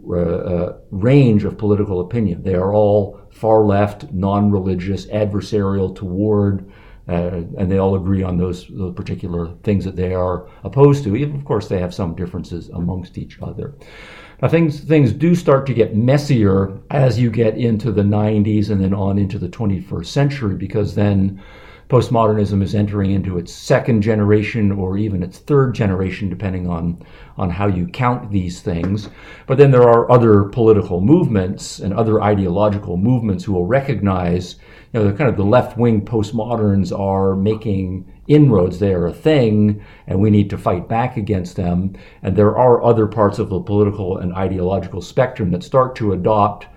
uh, 0.09 0.15
uh, 0.15 0.77
range 0.91 1.43
of 1.43 1.57
political 1.57 2.01
opinion. 2.01 2.43
They 2.43 2.53
are 2.53 2.73
all 2.73 3.19
far 3.31 3.65
left, 3.65 4.11
non 4.11 4.51
religious, 4.51 5.07
adversarial 5.07 5.95
toward. 5.95 6.71
Uh, 7.07 7.43
and 7.57 7.71
they 7.71 7.77
all 7.77 7.95
agree 7.95 8.21
on 8.21 8.37
those, 8.37 8.67
those, 8.67 8.93
particular 8.93 9.53
things 9.63 9.85
that 9.85 9.95
they 9.95 10.13
are 10.13 10.49
opposed 10.63 11.05
to. 11.05 11.15
Even, 11.15 11.37
of 11.37 11.45
course, 11.45 11.69
they 11.69 11.79
have 11.79 11.93
some 11.93 12.13
differences 12.15 12.67
amongst 12.69 13.17
each 13.17 13.39
other. 13.41 13.75
Now, 14.41 14.49
things 14.49 14.81
things 14.81 15.13
do 15.13 15.33
start 15.33 15.65
to 15.67 15.73
get 15.73 15.95
messier 15.95 16.77
as 16.91 17.17
you 17.17 17.31
get 17.31 17.57
into 17.57 17.91
the 17.91 18.03
90s 18.03 18.69
and 18.69 18.83
then 18.83 18.93
on 18.93 19.17
into 19.17 19.39
the 19.39 19.47
21st 19.47 20.05
century, 20.05 20.55
because 20.55 20.95
then 20.95 21.41
postmodernism 21.89 22.61
is 22.61 22.75
entering 22.75 23.11
into 23.11 23.37
its 23.37 23.53
second 23.53 24.01
generation 24.01 24.71
or 24.73 24.97
even 24.97 25.23
its 25.23 25.39
third 25.39 25.73
generation, 25.73 26.29
depending 26.29 26.67
on, 26.67 27.01
on 27.37 27.49
how 27.49 27.67
you 27.67 27.87
count 27.87 28.29
these 28.29 28.61
things. 28.61 29.09
But 29.45 29.57
then 29.57 29.71
there 29.71 29.87
are 29.87 30.11
other 30.11 30.43
political 30.43 30.99
movements 30.99 31.79
and 31.79 31.93
other 31.93 32.21
ideological 32.21 32.97
movements 32.97 33.45
who 33.45 33.53
will 33.53 33.65
recognize, 33.65 34.55
you 34.91 34.99
know, 34.99 35.09
the 35.09 35.17
kind 35.17 35.29
of 35.29 35.37
the 35.37 35.45
left 35.45 35.77
wing 35.77 36.03
postmoderns 36.03 36.97
are 36.97 37.37
making 37.37 38.11
inroads. 38.27 38.79
They 38.79 38.93
are 38.93 39.07
a 39.07 39.13
thing, 39.13 39.81
and 40.07 40.19
we 40.19 40.29
need 40.29 40.49
to 40.49 40.57
fight 40.57 40.89
back 40.89 41.15
against 41.15 41.55
them. 41.55 41.93
And 42.21 42.35
there 42.35 42.57
are 42.57 42.83
other 42.83 43.07
parts 43.07 43.39
of 43.39 43.47
the 43.47 43.61
political 43.61 44.17
and 44.17 44.33
ideological 44.33 45.01
spectrum 45.01 45.51
that 45.51 45.63
start 45.63 45.95
to 45.97 46.11
adopt 46.11 46.67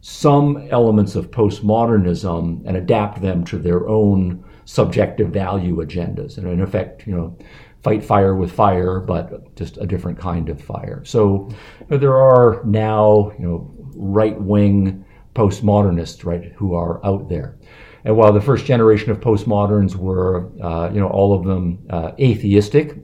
some 0.00 0.68
elements 0.70 1.14
of 1.14 1.30
postmodernism 1.30 2.62
and 2.64 2.76
adapt 2.76 3.22
them 3.22 3.44
to 3.44 3.58
their 3.58 3.88
own 3.88 4.44
subjective 4.66 5.30
value 5.30 5.76
agendas, 5.76 6.36
and 6.36 6.46
in 6.46 6.60
effect, 6.60 7.06
you 7.06 7.16
know, 7.16 7.38
fight 7.82 8.04
fire 8.04 8.34
with 8.34 8.52
fire, 8.52 9.00
but 9.00 9.54
just 9.56 9.78
a 9.78 9.86
different 9.86 10.18
kind 10.18 10.48
of 10.48 10.60
fire. 10.60 11.02
So 11.04 11.48
you 11.80 11.86
know, 11.88 11.98
there 11.98 12.16
are 12.16 12.62
now, 12.64 13.32
you 13.38 13.46
know, 13.46 13.74
right 13.94 14.38
wing 14.38 15.04
postmodernists, 15.34 16.24
right, 16.24 16.52
who 16.56 16.74
are 16.74 17.04
out 17.06 17.28
there. 17.28 17.56
And 18.04 18.16
while 18.16 18.32
the 18.32 18.40
first 18.40 18.66
generation 18.66 19.10
of 19.10 19.20
postmoderns 19.20 19.94
were, 19.96 20.50
uh, 20.62 20.90
you 20.92 21.00
know, 21.00 21.08
all 21.08 21.32
of 21.32 21.44
them 21.44 21.86
uh, 21.90 22.12
atheistic, 22.18 22.96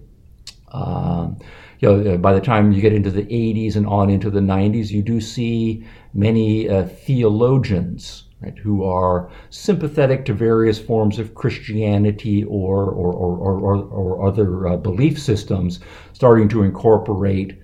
um, 0.72 1.38
you 1.78 1.88
know, 1.88 2.18
by 2.18 2.32
the 2.32 2.40
time 2.40 2.72
you 2.72 2.80
get 2.80 2.92
into 2.92 3.10
the 3.10 3.22
80s 3.22 3.76
and 3.76 3.86
on 3.86 4.10
into 4.10 4.30
the 4.30 4.40
90s, 4.40 4.90
you 4.90 5.02
do 5.02 5.20
see 5.20 5.84
many 6.14 6.68
uh, 6.68 6.86
theologians 6.86 8.28
right, 8.43 8.59
who 8.59 8.84
are 8.84 9.30
sympathetic 9.51 10.24
to 10.24 10.34
various 10.34 10.78
forms 10.78 11.18
of 11.18 11.34
Christianity 11.34 12.45
or, 12.45 12.84
or, 12.84 13.12
or, 13.12 13.59
or, 13.61 13.76
or 13.84 14.28
other 14.28 14.68
uh, 14.68 14.76
belief 14.76 15.18
systems, 15.18 15.80
starting 16.12 16.49
to 16.49 16.62
incorporate 16.62 17.59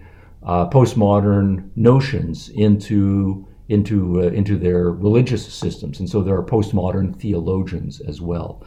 uh, 0.45 0.69
postmodern 0.69 1.69
notions 1.77 2.49
into 2.51 3.47
into 3.69 4.23
uh, 4.23 4.29
into 4.29 4.57
their 4.57 4.91
religious 4.91 5.53
systems, 5.53 6.01
and 6.01 6.09
so 6.09 6.23
there 6.23 6.35
are 6.35 6.43
postmodern 6.43 7.15
theologians 7.15 8.01
as 8.01 8.21
well. 8.21 8.65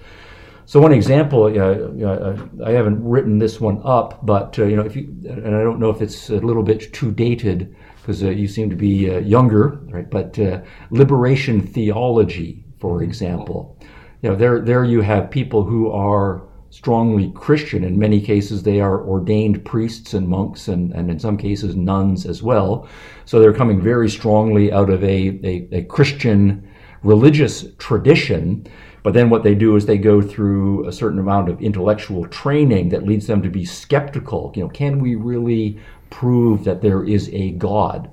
So 0.66 0.80
one 0.80 0.94
example, 0.94 1.46
uh, 1.46 2.06
uh, 2.06 2.48
I 2.64 2.72
haven't 2.72 3.04
written 3.04 3.40
this 3.40 3.60
one 3.60 3.82
up, 3.84 4.26
but 4.26 4.58
uh, 4.60 4.66
you 4.66 4.76
know, 4.76 4.84
if 4.84 4.96
you, 4.96 5.04
and 5.28 5.56
I 5.56 5.64
don't 5.64 5.80
know 5.80 5.90
if 5.90 6.02
it's 6.02 6.30
a 6.30 6.36
little 6.36 6.64
bit 6.64 6.94
too 6.94 7.12
dated, 7.12 7.76
because 8.02 8.24
uh, 8.24 8.30
you 8.30 8.48
seem 8.48 8.70
to 8.70 8.76
be 8.76 9.10
uh, 9.10 9.20
younger, 9.20 9.80
right? 9.90 10.10
But 10.10 10.38
uh, 10.40 10.62
liberation 10.90 11.62
theology, 11.62 12.66
for 12.80 13.04
example, 13.04 13.78
you 14.22 14.30
know, 14.30 14.36
there 14.36 14.60
there 14.60 14.84
you 14.84 15.02
have 15.02 15.32
people 15.32 15.64
who 15.64 15.92
are 15.92 16.44
strongly 16.72 17.32
Christian. 17.36 17.84
In 17.84 18.00
many 18.00 18.22
cases, 18.22 18.64
they 18.64 18.80
are 18.80 19.06
ordained 19.06 19.64
priests 19.66 20.14
and 20.14 20.28
monks, 20.28 20.68
and, 20.68 20.92
and 20.94 21.12
in 21.12 21.20
some 21.20 21.38
cases, 21.38 21.76
nuns 21.76 22.26
as 22.26 22.42
well. 22.42 22.88
So 23.26 23.40
they're 23.40 23.54
coming 23.54 23.82
very 23.82 24.10
strongly 24.10 24.72
out 24.72 24.90
of 24.90 25.04
a, 25.04 25.40
a, 25.44 25.68
a 25.72 25.84
Christian 25.84 26.68
religious 27.04 27.66
tradition. 27.78 28.66
But 29.04 29.14
then 29.14 29.30
what 29.30 29.44
they 29.44 29.56
do 29.56 29.76
is 29.76 29.86
they 29.86 29.98
go 29.98 30.22
through 30.22 30.88
a 30.88 30.92
certain 30.92 31.20
amount 31.20 31.50
of 31.50 31.60
intellectual 31.62 32.28
training 32.28 32.90
that 32.90 33.04
leads 33.04 33.28
them 33.28 33.42
to 33.42 33.50
be 33.50 33.66
skeptical. 33.66 34.54
You 34.56 34.64
know, 34.64 34.70
can 34.70 35.00
we 35.00 35.16
really 35.16 35.80
prove 36.12 36.66
that 36.66 36.82
there 36.82 37.04
is 37.04 37.30
a 37.34 37.52
God? 37.54 38.12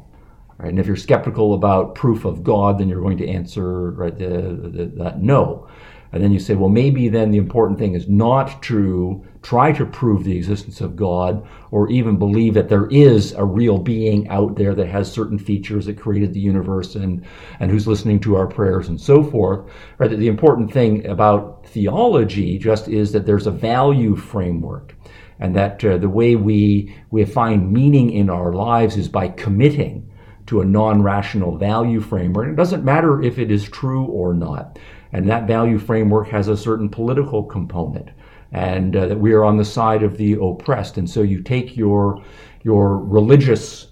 Right? 0.57 0.71
And 0.71 0.79
if 0.79 0.87
you're 0.87 0.97
skeptical 0.97 1.53
about 1.53 1.95
proof 1.95 2.25
of 2.25 2.43
God, 2.43 2.79
then 2.79 2.89
you're 2.89 3.03
going 3.03 3.19
to 3.19 3.29
answer 3.29 3.91
right, 3.91 4.19
the, 4.19 4.71
the, 4.73 4.93
that 4.97 5.21
no. 5.21 5.69
And 6.11 6.23
then 6.23 6.33
you 6.33 6.41
say, 6.41 6.55
well, 6.55 6.71
maybe 6.71 7.09
then 7.09 7.31
the 7.31 7.39
important 7.39 7.79
thing 7.79 7.95
is 7.95 8.09
not 8.09 8.63
to 8.65 9.23
try 9.43 9.73
to 9.73 9.85
prove 9.85 10.25
the 10.25 10.37
existence 10.37 10.81
of 10.81 10.97
God 10.97 11.47
or 11.71 11.91
even 11.91 12.19
believe 12.19 12.55
that 12.55 12.71
there 12.71 12.87
is 12.87 13.33
a 13.33 13.45
real 13.45 13.79
being 13.79 14.27
out 14.29 14.57
there 14.57 14.75
that 14.75 14.89
has 14.89 15.13
certain 15.13 15.39
features 15.39 15.85
that 15.85 16.01
created 16.01 16.33
the 16.33 16.41
universe 16.41 16.95
and, 16.95 17.27
and 17.61 17.71
who's 17.71 17.87
listening 17.87 18.21
to 18.21 18.37
our 18.37 18.47
prayers 18.47 18.89
and 18.89 18.99
so 18.99 19.23
forth. 19.23 19.71
Right? 19.99 20.11
The 20.11 20.29
important 20.29 20.73
thing 20.73 21.07
about 21.07 21.67
theology 21.67 22.59
just 22.59 22.89
is 22.89 23.13
that 23.13 23.27
there's 23.27 23.47
a 23.47 23.51
value 23.51 24.17
framework 24.17 24.95
and 25.41 25.55
that 25.57 25.85
uh, 25.85 25.99
the 25.99 26.09
way 26.09 26.37
we, 26.37 26.95
we 27.11 27.25
find 27.25 27.73
meaning 27.73 28.11
in 28.11 28.29
our 28.29 28.53
lives 28.53 28.97
is 28.97 29.09
by 29.09 29.29
committing 29.29 30.11
to 30.47 30.61
a 30.61 30.65
non-rational 30.65 31.57
value 31.57 32.01
framework. 32.01 32.49
It 32.49 32.57
doesn't 32.57 32.85
matter 32.85 33.23
if 33.23 33.39
it 33.39 33.51
is 33.51 33.69
true 33.69 34.07
or 34.07 34.35
not. 34.35 34.79
And 35.13 35.29
that 35.29 35.47
value 35.47 35.79
framework 35.79 36.29
has 36.29 36.49
a 36.49 36.57
certain 36.57 36.89
political 36.89 37.45
component 37.45 38.11
and 38.51 38.97
uh, 38.97 39.07
that 39.07 39.19
we 39.19 39.33
are 39.33 39.45
on 39.45 39.59
the 39.59 39.65
side 39.65 40.03
of 40.03 40.17
the 40.17 40.33
oppressed. 40.41 40.97
And 40.97 41.09
so 41.09 41.23
you 41.23 41.43
take 41.43 41.77
your, 41.77 42.23
your 42.63 42.99
religious 42.99 43.89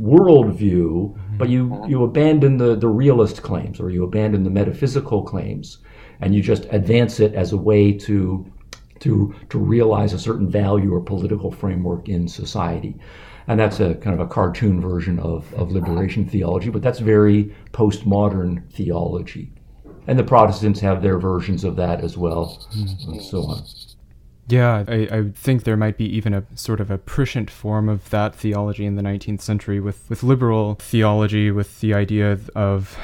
worldview, 0.00 1.12
mm-hmm. 1.12 1.36
but 1.36 1.48
you, 1.48 1.84
you 1.88 2.04
abandon 2.04 2.56
the, 2.58 2.76
the 2.76 2.88
realist 2.88 3.42
claims 3.42 3.80
or 3.80 3.90
you 3.90 4.04
abandon 4.04 4.44
the 4.44 4.50
metaphysical 4.50 5.22
claims 5.22 5.78
and 6.20 6.34
you 6.34 6.42
just 6.42 6.66
advance 6.70 7.20
it 7.20 7.34
as 7.34 7.52
a 7.52 7.56
way 7.56 7.92
to, 7.92 8.46
to, 9.00 9.34
to 9.50 9.58
realize 9.58 10.12
a 10.12 10.18
certain 10.18 10.48
value 10.48 10.94
or 10.94 11.00
political 11.00 11.50
framework 11.50 12.08
in 12.08 12.28
society. 12.28 12.96
And 13.46 13.58
that's 13.58 13.80
a 13.80 13.94
kind 13.96 14.18
of 14.18 14.20
a 14.20 14.28
cartoon 14.28 14.80
version 14.80 15.18
of, 15.20 15.52
of 15.54 15.72
liberation 15.72 16.28
theology, 16.28 16.68
but 16.70 16.82
that's 16.82 16.98
very 16.98 17.54
postmodern 17.72 18.70
theology 18.72 19.52
and 20.08 20.18
the 20.18 20.24
Protestants 20.24 20.80
have 20.80 21.02
their 21.02 21.18
versions 21.18 21.64
of 21.64 21.76
that 21.76 22.00
as 22.00 22.16
well, 22.16 22.66
and 23.06 23.22
so 23.22 23.42
on. 23.42 23.62
Yeah, 24.48 24.84
I, 24.88 25.08
I, 25.12 25.24
think 25.34 25.64
there 25.64 25.76
might 25.76 25.98
be 25.98 26.06
even 26.06 26.32
a 26.32 26.44
sort 26.54 26.80
of 26.80 26.90
a 26.90 26.96
prescient 26.96 27.50
form 27.50 27.90
of 27.90 28.08
that 28.08 28.34
theology 28.34 28.86
in 28.86 28.96
the 28.96 29.02
19th 29.02 29.42
century 29.42 29.78
with, 29.78 30.08
with 30.08 30.22
liberal 30.22 30.76
theology, 30.76 31.50
with 31.50 31.80
the 31.80 31.92
idea 31.92 32.38
of 32.54 32.98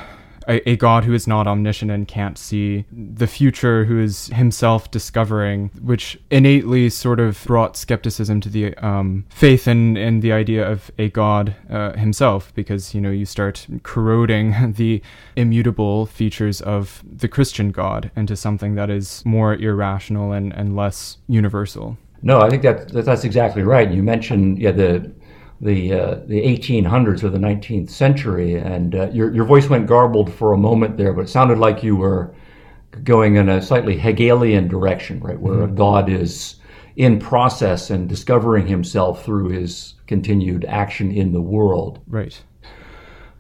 a, 0.49 0.71
a, 0.71 0.77
God 0.77 1.05
who 1.05 1.15
is 1.15 1.27
not 1.27 1.47
omniscient 1.47 1.91
and 1.91 2.07
can't 2.07 2.39
see 2.39 2.85
the 2.93 3.27
future, 3.27 3.85
who 3.85 4.01
is 4.01 4.29
himself 4.29 4.91
discovering, 4.91 5.71
which 5.81 6.19
innately 6.31 6.91
sort 6.91 7.21
of 7.21 7.43
brought 7.45 7.77
skepticism 7.77 8.41
to 8.43 8.49
the 8.49 8.75
um, 8.77 9.25
faith 9.31 9.67
in, 9.69 9.97
in 9.97 10.21
the 10.21 10.33
idea 10.33 10.69
of 10.69 10.91
a 10.99 11.11
God 11.11 11.55
uh, 11.71 11.93
himself, 11.93 12.53
because, 12.55 12.95
you 12.95 13.01
know, 13.01 13.11
you 13.11 13.27
start 13.27 13.67
corroding 13.83 14.73
the 14.77 15.03
immutable 15.37 16.07
features 16.07 16.61
of 16.61 17.03
the 17.05 17.29
Christian 17.29 17.71
God 17.71 18.11
into 18.17 18.37
something 18.37 18.75
that 18.75 18.91
is 18.91 19.25
more 19.25 19.55
irrational 19.55 20.33
and, 20.33 20.53
and 20.53 20.77
less 20.77 21.19
universal. 21.29 21.97
No, 22.23 22.41
I 22.41 22.49
think 22.49 22.63
that 22.63 22.89
that's 22.89 23.25
exactly 23.25 23.63
right. 23.63 23.91
You 23.91 24.03
mentioned 24.03 24.59
yeah 24.59 24.71
the 24.73 25.13
the 25.61 25.93
uh, 25.93 26.15
the 26.27 26.41
1800s 26.41 27.23
or 27.23 27.31
the 27.31 27.39
19th 27.39 27.91
century, 27.91 28.55
and 28.57 28.95
uh, 28.95 29.11
your 29.11 29.33
your 29.35 29.45
voice 29.45 29.69
went 29.69 29.87
garbled 29.87 30.33
for 30.33 30.53
a 30.53 30.59
moment 30.59 30.97
there, 30.97 31.13
but 31.13 31.23
it 31.23 31.29
sounded 31.29 31.59
like 31.59 31.83
you 31.83 31.97
were 31.97 32.35
going 33.03 33.37
in 33.37 33.49
a 33.49 33.63
slightly 33.63 33.99
Hegelian 33.99 34.69
direction, 34.69 35.21
right, 35.21 35.39
where 35.39 35.67
mm-hmm. 35.67 35.75
God 35.75 36.09
is 36.09 36.57
in 36.97 37.19
process 37.19 37.91
and 37.91 38.09
discovering 38.09 38.67
Himself 38.67 39.25
through 39.25 39.49
His 39.49 39.95
continued 40.07 40.65
action 40.65 41.11
in 41.11 41.33
the 41.33 41.43
world. 41.43 42.01
Right. 42.07 42.41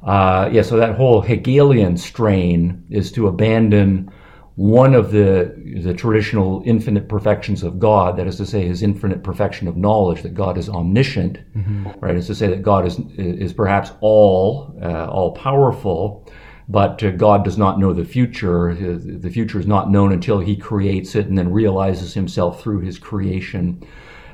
Uh, 0.02 0.50
yeah. 0.52 0.62
So 0.62 0.76
that 0.76 0.96
whole 0.96 1.20
Hegelian 1.20 1.96
strain 1.96 2.84
is 2.90 3.10
to 3.12 3.26
abandon 3.26 4.10
one 4.56 4.94
of 4.94 5.10
the, 5.10 5.80
the 5.82 5.92
traditional 5.92 6.62
infinite 6.64 7.08
perfections 7.08 7.64
of 7.64 7.80
God, 7.80 8.16
that 8.16 8.28
is 8.28 8.36
to 8.36 8.46
say, 8.46 8.66
his 8.66 8.82
infinite 8.82 9.24
perfection 9.24 9.66
of 9.66 9.76
knowledge, 9.76 10.22
that 10.22 10.34
God 10.34 10.56
is 10.56 10.68
omniscient, 10.68 11.38
mm-hmm. 11.56 11.90
right? 11.98 12.14
Is 12.14 12.28
to 12.28 12.36
say 12.36 12.46
that 12.48 12.62
God 12.62 12.86
is, 12.86 13.00
is 13.16 13.52
perhaps 13.52 13.90
all, 14.00 14.78
uh, 14.80 15.08
all 15.08 15.32
powerful, 15.32 16.30
but 16.68 17.02
uh, 17.02 17.10
God 17.10 17.44
does 17.44 17.58
not 17.58 17.80
know 17.80 17.92
the 17.92 18.04
future. 18.04 18.74
The 18.74 19.30
future 19.30 19.58
is 19.58 19.66
not 19.66 19.90
known 19.90 20.12
until 20.12 20.38
he 20.38 20.56
creates 20.56 21.16
it 21.16 21.26
and 21.26 21.36
then 21.36 21.50
realizes 21.50 22.14
himself 22.14 22.62
through 22.62 22.80
his 22.80 22.96
creation. 22.96 23.84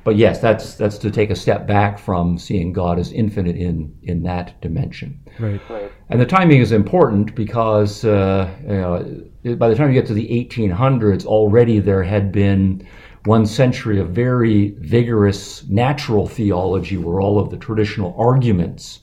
But 0.05 0.16
yes, 0.16 0.39
that's, 0.39 0.75
that's 0.75 0.99
to 0.99 1.11
take 1.11 1.31
a 1.31 1.37
step 1.37 1.66
back 1.66 1.99
from 1.99 2.39
seeing 2.39 2.73
God 2.75 2.99
as 2.99 3.12
infinite 3.12 3.57
in, 3.57 3.95
in 4.03 4.23
that 4.25 4.61
dimension. 4.61 5.21
Right. 5.39 5.61
right. 5.71 5.91
And 6.11 6.21
the 6.21 6.27
timing 6.27 6.61
is 6.61 6.73
important 6.73 7.35
because 7.35 8.05
uh, 8.05 8.51
you 8.62 8.68
know, 8.68 9.30
by 9.43 9.68
the 9.68 9.74
time 9.74 9.88
you 9.88 9.95
get 9.95 10.07
to 10.07 10.14
the 10.14 10.28
1800s, 10.28 11.24
already 11.24 11.78
there 11.78 12.03
had 12.03 12.30
been 12.30 12.86
one 13.24 13.47
century 13.47 13.99
of 13.99 14.11
very 14.11 14.70
vigorous 14.78 15.66
natural 15.68 16.26
theology 16.26 16.97
where 16.97 17.20
all 17.20 17.38
of 17.38 17.51
the 17.51 17.57
traditional 17.57 18.14
arguments 18.18 19.01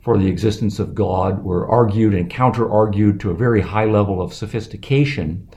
for 0.00 0.16
the 0.16 0.28
existence 0.28 0.78
of 0.78 0.94
God 0.94 1.44
were 1.44 1.68
argued 1.68 2.14
and 2.14 2.30
counter 2.30 2.70
argued 2.70 3.20
to 3.20 3.30
a 3.30 3.34
very 3.34 3.60
high 3.60 3.84
level 3.84 4.22
of 4.22 4.32
sophistication. 4.32 5.48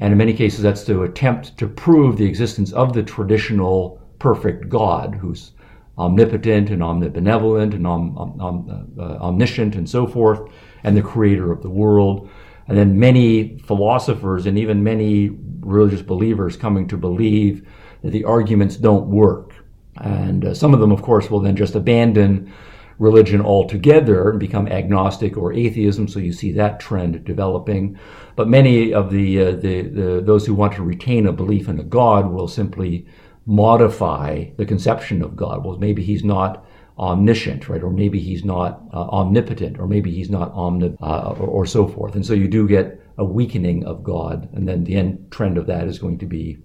And 0.00 0.12
in 0.12 0.18
many 0.18 0.32
cases, 0.32 0.62
that's 0.62 0.84
to 0.84 1.04
attempt 1.04 1.56
to 1.58 1.66
prove 1.66 2.16
the 2.16 2.26
existence 2.26 2.72
of 2.72 2.92
the 2.92 3.02
traditional 3.02 4.00
perfect 4.18 4.68
God 4.68 5.14
who's 5.14 5.52
omnipotent 5.98 6.70
and 6.70 6.82
omnibenevolent 6.82 7.74
and 7.74 7.86
om, 7.86 8.18
om, 8.18 8.40
om, 8.40 8.90
uh, 8.98 9.16
omniscient 9.24 9.74
and 9.74 9.88
so 9.88 10.06
forth, 10.06 10.40
and 10.84 10.96
the 10.96 11.02
creator 11.02 11.50
of 11.50 11.62
the 11.62 11.70
world. 11.70 12.28
And 12.68 12.76
then 12.76 12.98
many 12.98 13.58
philosophers 13.58 14.46
and 14.46 14.58
even 14.58 14.82
many 14.82 15.30
religious 15.60 16.02
believers 16.02 16.56
coming 16.56 16.88
to 16.88 16.96
believe 16.96 17.66
that 18.02 18.10
the 18.10 18.24
arguments 18.24 18.76
don't 18.76 19.06
work. 19.06 19.52
And 19.96 20.44
uh, 20.44 20.54
some 20.54 20.74
of 20.74 20.80
them, 20.80 20.92
of 20.92 21.02
course, 21.02 21.30
will 21.30 21.40
then 21.40 21.56
just 21.56 21.74
abandon 21.74 22.52
religion 22.98 23.40
altogether 23.40 24.30
and 24.30 24.40
become 24.40 24.68
agnostic 24.68 25.36
or 25.36 25.52
atheism. 25.52 26.08
So 26.08 26.18
you 26.18 26.32
see 26.32 26.52
that 26.52 26.80
trend 26.80 27.24
developing. 27.24 27.98
But 28.36 28.48
many 28.48 28.92
of 28.92 29.10
the, 29.10 29.42
uh, 29.42 29.50
the, 29.52 29.82
the, 29.82 30.22
those 30.24 30.46
who 30.46 30.54
want 30.54 30.74
to 30.74 30.82
retain 30.82 31.26
a 31.26 31.32
belief 31.32 31.68
in 31.68 31.78
a 31.78 31.84
God 31.84 32.30
will 32.30 32.48
simply 32.48 33.06
modify 33.44 34.46
the 34.56 34.66
conception 34.66 35.22
of 35.22 35.36
God. 35.36 35.64
Well, 35.64 35.78
maybe 35.78 36.02
he's 36.02 36.24
not 36.24 36.66
omniscient, 36.98 37.68
right? 37.68 37.82
Or 37.82 37.90
maybe 37.90 38.18
he's 38.18 38.44
not 38.44 38.82
uh, 38.92 39.08
omnipotent, 39.08 39.78
or 39.78 39.86
maybe 39.86 40.10
he's 40.10 40.30
not 40.30 40.52
omni, 40.52 40.96
uh, 41.02 41.34
or, 41.38 41.46
or, 41.46 41.66
so 41.66 41.86
forth. 41.86 42.14
And 42.14 42.24
so 42.24 42.32
you 42.32 42.48
do 42.48 42.66
get 42.66 43.00
a 43.18 43.24
weakening 43.24 43.84
of 43.84 44.02
God, 44.02 44.48
and 44.54 44.68
then 44.68 44.84
the 44.84 44.96
end 44.96 45.30
trend 45.30 45.58
of 45.58 45.66
that 45.66 45.88
is 45.88 45.98
going 45.98 46.18
to 46.18 46.26
be 46.26 46.58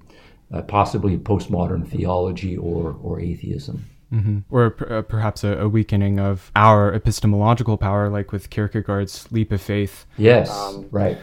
uh, 0.53 0.61
possibly 0.63 1.17
postmodern 1.17 1.87
theology 1.87 2.57
or 2.57 2.97
or 3.01 3.19
atheism. 3.19 3.85
Mm-hmm. 4.13 4.39
Or 4.49 4.75
uh, 4.89 5.01
perhaps 5.03 5.45
a, 5.45 5.57
a, 5.57 5.69
weakening 5.69 6.19
of 6.19 6.51
our 6.53 6.93
epistemological 6.93 7.77
power, 7.77 8.09
like 8.09 8.33
with 8.33 8.49
Kierkegaard's 8.49 9.31
leap 9.31 9.53
of 9.53 9.61
faith. 9.61 10.05
Yes, 10.17 10.49
um, 10.51 10.87
right 10.91 11.17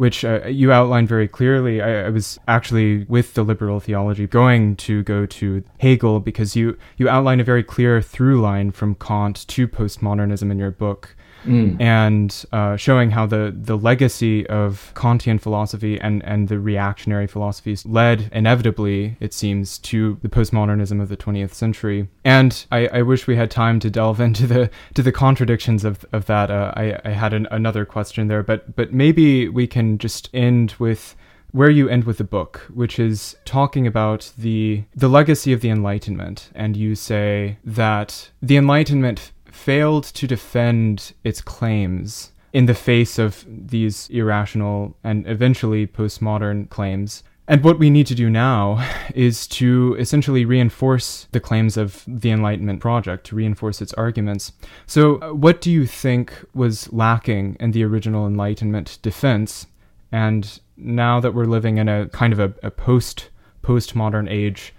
which 0.00 0.24
uh, 0.24 0.46
you 0.46 0.72
outlined 0.72 1.06
very 1.06 1.28
clearly. 1.28 1.82
I, 1.82 2.06
I, 2.06 2.08
was 2.08 2.38
actually 2.48 3.04
with 3.04 3.34
the 3.34 3.42
liberal 3.42 3.80
theology 3.80 4.26
going 4.26 4.76
to 4.76 5.02
go 5.02 5.26
to 5.26 5.62
Hegel 5.78 6.20
because 6.20 6.56
you 6.56 6.78
you 6.96 7.06
outline 7.06 7.38
a 7.38 7.44
very 7.44 7.62
clear 7.62 8.00
through 8.00 8.40
line 8.40 8.70
from 8.70 8.94
Kant 8.94 9.46
to 9.48 9.68
postmodernism 9.68 10.50
in 10.50 10.58
your 10.58 10.70
book 10.70 11.14
mm. 11.44 11.80
and 11.80 12.44
uh, 12.52 12.76
showing 12.76 13.10
how 13.10 13.26
the, 13.26 13.54
the 13.56 13.76
legacy 13.76 14.46
of 14.48 14.92
Kantian 14.94 15.40
philosophy 15.40 16.00
and, 16.00 16.24
and 16.24 16.48
the 16.48 16.58
reactionary 16.58 17.26
philosophies 17.26 17.84
led 17.86 18.28
inevitably, 18.32 19.16
it 19.20 19.32
seems, 19.32 19.78
to 19.78 20.18
the 20.22 20.28
postmodernism 20.28 21.00
of 21.00 21.08
the 21.08 21.16
20th 21.16 21.52
century. 21.52 22.08
And 22.24 22.64
I, 22.70 22.86
I 22.88 23.02
wish 23.02 23.26
we 23.26 23.36
had 23.36 23.50
time 23.50 23.80
to 23.80 23.90
delve 23.90 24.20
into 24.30 24.46
the 24.46 24.70
to 24.94 25.02
the 25.02 25.12
contradictions 25.12 25.84
of, 25.84 26.04
of 26.12 26.26
that. 26.26 26.50
Uh, 26.50 26.72
I, 26.76 27.00
I 27.04 27.10
had 27.10 27.32
an, 27.32 27.46
another 27.50 27.84
question 27.84 28.28
there, 28.28 28.42
but 28.42 28.76
but 28.76 28.92
maybe 28.92 29.48
we 29.48 29.66
can 29.66 29.98
just 29.98 30.28
end 30.32 30.74
with 30.78 31.16
where 31.52 31.70
you 31.70 31.88
end 31.88 32.04
with 32.04 32.18
the 32.18 32.24
book, 32.24 32.70
which 32.72 32.98
is 32.98 33.36
talking 33.44 33.86
about 33.86 34.32
the 34.38 34.84
the 34.94 35.08
legacy 35.08 35.52
of 35.52 35.60
the 35.60 35.70
Enlightenment, 35.70 36.50
and 36.54 36.76
you 36.76 36.94
say 36.94 37.58
that 37.64 38.30
the 38.40 38.56
Enlightenment 38.56 39.32
failed 39.60 40.04
to 40.04 40.26
defend 40.26 41.12
its 41.22 41.42
claims 41.42 42.32
in 42.52 42.66
the 42.66 42.74
face 42.74 43.18
of 43.18 43.44
these 43.46 44.08
irrational 44.08 44.96
and 45.04 45.26
eventually 45.28 45.86
postmodern 45.86 46.68
claims. 46.70 47.22
And 47.46 47.62
what 47.62 47.78
we 47.78 47.90
need 47.90 48.06
to 48.06 48.14
do 48.14 48.30
now 48.30 48.88
is 49.14 49.46
to 49.48 49.96
essentially 49.98 50.44
reinforce 50.44 51.26
the 51.32 51.40
claims 51.40 51.76
of 51.76 52.04
the 52.06 52.30
Enlightenment 52.30 52.80
project, 52.80 53.26
to 53.26 53.36
reinforce 53.36 53.82
its 53.82 53.92
arguments. 53.94 54.52
So, 54.86 55.20
uh, 55.20 55.34
what 55.34 55.60
do 55.60 55.70
you 55.70 55.84
think 55.84 56.44
was 56.54 56.92
lacking 56.92 57.56
in 57.60 57.72
the 57.72 57.84
original 57.84 58.26
Enlightenment 58.26 58.98
defense? 59.02 59.66
And 60.10 60.60
now 60.76 61.20
that 61.20 61.34
we're 61.34 61.44
living 61.44 61.78
in 61.78 61.88
a 61.88 62.08
kind 62.08 62.32
of 62.32 62.40
a, 62.40 62.54
a 62.62 62.70
post 62.70 63.28
postmodern 63.62 64.30
age, 64.30 64.72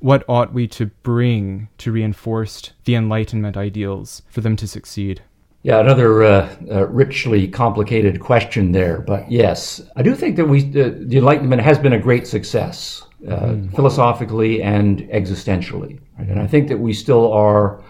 what 0.00 0.24
ought 0.28 0.52
we 0.52 0.66
to 0.68 0.86
bring 0.86 1.68
to 1.78 1.92
reinforce 1.92 2.72
the 2.84 2.94
Enlightenment 2.94 3.56
ideals 3.56 4.22
for 4.28 4.40
them 4.40 4.56
to 4.56 4.66
succeed? 4.66 5.22
Yeah, 5.62 5.80
another 5.80 6.22
uh, 6.22 6.56
uh, 6.70 6.86
richly 6.86 7.48
complicated 7.48 8.20
question 8.20 8.72
there. 8.72 9.00
But 9.00 9.30
yes, 9.30 9.80
I 9.96 10.02
do 10.02 10.14
think 10.14 10.36
that 10.36 10.46
we 10.46 10.60
uh, 10.60 10.92
the 10.96 11.18
Enlightenment 11.18 11.60
has 11.60 11.78
been 11.78 11.92
a 11.92 11.98
great 11.98 12.26
success, 12.26 13.02
mm. 13.20 13.74
philosophically 13.74 14.62
and 14.62 15.00
existentially. 15.10 15.98
Right? 16.18 16.28
And 16.28 16.40
I 16.40 16.46
think 16.46 16.68
that 16.68 16.78
we 16.78 16.92
still 16.92 17.32
are 17.32 17.82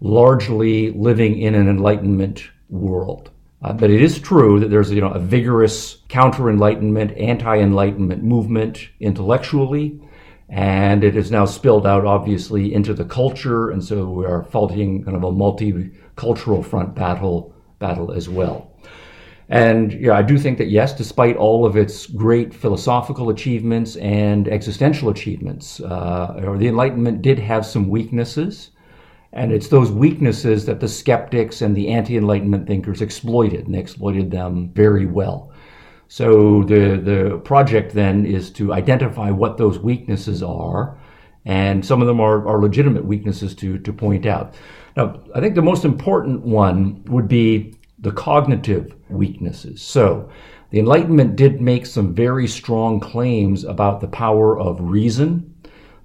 largely 0.00 0.92
living 0.92 1.40
in 1.40 1.56
an 1.56 1.68
Enlightenment 1.68 2.44
world. 2.70 3.30
Uh, 3.62 3.72
but 3.72 3.90
it 3.90 4.02
is 4.02 4.18
true 4.18 4.60
that 4.60 4.68
there's 4.68 4.92
you 4.92 5.00
know 5.00 5.10
a 5.10 5.18
vigorous 5.18 6.02
counter-enlightenment, 6.08 7.16
anti-enlightenment 7.16 8.22
movement 8.22 8.90
intellectually, 9.00 9.98
and 10.48 11.02
it 11.02 11.14
has 11.14 11.30
now 11.30 11.44
spilled 11.44 11.86
out 11.86 12.04
obviously 12.04 12.72
into 12.72 12.94
the 12.94 13.04
culture, 13.04 13.70
and 13.70 13.82
so 13.82 14.08
we 14.10 14.24
are 14.24 14.42
fighting 14.44 15.02
kind 15.02 15.16
of 15.16 15.24
a 15.24 15.32
multicultural 15.32 16.64
front 16.64 16.94
battle 16.94 17.54
battle 17.78 18.12
as 18.12 18.28
well. 18.28 18.70
And 19.48 19.92
yeah, 19.92 20.12
I 20.12 20.22
do 20.22 20.38
think 20.38 20.58
that 20.58 20.68
yes, 20.68 20.94
despite 20.94 21.36
all 21.36 21.66
of 21.66 21.76
its 21.76 22.06
great 22.06 22.54
philosophical 22.54 23.28
achievements 23.28 23.96
and 23.96 24.48
existential 24.48 25.10
achievements, 25.10 25.80
uh, 25.80 26.54
the 26.58 26.68
Enlightenment 26.68 27.20
did 27.20 27.38
have 27.38 27.66
some 27.66 27.88
weaknesses. 27.88 28.70
And 29.34 29.52
it's 29.52 29.68
those 29.68 29.90
weaknesses 29.90 30.64
that 30.66 30.78
the 30.78 30.88
skeptics 30.88 31.60
and 31.60 31.76
the 31.76 31.88
anti 31.88 32.16
Enlightenment 32.16 32.68
thinkers 32.68 33.02
exploited, 33.02 33.66
and 33.66 33.74
they 33.74 33.80
exploited 33.80 34.30
them 34.30 34.70
very 34.74 35.06
well. 35.06 35.52
So 36.14 36.62
the, 36.62 37.00
the 37.02 37.38
project 37.38 37.92
then 37.92 38.24
is 38.24 38.48
to 38.52 38.72
identify 38.72 39.32
what 39.32 39.58
those 39.58 39.80
weaknesses 39.80 40.44
are, 40.44 40.96
and 41.44 41.84
some 41.84 42.00
of 42.00 42.06
them 42.06 42.20
are, 42.20 42.46
are 42.46 42.60
legitimate 42.60 43.04
weaknesses 43.04 43.52
to, 43.56 43.80
to 43.80 43.92
point 43.92 44.24
out. 44.24 44.54
Now, 44.96 45.20
I 45.34 45.40
think 45.40 45.56
the 45.56 45.62
most 45.62 45.84
important 45.84 46.42
one 46.42 47.02
would 47.06 47.26
be 47.26 47.74
the 47.98 48.12
cognitive 48.12 48.94
weaknesses. 49.08 49.82
So, 49.82 50.30
the 50.70 50.78
Enlightenment 50.78 51.34
did 51.34 51.60
make 51.60 51.84
some 51.84 52.14
very 52.14 52.46
strong 52.46 53.00
claims 53.00 53.64
about 53.64 54.00
the 54.00 54.06
power 54.06 54.56
of 54.56 54.78
reason 54.80 55.52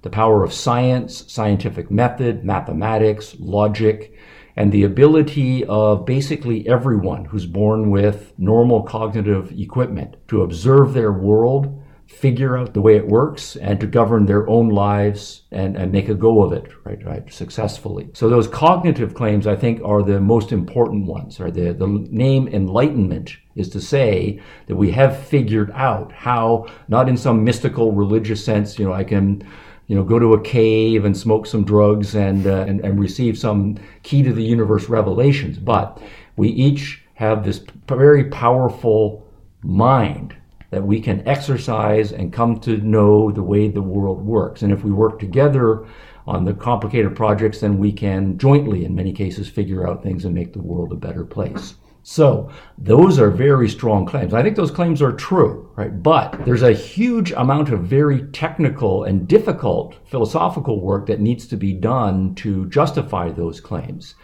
the 0.02 0.10
power 0.10 0.42
of 0.42 0.52
science, 0.52 1.30
scientific 1.30 1.90
method, 1.90 2.42
mathematics, 2.42 3.36
logic, 3.38 4.16
and 4.56 4.72
the 4.72 4.84
ability 4.84 5.64
of 5.66 6.04
basically 6.04 6.68
everyone 6.68 7.24
who's 7.26 7.46
born 7.46 7.90
with 7.90 8.32
normal 8.38 8.82
cognitive 8.82 9.52
equipment 9.52 10.16
to 10.28 10.42
observe 10.42 10.92
their 10.92 11.12
world, 11.12 11.76
figure 12.06 12.58
out 12.58 12.74
the 12.74 12.80
way 12.80 12.96
it 12.96 13.06
works, 13.06 13.54
and 13.56 13.78
to 13.78 13.86
govern 13.86 14.26
their 14.26 14.48
own 14.48 14.68
lives 14.68 15.42
and, 15.52 15.76
and 15.76 15.92
make 15.92 16.08
a 16.08 16.14
go 16.14 16.42
of 16.42 16.52
it, 16.52 16.68
right, 16.84 17.04
right, 17.06 17.32
successfully. 17.32 18.10
So 18.14 18.28
those 18.28 18.48
cognitive 18.48 19.14
claims, 19.14 19.46
I 19.46 19.54
think, 19.54 19.80
are 19.84 20.02
the 20.02 20.20
most 20.20 20.50
important 20.50 21.06
ones. 21.06 21.38
Right? 21.38 21.54
The, 21.54 21.72
the 21.72 21.86
name 22.10 22.48
enlightenment 22.48 23.36
is 23.54 23.68
to 23.70 23.80
say 23.80 24.42
that 24.66 24.74
we 24.74 24.90
have 24.90 25.24
figured 25.24 25.70
out 25.72 26.10
how, 26.12 26.66
not 26.88 27.08
in 27.08 27.16
some 27.16 27.44
mystical 27.44 27.92
religious 27.92 28.44
sense, 28.44 28.78
you 28.78 28.84
know, 28.84 28.92
I 28.92 29.04
can 29.04 29.48
you 29.90 29.96
know, 29.96 30.04
go 30.04 30.20
to 30.20 30.34
a 30.34 30.40
cave 30.40 31.04
and 31.04 31.16
smoke 31.16 31.46
some 31.46 31.64
drugs 31.64 32.14
and, 32.14 32.46
uh, 32.46 32.64
and, 32.68 32.78
and 32.84 33.00
receive 33.00 33.36
some 33.36 33.76
key 34.04 34.22
to 34.22 34.32
the 34.32 34.40
universe 34.40 34.88
revelations. 34.88 35.58
But 35.58 36.00
we 36.36 36.48
each 36.50 37.02
have 37.14 37.44
this 37.44 37.60
very 37.88 38.26
powerful 38.30 39.26
mind 39.64 40.36
that 40.70 40.84
we 40.84 41.00
can 41.00 41.26
exercise 41.26 42.12
and 42.12 42.32
come 42.32 42.60
to 42.60 42.76
know 42.76 43.32
the 43.32 43.42
way 43.42 43.66
the 43.66 43.82
world 43.82 44.24
works. 44.24 44.62
And 44.62 44.72
if 44.72 44.84
we 44.84 44.92
work 44.92 45.18
together 45.18 45.84
on 46.24 46.44
the 46.44 46.54
complicated 46.54 47.16
projects, 47.16 47.58
then 47.58 47.76
we 47.76 47.90
can 47.90 48.38
jointly, 48.38 48.84
in 48.84 48.94
many 48.94 49.12
cases, 49.12 49.48
figure 49.48 49.88
out 49.88 50.04
things 50.04 50.24
and 50.24 50.32
make 50.32 50.52
the 50.52 50.62
world 50.62 50.92
a 50.92 50.94
better 50.94 51.24
place. 51.24 51.74
So 52.02 52.50
those 52.78 53.18
are 53.18 53.30
very 53.30 53.68
strong 53.68 54.06
claims. 54.06 54.32
I 54.32 54.42
think 54.42 54.56
those 54.56 54.70
claims 54.70 55.02
are 55.02 55.12
true, 55.12 55.70
right? 55.76 56.02
But 56.02 56.44
there's 56.44 56.62
a 56.62 56.72
huge 56.72 57.32
amount 57.32 57.68
of 57.68 57.80
very 57.84 58.22
technical 58.28 59.04
and 59.04 59.28
difficult 59.28 59.96
philosophical 60.06 60.80
work 60.80 61.06
that 61.06 61.20
needs 61.20 61.46
to 61.48 61.56
be 61.56 61.72
done 61.72 62.34
to 62.36 62.68
justify 62.70 63.30
those 63.30 63.60
claims. 63.60 64.14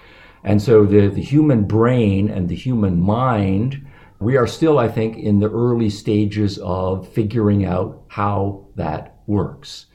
And 0.43 0.63
so 0.63 0.87
the, 0.87 1.09
the 1.09 1.23
human 1.23 1.65
brain 1.65 2.31
and 2.31 2.49
the 2.49 2.55
human 2.55 3.01
mind, 3.01 3.87
we 4.21 4.37
are 4.37 4.47
still, 4.47 4.79
I 4.79 4.89
think, 4.89 5.19
in 5.19 5.41
the 5.41 5.51
early 5.51 5.91
stages 5.91 6.59
of 6.59 7.09
figuring 7.09 7.67
out 7.67 8.05
how 8.09 8.67
that 8.77 9.21
works. 9.27 9.87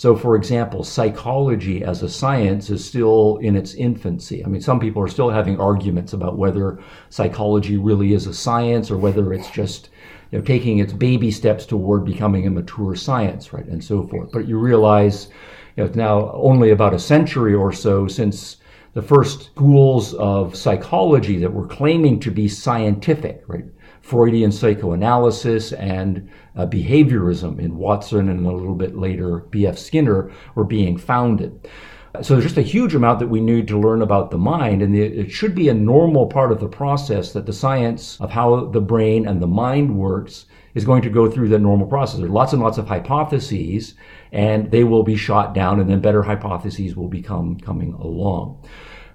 So, 0.00 0.16
for 0.16 0.34
example, 0.34 0.82
psychology 0.82 1.84
as 1.84 2.02
a 2.02 2.08
science 2.08 2.70
is 2.70 2.82
still 2.82 3.36
in 3.42 3.54
its 3.54 3.74
infancy. 3.74 4.42
I 4.42 4.48
mean, 4.48 4.62
some 4.62 4.80
people 4.80 5.02
are 5.02 5.08
still 5.08 5.28
having 5.28 5.60
arguments 5.60 6.14
about 6.14 6.38
whether 6.38 6.78
psychology 7.10 7.76
really 7.76 8.14
is 8.14 8.26
a 8.26 8.32
science 8.32 8.90
or 8.90 8.96
whether 8.96 9.30
it's 9.34 9.50
just 9.50 9.90
you 10.30 10.38
know, 10.38 10.44
taking 10.46 10.78
its 10.78 10.94
baby 10.94 11.30
steps 11.30 11.66
toward 11.66 12.06
becoming 12.06 12.46
a 12.46 12.50
mature 12.50 12.94
science, 12.94 13.52
right, 13.52 13.66
and 13.66 13.84
so 13.84 14.06
forth. 14.06 14.32
But 14.32 14.48
you 14.48 14.58
realize 14.58 15.28
you 15.76 15.82
know, 15.82 15.84
it's 15.84 15.96
now 15.96 16.32
only 16.32 16.70
about 16.70 16.94
a 16.94 16.98
century 16.98 17.52
or 17.52 17.70
so 17.70 18.08
since 18.08 18.56
the 18.94 19.02
first 19.02 19.50
schools 19.50 20.14
of 20.14 20.56
psychology 20.56 21.36
that 21.36 21.52
were 21.52 21.66
claiming 21.66 22.18
to 22.20 22.30
be 22.30 22.48
scientific, 22.48 23.44
right? 23.48 23.66
Freudian 24.10 24.50
psychoanalysis 24.50 25.72
and 25.72 26.28
uh, 26.56 26.66
behaviorism 26.66 27.60
in 27.60 27.76
Watson 27.76 28.28
and 28.28 28.44
a 28.44 28.50
little 28.50 28.74
bit 28.74 28.96
later 28.96 29.38
B.F. 29.50 29.78
Skinner 29.78 30.32
were 30.56 30.64
being 30.64 30.96
founded. 30.98 31.68
So 32.22 32.34
there's 32.34 32.44
just 32.44 32.58
a 32.58 32.62
huge 32.62 32.96
amount 32.96 33.20
that 33.20 33.28
we 33.28 33.40
need 33.40 33.68
to 33.68 33.78
learn 33.78 34.02
about 34.02 34.32
the 34.32 34.38
mind, 34.38 34.82
and 34.82 34.96
it 34.96 35.30
should 35.30 35.54
be 35.54 35.68
a 35.68 35.74
normal 35.74 36.26
part 36.26 36.50
of 36.50 36.58
the 36.58 36.66
process 36.66 37.32
that 37.34 37.46
the 37.46 37.52
science 37.52 38.20
of 38.20 38.30
how 38.30 38.64
the 38.64 38.80
brain 38.80 39.28
and 39.28 39.40
the 39.40 39.46
mind 39.46 39.96
works 39.96 40.46
is 40.74 40.84
going 40.84 41.02
to 41.02 41.10
go 41.10 41.30
through 41.30 41.48
the 41.48 41.58
normal 41.60 41.86
process. 41.86 42.18
There's 42.18 42.32
lots 42.32 42.52
and 42.52 42.60
lots 42.60 42.78
of 42.78 42.88
hypotheses, 42.88 43.94
and 44.32 44.72
they 44.72 44.82
will 44.82 45.04
be 45.04 45.14
shot 45.14 45.54
down, 45.54 45.78
and 45.78 45.88
then 45.88 46.00
better 46.00 46.24
hypotheses 46.24 46.96
will 46.96 47.08
become 47.08 47.60
coming 47.60 47.92
along. 47.92 48.60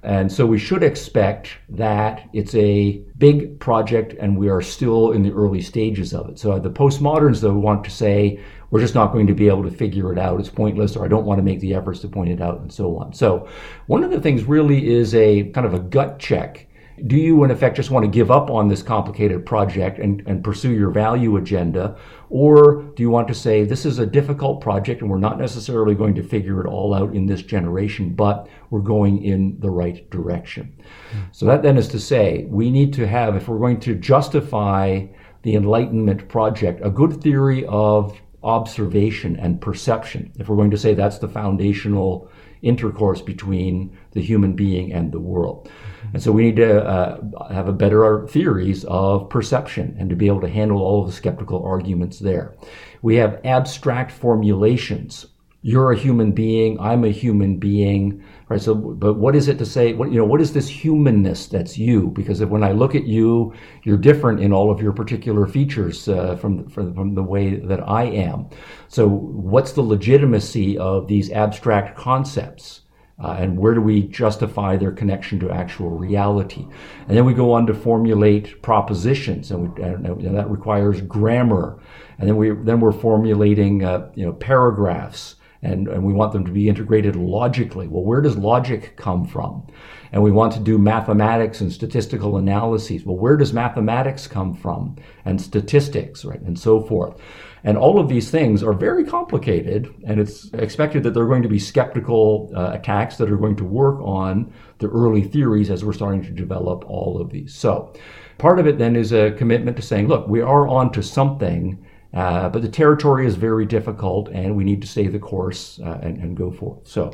And 0.05 0.31
so 0.31 0.45
we 0.45 0.59
should 0.59 0.83
expect 0.83 1.49
that 1.67 2.29
it's 2.31 2.53
a 2.53 3.01
big 3.17 3.59
project 3.59 4.13
and 4.19 4.37
we 4.37 4.49
are 4.49 4.61
still 4.61 5.11
in 5.11 5.23
the 5.23 5.31
early 5.31 5.61
stages 5.61 6.13
of 6.13 6.29
it. 6.29 6.37
So 6.37 6.59
the 6.59 6.69
postmoderns, 6.69 7.41
though, 7.41 7.57
want 7.57 7.83
to 7.85 7.89
say 7.89 8.39
we're 8.69 8.81
just 8.81 8.93
not 8.93 9.11
going 9.11 9.25
to 9.25 9.33
be 9.33 9.47
able 9.47 9.63
to 9.63 9.71
figure 9.71 10.13
it 10.13 10.19
out. 10.19 10.39
It's 10.39 10.49
pointless, 10.49 10.95
or 10.95 11.05
I 11.05 11.07
don't 11.07 11.25
want 11.25 11.39
to 11.39 11.43
make 11.43 11.59
the 11.59 11.73
efforts 11.73 12.01
to 12.01 12.07
point 12.07 12.29
it 12.29 12.39
out, 12.39 12.59
and 12.59 12.71
so 12.71 12.95
on. 12.97 13.13
So 13.13 13.49
one 13.87 14.03
of 14.03 14.11
the 14.11 14.21
things 14.21 14.43
really 14.43 14.93
is 14.93 15.15
a 15.15 15.45
kind 15.49 15.65
of 15.65 15.73
a 15.73 15.79
gut 15.79 16.19
check 16.19 16.67
do 17.07 17.17
you, 17.17 17.43
in 17.43 17.51
effect, 17.51 17.75
just 17.75 17.91
want 17.91 18.05
to 18.05 18.11
give 18.11 18.31
up 18.31 18.49
on 18.49 18.67
this 18.67 18.81
complicated 18.81 19.45
project 19.45 19.99
and, 19.99 20.23
and 20.27 20.43
pursue 20.43 20.71
your 20.71 20.89
value 20.89 21.35
agenda? 21.37 21.97
Or 22.29 22.83
do 22.95 23.03
you 23.03 23.09
want 23.09 23.27
to 23.27 23.33
say, 23.33 23.63
this 23.63 23.85
is 23.85 23.99
a 23.99 24.05
difficult 24.05 24.61
project 24.61 25.01
and 25.01 25.09
we're 25.09 25.17
not 25.17 25.37
necessarily 25.37 25.93
going 25.93 26.15
to 26.15 26.23
figure 26.23 26.61
it 26.61 26.67
all 26.67 26.93
out 26.93 27.13
in 27.13 27.25
this 27.25 27.41
generation, 27.41 28.15
but 28.15 28.47
we're 28.69 28.79
going 28.79 29.23
in 29.23 29.59
the 29.59 29.69
right 29.69 30.09
direction? 30.09 30.75
Mm-hmm. 30.77 31.19
So, 31.31 31.45
that 31.45 31.63
then 31.63 31.77
is 31.77 31.87
to 31.89 31.99
say, 31.99 32.45
we 32.49 32.71
need 32.71 32.93
to 32.93 33.07
have, 33.07 33.35
if 33.35 33.47
we're 33.47 33.59
going 33.59 33.79
to 33.81 33.95
justify 33.95 35.05
the 35.43 35.55
Enlightenment 35.55 36.27
project, 36.27 36.81
a 36.83 36.89
good 36.89 37.21
theory 37.21 37.65
of 37.67 38.19
observation 38.43 39.35
and 39.37 39.59
perception. 39.59 40.31
If 40.39 40.47
we're 40.47 40.55
going 40.55 40.71
to 40.71 40.77
say 40.77 40.93
that's 40.93 41.17
the 41.17 41.27
foundational 41.27 42.29
intercourse 42.65 43.21
between 43.21 43.95
the 44.11 44.21
human 44.21 44.53
being 44.53 44.91
and 44.91 45.11
the 45.11 45.19
world. 45.19 45.69
And 46.13 46.21
so 46.21 46.31
we 46.31 46.43
need 46.43 46.55
to 46.57 46.83
uh, 46.83 47.53
have 47.53 47.67
a 47.67 47.73
better 47.73 48.27
theories 48.27 48.83
of 48.85 49.29
perception 49.29 49.95
and 49.99 50.09
to 50.09 50.15
be 50.15 50.27
able 50.27 50.41
to 50.41 50.49
handle 50.49 50.81
all 50.81 51.01
of 51.01 51.07
the 51.07 51.13
skeptical 51.13 51.63
arguments 51.63 52.19
there. 52.19 52.55
We 53.01 53.15
have 53.15 53.39
abstract 53.45 54.11
formulations. 54.11 55.27
You're 55.67 55.91
a 55.91 55.97
human 55.97 56.31
being. 56.31 56.79
I'm 56.79 57.03
a 57.03 57.09
human 57.09 57.57
being. 57.57 58.23
Right. 58.49 58.61
So, 58.61 58.75
but 58.75 59.15
what 59.15 59.35
is 59.35 59.47
it 59.47 59.57
to 59.57 59.65
say? 59.65 59.93
What 59.93 60.11
you 60.11 60.19
know? 60.19 60.25
What 60.25 60.39
is 60.39 60.53
this 60.53 60.69
humanness 60.69 61.47
that's 61.47 61.75
you? 61.75 62.09
Because 62.09 62.39
when 62.45 62.63
I 62.63 62.71
look 62.71 62.93
at 62.93 63.07
you, 63.07 63.51
you're 63.81 63.97
different 63.97 64.41
in 64.41 64.53
all 64.53 64.69
of 64.69 64.79
your 64.79 64.93
particular 64.93 65.47
features 65.47 66.07
uh, 66.07 66.35
from, 66.35 66.69
from 66.69 66.93
from 66.93 67.15
the 67.15 67.23
way 67.23 67.55
that 67.55 67.79
I 67.89 68.03
am. 68.03 68.47
So, 68.89 69.07
what's 69.07 69.71
the 69.71 69.81
legitimacy 69.81 70.77
of 70.77 71.07
these 71.07 71.31
abstract 71.31 71.97
concepts? 71.97 72.81
Uh, 73.17 73.37
and 73.39 73.57
where 73.57 73.73
do 73.73 73.81
we 73.81 74.03
justify 74.03 74.75
their 74.75 74.91
connection 74.91 75.39
to 75.39 75.49
actual 75.49 75.89
reality? 75.89 76.67
And 77.07 77.17
then 77.17 77.25
we 77.25 77.33
go 77.33 77.53
on 77.53 77.65
to 77.65 77.73
formulate 77.73 78.61
propositions, 78.61 79.49
and, 79.49 79.75
we, 79.75 79.83
and 79.83 80.37
that 80.37 80.51
requires 80.51 81.01
grammar. 81.01 81.79
And 82.19 82.27
then 82.29 82.37
we 82.37 82.51
then 82.51 82.79
we're 82.79 82.91
formulating 82.91 83.83
uh, 83.83 84.11
you 84.13 84.27
know 84.27 84.33
paragraphs 84.33 85.34
and, 85.65 85.87
and 85.87 86.03
we 86.03 86.13
want 86.13 86.31
them 86.31 86.45
to 86.45 86.51
be 86.51 86.69
integrated 86.69 87.15
logically. 87.15 87.87
Well, 87.87 88.03
where 88.03 88.21
does 88.21 88.37
logic 88.37 88.95
come 88.95 89.25
from? 89.25 89.67
And 90.11 90.21
we 90.23 90.31
want 90.31 90.53
to 90.53 90.59
do 90.59 90.77
mathematics 90.77 91.59
and 91.61 91.71
statistical 91.71 92.37
analyses. 92.37 93.03
Well, 93.03 93.17
where 93.17 93.35
does 93.35 93.51
mathematics 93.51 94.27
come 94.27 94.53
from? 94.53 94.95
And 95.25 95.41
statistics, 95.41 96.23
right? 96.23 96.41
And 96.41 96.57
so 96.57 96.81
forth. 96.81 97.19
And 97.65 97.79
all 97.79 97.99
of 97.99 98.07
these 98.07 98.29
things 98.29 98.61
are 98.61 98.73
very 98.73 99.03
complicated, 99.03 99.91
and 100.05 100.19
it's 100.19 100.53
expected 100.53 101.01
that 101.01 101.15
there 101.15 101.23
are 101.23 101.27
going 101.27 101.41
to 101.41 101.49
be 101.49 101.57
skeptical 101.57 102.51
uh, 102.55 102.69
attacks 102.73 103.17
that 103.17 103.31
are 103.31 103.37
going 103.37 103.55
to 103.55 103.63
work 103.63 103.99
on 104.01 104.53
the 104.77 104.87
early 104.87 105.23
theories 105.23 105.71
as 105.71 105.83
we're 105.83 105.93
starting 105.93 106.21
to 106.23 106.29
develop 106.29 106.87
all 106.87 107.19
of 107.19 107.31
these. 107.31 107.55
So, 107.55 107.91
part 108.37 108.59
of 108.59 108.67
it 108.67 108.77
then 108.77 108.95
is 108.95 109.11
a 109.11 109.31
commitment 109.31 109.77
to 109.77 109.81
saying, 109.81 110.07
look, 110.07 110.27
we 110.27 110.41
are 110.41 110.67
on 110.67 110.91
to 110.91 111.01
something, 111.01 111.83
uh, 112.15 112.49
but 112.49 112.61
the 112.61 112.69
territory 112.69 113.27
is 113.27 113.35
very 113.35 113.65
difficult, 113.65 114.29
and 114.29 114.55
we 114.55 114.63
need 114.63 114.81
to 114.81 114.87
stay 114.87 115.07
the 115.07 115.19
course 115.19 115.79
uh, 115.83 115.99
and, 116.01 116.17
and, 116.17 116.37
go 116.37 116.49
forth. 116.49 116.87
So, 116.87 117.11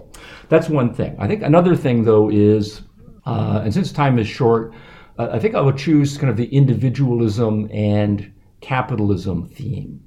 that's 0.47 0.69
one 0.69 0.93
thing. 0.93 1.15
I 1.19 1.27
think 1.27 1.41
another 1.41 1.75
thing, 1.75 2.03
though, 2.03 2.29
is, 2.29 2.83
uh, 3.25 3.61
and 3.63 3.73
since 3.73 3.91
time 3.91 4.19
is 4.19 4.27
short, 4.27 4.73
uh, 5.17 5.29
I 5.31 5.39
think 5.39 5.55
I 5.55 5.61
would 5.61 5.77
choose 5.77 6.17
kind 6.17 6.29
of 6.29 6.37
the 6.37 6.45
individualism 6.55 7.67
and 7.73 8.31
capitalism 8.61 9.47
theme 9.47 10.03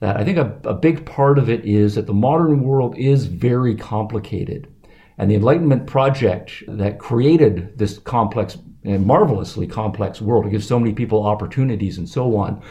that 0.00 0.16
I 0.16 0.24
think 0.24 0.38
a, 0.38 0.58
a 0.64 0.74
big 0.74 1.06
part 1.06 1.38
of 1.38 1.48
it 1.48 1.64
is 1.64 1.94
that 1.94 2.06
the 2.06 2.14
modern 2.14 2.62
world 2.62 2.96
is 2.98 3.26
very 3.26 3.74
complicated. 3.74 4.72
And 5.18 5.30
the 5.30 5.34
Enlightenment 5.36 5.86
project 5.86 6.62
that 6.68 6.98
created 6.98 7.78
this 7.78 7.98
complex 7.98 8.58
and 8.84 9.06
marvelously 9.06 9.66
complex 9.66 10.20
world, 10.20 10.46
it 10.46 10.50
gives 10.50 10.66
so 10.66 10.78
many 10.78 10.92
people 10.92 11.26
opportunities 11.26 11.98
and 11.98 12.08
so 12.08 12.36
on. 12.36 12.62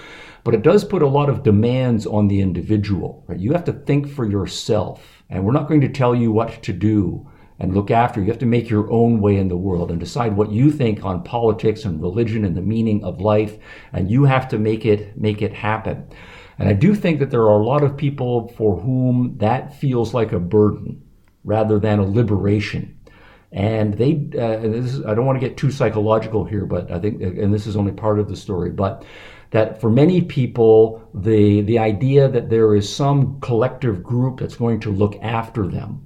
But 0.46 0.54
it 0.54 0.62
does 0.62 0.86
put 0.86 1.02
a 1.02 1.08
lot 1.08 1.28
of 1.28 1.44
demands 1.44 2.06
on 2.06 2.28
the 2.28 2.40
individual. 2.40 3.26
Right? 3.28 3.40
You 3.40 3.52
have 3.52 3.66
to 3.66 3.74
think 3.74 4.08
for 4.08 4.30
yourself. 4.30 5.24
And 5.30 5.44
we're 5.44 5.52
not 5.52 5.68
going 5.68 5.82
to 5.82 5.90
tell 5.90 6.16
you 6.16 6.32
what 6.32 6.62
to 6.64 6.72
do 6.72 7.28
and 7.60 7.74
look 7.74 7.90
after. 7.90 8.22
You 8.22 8.28
have 8.28 8.40
to 8.40 8.46
make 8.46 8.70
your 8.70 8.90
own 8.92 9.22
way 9.22 9.38
in 9.38 9.48
the 9.48 9.58
world 9.58 9.90
and 9.90 10.00
decide 10.00 10.38
what 10.38 10.52
you 10.52 10.72
think 10.72 11.04
on 11.04 11.24
politics 11.24 11.84
and 11.84 12.00
religion 12.00 12.46
and 12.46 12.56
the 12.56 12.62
meaning 12.62 13.04
of 13.04 13.20
life. 13.20 13.58
And 13.92 14.12
you 14.12 14.26
have 14.26 14.48
to 14.50 14.60
make 14.60 14.86
it, 14.86 15.18
make 15.20 15.42
it 15.42 15.52
happen. 15.52 16.08
And 16.60 16.70
I 16.70 16.74
do 16.74 16.94
think 16.94 17.20
that 17.20 17.32
there 17.32 17.42
are 17.42 17.60
a 17.60 17.66
lot 17.66 17.84
of 17.84 17.98
people 17.98 18.50
for 18.50 18.80
whom 18.80 19.36
that 19.40 19.76
feels 19.76 20.14
like 20.14 20.32
a 20.32 20.40
burden 20.40 21.02
rather 21.44 21.80
than 21.80 21.98
a 21.98 22.06
liberation. 22.06 22.98
And 23.52 23.96
they, 23.96 24.30
uh, 24.36 24.60
and 24.60 24.76
is, 24.76 25.04
I 25.06 25.16
don't 25.16 25.26
want 25.26 25.40
to 25.40 25.48
get 25.48 25.58
too 25.58 25.72
psychological 25.72 26.46
here, 26.46 26.66
but 26.66 26.92
I 26.92 27.00
think, 27.00 27.22
and 27.22 27.54
this 27.54 27.66
is 27.66 27.76
only 27.76 27.94
part 27.94 28.20
of 28.20 28.28
the 28.28 28.36
story, 28.36 28.70
but 28.70 29.06
that 29.52 29.80
for 29.80 29.90
many 29.90 30.22
people, 30.22 31.08
the, 31.14 31.62
the 31.62 31.80
idea 31.80 32.28
that 32.28 32.50
there 32.50 32.76
is 32.76 32.94
some 32.94 33.40
collective 33.40 34.04
group 34.04 34.40
that's 34.40 34.56
going 34.56 34.80
to 34.82 34.92
look 34.92 35.18
after 35.22 35.68
them 35.68 36.06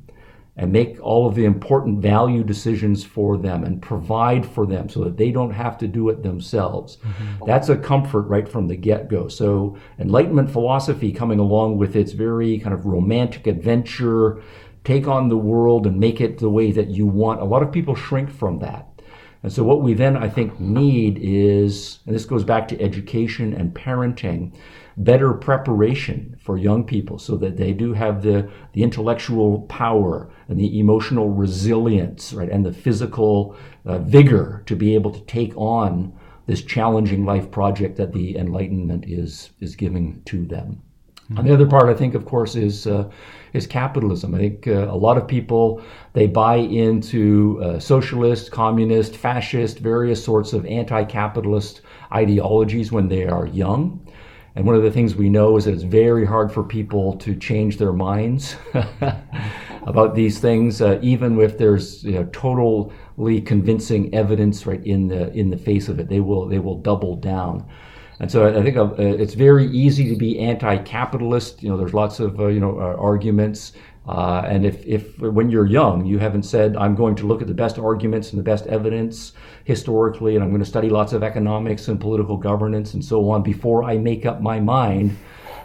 and 0.59 0.73
make 0.73 0.99
all 1.01 1.25
of 1.25 1.35
the 1.35 1.45
important 1.45 2.01
value 2.01 2.43
decisions 2.43 3.01
for 3.01 3.37
them 3.37 3.63
and 3.63 3.81
provide 3.81 4.45
for 4.45 4.67
them 4.67 4.89
so 4.89 5.05
that 5.05 5.15
they 5.15 5.31
don't 5.31 5.53
have 5.53 5.77
to 5.77 5.87
do 5.87 6.09
it 6.09 6.21
themselves. 6.21 6.97
Mm-hmm. 6.97 7.45
That's 7.45 7.69
a 7.69 7.77
comfort 7.77 8.23
right 8.23 8.47
from 8.47 8.67
the 8.67 8.75
get 8.75 9.07
go. 9.07 9.29
So, 9.29 9.77
Enlightenment 9.99 10.51
philosophy 10.51 11.13
coming 11.13 11.39
along 11.39 11.77
with 11.77 11.95
its 11.95 12.11
very 12.11 12.59
kind 12.59 12.73
of 12.73 12.85
romantic 12.85 13.47
adventure, 13.47 14.43
take 14.83 15.07
on 15.07 15.29
the 15.29 15.37
world 15.37 15.87
and 15.87 15.97
make 15.97 16.19
it 16.19 16.39
the 16.39 16.49
way 16.49 16.73
that 16.73 16.89
you 16.89 17.07
want. 17.07 17.39
A 17.39 17.45
lot 17.45 17.63
of 17.63 17.71
people 17.71 17.95
shrink 17.95 18.29
from 18.29 18.59
that. 18.59 18.88
And 19.41 19.51
so, 19.51 19.63
what 19.63 19.81
we 19.81 19.93
then, 19.93 20.17
I 20.17 20.27
think, 20.27 20.59
need 20.59 21.17
is, 21.21 21.99
and 22.05 22.13
this 22.13 22.25
goes 22.25 22.43
back 22.43 22.67
to 22.69 22.81
education 22.81 23.53
and 23.53 23.73
parenting, 23.73 24.53
better 24.97 25.33
preparation 25.33 26.35
for 26.41 26.57
young 26.57 26.83
people 26.83 27.17
so 27.17 27.37
that 27.37 27.55
they 27.55 27.71
do 27.71 27.93
have 27.93 28.21
the, 28.21 28.49
the 28.73 28.83
intellectual 28.83 29.61
power 29.63 30.29
and 30.49 30.59
the 30.59 30.77
emotional 30.77 31.29
resilience, 31.29 32.33
right, 32.33 32.49
and 32.49 32.65
the 32.65 32.73
physical 32.73 33.55
uh, 33.85 33.99
vigor 33.99 34.61
to 34.65 34.75
be 34.75 34.93
able 34.93 35.11
to 35.11 35.21
take 35.21 35.55
on 35.55 36.13
this 36.47 36.61
challenging 36.61 37.25
life 37.25 37.49
project 37.49 37.95
that 37.95 38.11
the 38.11 38.35
Enlightenment 38.35 39.05
is, 39.07 39.51
is 39.61 39.75
giving 39.75 40.21
to 40.25 40.45
them. 40.45 40.81
Mm-hmm. 41.29 41.39
And 41.39 41.49
the 41.49 41.53
other 41.53 41.67
part, 41.67 41.89
I 41.89 41.93
think, 41.93 42.15
of 42.15 42.25
course, 42.25 42.55
is 42.55 42.87
uh, 42.87 43.09
is 43.53 43.67
capitalism. 43.67 44.33
I 44.35 44.39
think 44.39 44.67
uh, 44.67 44.87
a 44.89 44.95
lot 44.95 45.17
of 45.17 45.27
people 45.27 45.81
they 46.13 46.27
buy 46.27 46.55
into 46.55 47.59
uh, 47.63 47.79
socialist, 47.79 48.51
communist, 48.51 49.15
fascist, 49.15 49.79
various 49.79 50.23
sorts 50.23 50.53
of 50.53 50.65
anti-capitalist 50.65 51.81
ideologies 52.11 52.91
when 52.91 53.07
they 53.07 53.27
are 53.27 53.47
young. 53.47 54.05
And 54.55 54.65
one 54.65 54.75
of 54.75 54.83
the 54.83 54.91
things 54.91 55.15
we 55.15 55.29
know 55.29 55.57
is 55.57 55.65
that 55.65 55.73
it's 55.73 55.83
very 55.83 56.25
hard 56.25 56.51
for 56.51 56.63
people 56.63 57.15
to 57.17 57.35
change 57.35 57.77
their 57.77 57.93
minds 57.93 58.55
about 59.83 60.15
these 60.15 60.39
things, 60.39 60.81
uh, 60.81 60.99
even 61.01 61.39
if 61.39 61.57
there's 61.57 62.03
you 62.03 62.13
know, 62.13 62.27
totally 62.33 63.41
convincing 63.41 64.13
evidence 64.13 64.65
right 64.65 64.83
in 64.85 65.07
the 65.07 65.31
in 65.33 65.51
the 65.51 65.57
face 65.57 65.87
of 65.87 65.99
it. 65.99 66.09
They 66.09 66.19
will 66.19 66.47
they 66.47 66.59
will 66.59 66.79
double 66.79 67.15
down. 67.15 67.65
And 68.19 68.29
so 68.29 68.47
I 68.47 68.61
think 68.61 68.75
uh, 68.75 68.93
it's 68.97 69.33
very 69.33 69.67
easy 69.67 70.09
to 70.09 70.15
be 70.15 70.39
anti-capitalist. 70.39 71.63
You 71.63 71.69
know, 71.69 71.77
there's 71.77 71.93
lots 71.93 72.19
of 72.19 72.39
uh, 72.39 72.47
you 72.47 72.59
know 72.59 72.79
uh, 72.79 72.95
arguments. 72.97 73.73
Uh, 74.07 74.41
and 74.45 74.65
if, 74.65 74.83
if 74.87 75.19
when 75.19 75.49
you're 75.51 75.67
young, 75.67 76.03
you 76.03 76.17
haven't 76.17 76.41
said, 76.41 76.75
I'm 76.75 76.95
going 76.95 77.15
to 77.15 77.27
look 77.27 77.41
at 77.41 77.47
the 77.47 77.53
best 77.53 77.77
arguments 77.77 78.31
and 78.31 78.39
the 78.39 78.43
best 78.43 78.65
evidence 78.65 79.33
historically, 79.65 80.33
and 80.35 80.43
I'm 80.43 80.49
going 80.49 80.63
to 80.63 80.69
study 80.69 80.89
lots 80.89 81.13
of 81.13 81.21
economics 81.21 81.87
and 81.87 82.01
political 82.01 82.35
governance 82.35 82.95
and 82.95 83.05
so 83.05 83.29
on 83.29 83.43
before 83.43 83.83
I 83.83 83.97
make 83.97 84.25
up 84.25 84.41
my 84.41 84.59
mind 84.59 85.15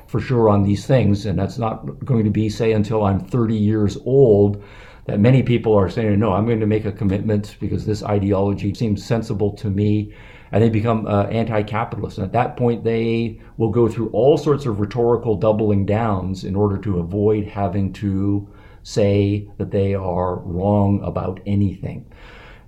for 0.07 0.21
sure 0.21 0.51
on 0.51 0.63
these 0.63 0.85
things. 0.85 1.25
And 1.25 1.39
that's 1.39 1.59
not 1.59 2.05
going 2.05 2.25
to 2.25 2.31
be, 2.31 2.51
say, 2.51 2.73
until 2.73 3.05
I'm 3.05 3.19
30 3.19 3.57
years 3.57 3.97
old 4.05 4.63
that 5.07 5.21
many 5.21 5.43
people 5.43 5.75
are 5.75 5.89
saying, 5.89 6.19
no, 6.19 6.33
I'm 6.35 6.45
going 6.45 6.61
to 6.61 6.67
make 6.67 6.85
a 6.85 6.93
commitment 6.93 7.57
because 7.61 7.87
this 7.87 8.03
ideology 8.03 8.75
seems 8.75 9.05
sensible 9.05 9.53
to 9.53 9.71
me 9.71 10.15
and 10.55 10.63
they 10.63 10.69
become 10.69 11.05
uh, 11.09 11.25
anti-capitalist. 11.25 12.17
And 12.17 12.25
at 12.25 12.33
that 12.33 12.57
point, 12.57 12.85
they 12.85 13.41
will 13.57 13.71
go 13.71 13.89
through 13.89 14.11
all 14.11 14.39
sorts 14.39 14.67
of 14.67 14.79
rhetorical 14.79 15.35
doubling 15.35 15.85
downs 15.85 16.45
in 16.45 16.55
order 16.55 16.79
to 16.79 17.01
avoid 17.01 17.45
having 17.45 17.93
to 17.95 18.49
say 18.85 19.49
that 19.59 19.73
they 19.73 19.95
are 19.97 20.37
wrong 20.37 21.03
about 21.03 21.41
anything. 21.45 22.07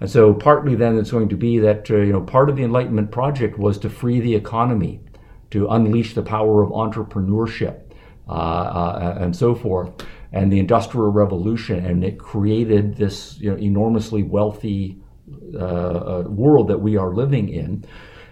And 0.01 0.11
so, 0.11 0.34
partly 0.34 0.74
then, 0.74 0.99
it's 0.99 1.12
going 1.12 1.28
to 1.28 1.37
be 1.37 1.61
that 1.61 1.89
uh, 1.89 1.99
you 1.99 2.12
know 2.12 2.22
part 2.22 2.51
of 2.51 2.57
the 2.57 2.64
Enlightenment 2.64 3.12
project 3.12 3.57
was 3.57 3.78
to 3.78 3.89
free 3.89 4.18
the 4.18 4.34
economy, 4.34 4.99
to 5.53 5.68
unleash 5.68 6.14
the 6.14 6.22
power 6.22 6.64
of 6.64 6.70
entrepreneurship, 6.70 7.82
uh, 8.28 8.32
uh, 8.32 9.18
and 9.20 9.37
so 9.37 9.55
forth, 9.55 9.93
and 10.32 10.53
the 10.53 10.59
Industrial 10.59 11.12
Revolution, 11.12 11.87
and 11.87 12.03
it 12.03 12.18
created 12.18 12.97
this 12.97 13.39
you 13.39 13.53
know, 13.53 13.57
enormously 13.59 14.24
wealthy 14.24 15.01
uh, 15.55 15.59
uh, 15.59 16.24
world 16.29 16.68
that 16.68 16.81
we 16.81 16.97
are 16.97 17.12
living 17.12 17.49
in. 17.49 17.85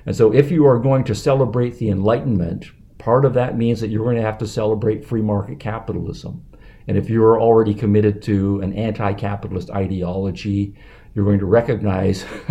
And 0.07 0.15
so, 0.15 0.33
if 0.33 0.51
you 0.51 0.67
are 0.67 0.79
going 0.79 1.05
to 1.05 1.15
celebrate 1.15 1.79
the 1.79 1.89
Enlightenment, 1.89 2.67
part 2.99 3.25
of 3.25 3.35
that 3.35 3.57
means 3.57 3.81
that 3.81 3.89
you're 3.89 4.05
going 4.05 4.17
to 4.17 4.23
have 4.23 4.39
to 4.39 4.47
celebrate 4.47 5.05
free 5.05 5.23
market 5.23 5.59
capitalism. 5.59 6.45
And 6.87 6.99
if 6.99 7.09
you're 7.09 7.41
already 7.41 7.75
committed 7.75 8.23
to 8.23 8.61
an 8.61 8.75
anti 8.75 9.15
capitalist 9.15 9.71
ideology, 9.71 10.77
you're 11.15 11.25
going 11.25 11.39
to 11.39 11.47
recognize 11.47 12.25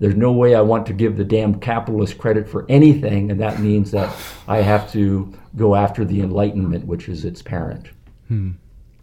there's 0.00 0.16
no 0.16 0.32
way 0.32 0.54
I 0.54 0.60
want 0.60 0.86
to 0.86 0.92
give 0.92 1.16
the 1.16 1.24
damn 1.24 1.58
capitalist 1.58 2.18
credit 2.18 2.48
for 2.48 2.66
anything, 2.68 3.30
and 3.30 3.40
that 3.40 3.60
means 3.60 3.90
that 3.90 4.14
I 4.46 4.58
have 4.58 4.92
to 4.92 5.32
go 5.56 5.74
after 5.74 6.04
the 6.04 6.20
Enlightenment, 6.20 6.86
which 6.86 7.08
is 7.08 7.24
its 7.24 7.42
parent. 7.42 7.88
Hmm. 8.28 8.52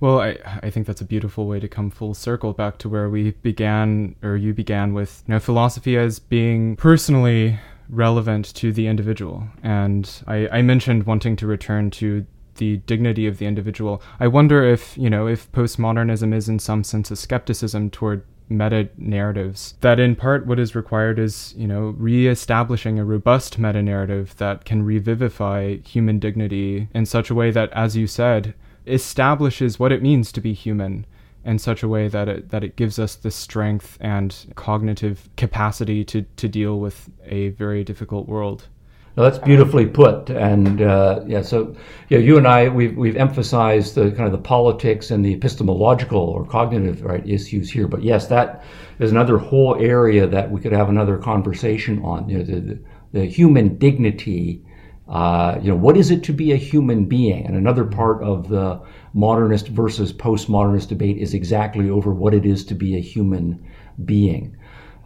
Well, 0.06 0.22
I, 0.22 0.38
I 0.62 0.70
think 0.70 0.86
that's 0.86 1.02
a 1.02 1.06
beautiful 1.06 1.48
way 1.48 1.60
to 1.60 1.68
come 1.68 1.90
full 1.90 2.14
circle 2.14 2.54
back 2.54 2.78
to 2.78 2.88
where 2.88 3.10
we 3.10 3.32
began, 3.32 4.16
or 4.22 4.38
you 4.38 4.54
began 4.54 4.94
with, 4.94 5.24
you 5.26 5.34
know, 5.34 5.40
philosophy 5.40 5.98
as 5.98 6.20
being 6.20 6.76
personally 6.76 7.60
relevant 7.90 8.54
to 8.54 8.72
the 8.72 8.86
individual. 8.86 9.48
And 9.64 10.08
I, 10.28 10.48
I 10.50 10.62
mentioned 10.62 11.08
wanting 11.08 11.36
to 11.38 11.48
return 11.48 11.90
to 11.90 12.24
the 12.58 12.78
dignity 12.86 13.26
of 13.26 13.40
the 13.40 13.48
individual. 13.48 14.00
I 14.20 14.28
wonder 14.28 14.64
if, 14.64 14.96
you 14.96 15.10
know, 15.10 15.26
if 15.26 15.52
postmodernism 15.52 16.36
is 16.36 16.48
in 16.48 16.60
some 16.60 16.84
sense 16.84 17.10
a 17.10 17.16
skepticism 17.16 17.90
toward 17.90 18.24
meta 18.48 18.90
narratives. 19.00 19.74
That 19.82 20.00
in 20.00 20.16
part 20.16 20.46
what 20.46 20.60
is 20.60 20.76
required 20.76 21.18
is, 21.18 21.56
you 21.58 21.66
know, 21.66 21.96
re-establishing 21.98 23.00
a 23.00 23.06
robust 23.06 23.58
meta 23.58 23.82
narrative 23.82 24.36
that 24.38 24.66
can 24.66 24.84
revivify 24.84 25.78
human 25.78 26.20
dignity 26.20 26.90
in 26.94 27.08
such 27.08 27.32
a 27.32 27.36
way 27.36 27.50
that, 27.50 27.74
as 27.74 27.98
you 27.98 28.06
said, 28.06 28.54
establishes 28.88 29.80
what 29.80 29.92
it 29.92 30.02
means 30.02 30.32
to 30.32 30.42
be 30.42 30.54
human 30.54 31.06
in 31.44 31.60
such 31.60 31.84
a 31.84 31.88
way 31.88 32.08
that 32.08 32.28
it 32.28 32.50
that 32.50 32.64
it 32.64 32.76
gives 32.76 32.98
us 32.98 33.16
the 33.16 33.32
strength 33.32 33.98
and 34.02 34.52
cognitive 34.56 35.30
capacity 35.38 36.04
to 36.04 36.24
to 36.38 36.48
deal 36.48 36.80
with 36.80 37.10
a 37.26 37.50
very 37.50 37.84
difficult 37.84 38.28
world. 38.28 38.68
Well, 39.16 39.30
that's 39.32 39.42
beautifully 39.42 39.86
put, 39.86 40.30
and 40.30 40.82
uh, 40.82 41.22
yeah. 41.26 41.42
So, 41.42 41.74
yeah, 42.10 42.18
you 42.18 42.38
and 42.38 42.46
I, 42.46 42.68
we've 42.68 42.98
we've 42.98 43.16
emphasized 43.16 43.96
the 43.96 44.12
kind 44.12 44.26
of 44.26 44.34
the 44.34 44.38
politics 44.38 45.10
and 45.10 45.24
the 45.24 45.34
epistemological 45.34 46.20
or 46.20 46.46
cognitive 46.46 47.02
right 47.02 47.26
issues 47.26 47.70
here. 47.70 47.88
But 47.88 48.04
yes, 48.04 48.28
that 48.28 48.66
is 49.00 49.12
another 49.12 49.38
whole 49.38 49.78
area 49.80 50.28
that 50.28 50.52
we 50.52 50.60
could 50.60 50.74
have 50.74 50.90
another 50.90 51.18
conversation 51.18 52.04
on. 52.04 52.28
You 52.28 52.40
know, 52.40 52.44
the, 52.44 52.80
the 53.14 53.26
human 53.26 53.78
dignity 53.78 54.65
Uh, 55.08 55.60
you 55.62 55.70
know, 55.70 55.76
what 55.76 55.96
is 55.96 56.10
it 56.10 56.24
to 56.24 56.34
be 56.34 56.52
a 56.52 56.56
human 56.56 57.06
being? 57.06 57.46
And 57.46 57.56
another 57.56 57.86
part 57.86 58.24
of 58.24 58.50
the 58.50 58.82
modernist 59.14 59.68
versus 59.68 60.12
postmodernist 60.12 60.88
debate 60.88 61.18
is 61.18 61.34
exactly 61.34 61.90
over 61.90 62.12
what 62.12 62.34
it 62.34 62.46
is 62.46 62.66
to 62.66 62.76
be 62.76 62.96
a 62.96 63.00
human 63.00 63.64
being. 64.04 64.58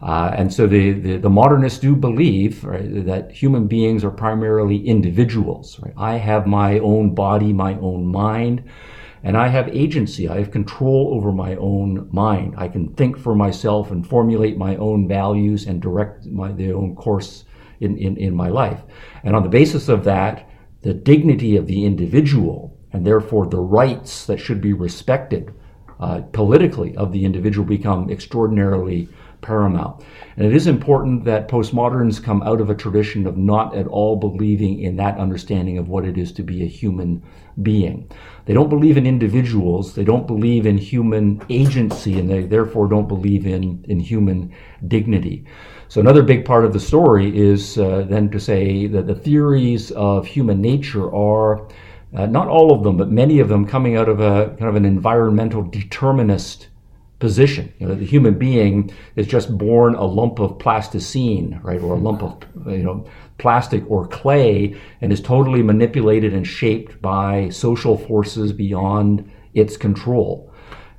Uh, 0.02 0.32
and 0.34 0.52
so 0.52 0.66
the, 0.66 0.92
the, 0.92 1.16
the, 1.18 1.28
modernists 1.28 1.78
do 1.78 1.94
believe 1.94 2.64
right, 2.64 3.04
that 3.04 3.30
human 3.30 3.66
beings 3.66 4.02
are 4.02 4.10
primarily 4.10 4.78
individuals. 4.86 5.78
Right? 5.80 5.92
I 5.96 6.14
have 6.14 6.46
my 6.46 6.78
own 6.78 7.14
body, 7.14 7.52
my 7.52 7.74
own 7.74 8.06
mind, 8.06 8.64
and 9.22 9.36
I 9.36 9.48
have 9.48 9.68
agency. 9.68 10.26
I 10.26 10.38
have 10.38 10.50
control 10.50 11.10
over 11.12 11.32
my 11.32 11.54
own 11.56 12.08
mind. 12.10 12.54
I 12.56 12.68
can 12.68 12.94
think 12.94 13.18
for 13.18 13.34
myself 13.34 13.90
and 13.90 14.06
formulate 14.06 14.56
my 14.56 14.76
own 14.76 15.06
values 15.06 15.66
and 15.66 15.82
direct 15.82 16.24
my 16.24 16.52
the 16.52 16.72
own 16.72 16.96
course 16.96 17.44
in, 17.80 17.96
in, 17.96 18.16
in 18.16 18.34
my 18.34 18.48
life. 18.48 18.82
And 19.24 19.34
on 19.34 19.42
the 19.42 19.48
basis 19.48 19.88
of 19.88 20.04
that, 20.04 20.48
the 20.82 20.94
dignity 20.94 21.56
of 21.56 21.66
the 21.66 21.84
individual 21.84 22.78
and 22.92 23.06
therefore 23.06 23.46
the 23.46 23.60
rights 23.60 24.26
that 24.26 24.38
should 24.38 24.60
be 24.60 24.72
respected 24.72 25.52
uh, 26.00 26.22
politically 26.32 26.96
of 26.96 27.12
the 27.12 27.24
individual 27.24 27.66
become 27.66 28.10
extraordinarily 28.10 29.08
paramount. 29.42 30.02
And 30.36 30.46
it 30.46 30.54
is 30.54 30.66
important 30.66 31.24
that 31.24 31.48
postmoderns 31.48 32.22
come 32.22 32.42
out 32.42 32.60
of 32.60 32.70
a 32.70 32.74
tradition 32.74 33.26
of 33.26 33.36
not 33.36 33.74
at 33.74 33.86
all 33.86 34.16
believing 34.16 34.80
in 34.80 34.96
that 34.96 35.18
understanding 35.18 35.78
of 35.78 35.88
what 35.88 36.04
it 36.04 36.18
is 36.18 36.32
to 36.32 36.42
be 36.42 36.62
a 36.62 36.66
human 36.66 37.22
being. 37.62 38.10
They 38.46 38.54
don't 38.54 38.68
believe 38.68 38.96
in 38.96 39.06
individuals, 39.06 39.94
they 39.94 40.04
don't 40.04 40.26
believe 40.26 40.66
in 40.66 40.78
human 40.78 41.42
agency, 41.48 42.18
and 42.18 42.28
they 42.28 42.42
therefore 42.42 42.88
don't 42.88 43.08
believe 43.08 43.46
in, 43.46 43.84
in 43.88 44.00
human 44.00 44.54
dignity. 44.86 45.44
So, 45.90 46.00
another 46.00 46.22
big 46.22 46.44
part 46.44 46.64
of 46.64 46.72
the 46.72 46.78
story 46.78 47.36
is 47.36 47.76
uh, 47.76 48.06
then 48.08 48.30
to 48.30 48.38
say 48.38 48.86
that 48.86 49.08
the 49.08 49.14
theories 49.16 49.90
of 49.90 50.24
human 50.24 50.60
nature 50.60 51.12
are. 51.12 51.66
Uh, 52.12 52.26
not 52.26 52.48
all 52.48 52.72
of 52.72 52.82
them, 52.82 52.96
but 52.96 53.08
many 53.08 53.38
of 53.38 53.48
them 53.48 53.64
coming 53.64 53.96
out 53.96 54.08
of 54.08 54.18
a 54.18 54.48
kind 54.58 54.68
of 54.68 54.74
an 54.74 54.84
environmental 54.84 55.62
determinist 55.62 56.66
position. 57.20 57.72
You 57.78 57.86
know, 57.86 57.94
the 57.94 58.04
human 58.04 58.36
being 58.36 58.90
is 59.14 59.28
just 59.28 59.56
born 59.56 59.94
a 59.94 60.04
lump 60.04 60.40
of 60.40 60.58
plasticine, 60.58 61.60
right, 61.62 61.80
or 61.80 61.94
a 61.94 61.98
lump 61.98 62.22
of 62.22 62.44
you 62.66 62.82
know 62.82 63.06
plastic 63.38 63.88
or 63.88 64.08
clay, 64.08 64.76
and 65.00 65.12
is 65.12 65.20
totally 65.20 65.62
manipulated 65.62 66.34
and 66.34 66.44
shaped 66.44 67.00
by 67.00 67.48
social 67.50 67.96
forces 67.96 68.52
beyond 68.52 69.30
its 69.54 69.76
control. 69.76 70.49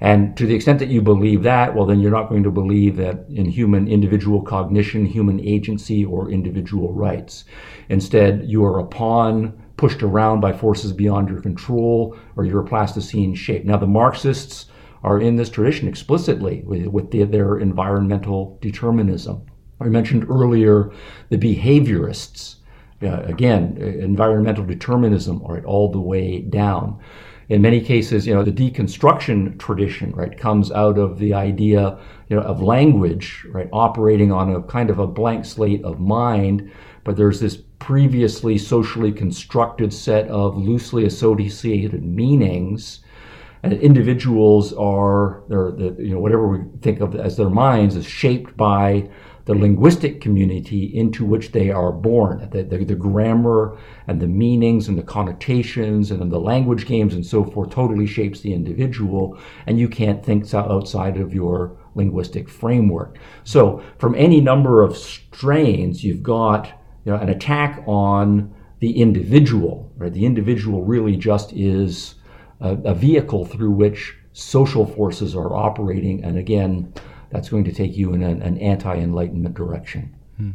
And 0.01 0.35
to 0.37 0.47
the 0.47 0.55
extent 0.55 0.79
that 0.79 0.89
you 0.89 0.99
believe 0.99 1.43
that, 1.43 1.75
well, 1.75 1.85
then 1.85 1.99
you're 1.99 2.09
not 2.09 2.27
going 2.27 2.41
to 2.43 2.51
believe 2.51 2.97
that 2.97 3.25
in 3.29 3.45
human 3.45 3.87
individual 3.87 4.41
cognition, 4.41 5.05
human 5.05 5.39
agency, 5.39 6.03
or 6.03 6.31
individual 6.31 6.91
rights. 6.91 7.45
Instead, 7.87 8.43
you 8.45 8.65
are 8.65 8.79
a 8.79 8.85
pawn 8.85 9.61
pushed 9.77 10.01
around 10.01 10.41
by 10.41 10.53
forces 10.53 10.91
beyond 10.91 11.29
your 11.29 11.39
control, 11.41 12.17
or 12.35 12.45
you're 12.45 12.61
a 12.61 12.65
plasticine 12.65 13.35
shape. 13.35 13.63
Now, 13.63 13.77
the 13.77 13.87
Marxists 13.87 14.65
are 15.03 15.19
in 15.19 15.35
this 15.35 15.49
tradition 15.49 15.87
explicitly 15.87 16.63
with, 16.65 16.87
with 16.87 17.11
the, 17.11 17.23
their 17.23 17.59
environmental 17.59 18.57
determinism. 18.61 19.45
I 19.79 19.85
mentioned 19.85 20.25
earlier 20.29 20.91
the 21.29 21.37
behaviorists. 21.37 22.55
Uh, 23.03 23.23
again, 23.23 23.77
environmental 23.77 24.63
determinism, 24.63 25.41
all 25.41 25.91
the 25.91 25.99
way 25.99 26.41
down. 26.41 26.99
In 27.51 27.61
many 27.61 27.81
cases, 27.81 28.25
you 28.25 28.33
know, 28.33 28.45
the 28.45 28.51
deconstruction 28.51 29.59
tradition, 29.59 30.13
right, 30.13 30.37
comes 30.37 30.71
out 30.71 30.97
of 30.97 31.19
the 31.19 31.33
idea, 31.33 31.99
you 32.29 32.37
know, 32.37 32.43
of 32.43 32.61
language, 32.61 33.45
right, 33.49 33.67
operating 33.73 34.31
on 34.31 34.55
a 34.55 34.63
kind 34.63 34.89
of 34.89 34.99
a 34.99 35.05
blank 35.05 35.43
slate 35.43 35.83
of 35.83 35.99
mind, 35.99 36.71
but 37.03 37.17
there's 37.17 37.41
this 37.41 37.57
previously 37.79 38.57
socially 38.57 39.11
constructed 39.11 39.91
set 39.91 40.29
of 40.29 40.55
loosely 40.55 41.03
associated 41.03 42.05
meanings 42.05 43.01
and 43.63 43.73
individuals 43.73 44.73
are, 44.73 45.43
the, 45.47 45.95
you 45.99 46.13
know, 46.13 46.19
whatever 46.19 46.47
we 46.47 46.59
think 46.81 46.99
of 46.99 47.15
as 47.15 47.37
their 47.37 47.49
minds 47.49 47.95
is 47.95 48.05
shaped 48.05 48.57
by 48.57 49.07
the 49.51 49.59
linguistic 49.59 50.21
community 50.21 50.85
into 50.85 51.25
which 51.25 51.51
they 51.51 51.69
are 51.69 51.91
born. 51.91 52.47
The, 52.51 52.63
the, 52.63 52.85
the, 52.85 52.95
grammar 52.95 53.77
and 54.07 54.21
the 54.21 54.27
meanings 54.27 54.87
and 54.87 54.97
the 54.97 55.03
connotations 55.03 56.09
and 56.09 56.31
the 56.31 56.39
language 56.39 56.85
games 56.85 57.13
and 57.13 57.25
so 57.25 57.43
forth 57.43 57.71
totally 57.71 58.07
shapes 58.07 58.39
the 58.39 58.53
individual, 58.53 59.37
and 59.67 59.77
you 59.77 59.89
can't 59.89 60.23
think 60.23 60.53
outside 60.53 61.17
of 61.17 61.33
your 61.33 61.77
linguistic 61.95 62.47
framework. 62.47 63.17
So, 63.43 63.83
from 63.97 64.15
any 64.15 64.39
number 64.39 64.83
of 64.83 64.95
strains, 64.95 66.01
you've 66.01 66.23
got 66.23 66.67
you 67.05 67.11
know, 67.11 67.17
an 67.17 67.27
attack 67.27 67.83
on 67.85 68.55
the 68.79 69.01
individual. 69.01 69.91
Right? 69.97 70.13
The 70.13 70.25
individual 70.25 70.85
really 70.85 71.17
just 71.17 71.51
is 71.51 72.15
a, 72.61 72.77
a 72.85 72.93
vehicle 72.93 73.43
through 73.43 73.71
which 73.71 74.15
social 74.31 74.85
forces 74.85 75.35
are 75.35 75.53
operating. 75.53 76.23
And 76.23 76.37
again, 76.37 76.93
that's 77.31 77.49
going 77.49 77.63
to 77.63 77.71
take 77.71 77.95
you 77.95 78.13
in 78.13 78.21
an, 78.23 78.41
an 78.41 78.57
anti 78.57 78.95
enlightenment 78.95 79.55
direction. 79.55 80.15
Hmm. 80.37 80.51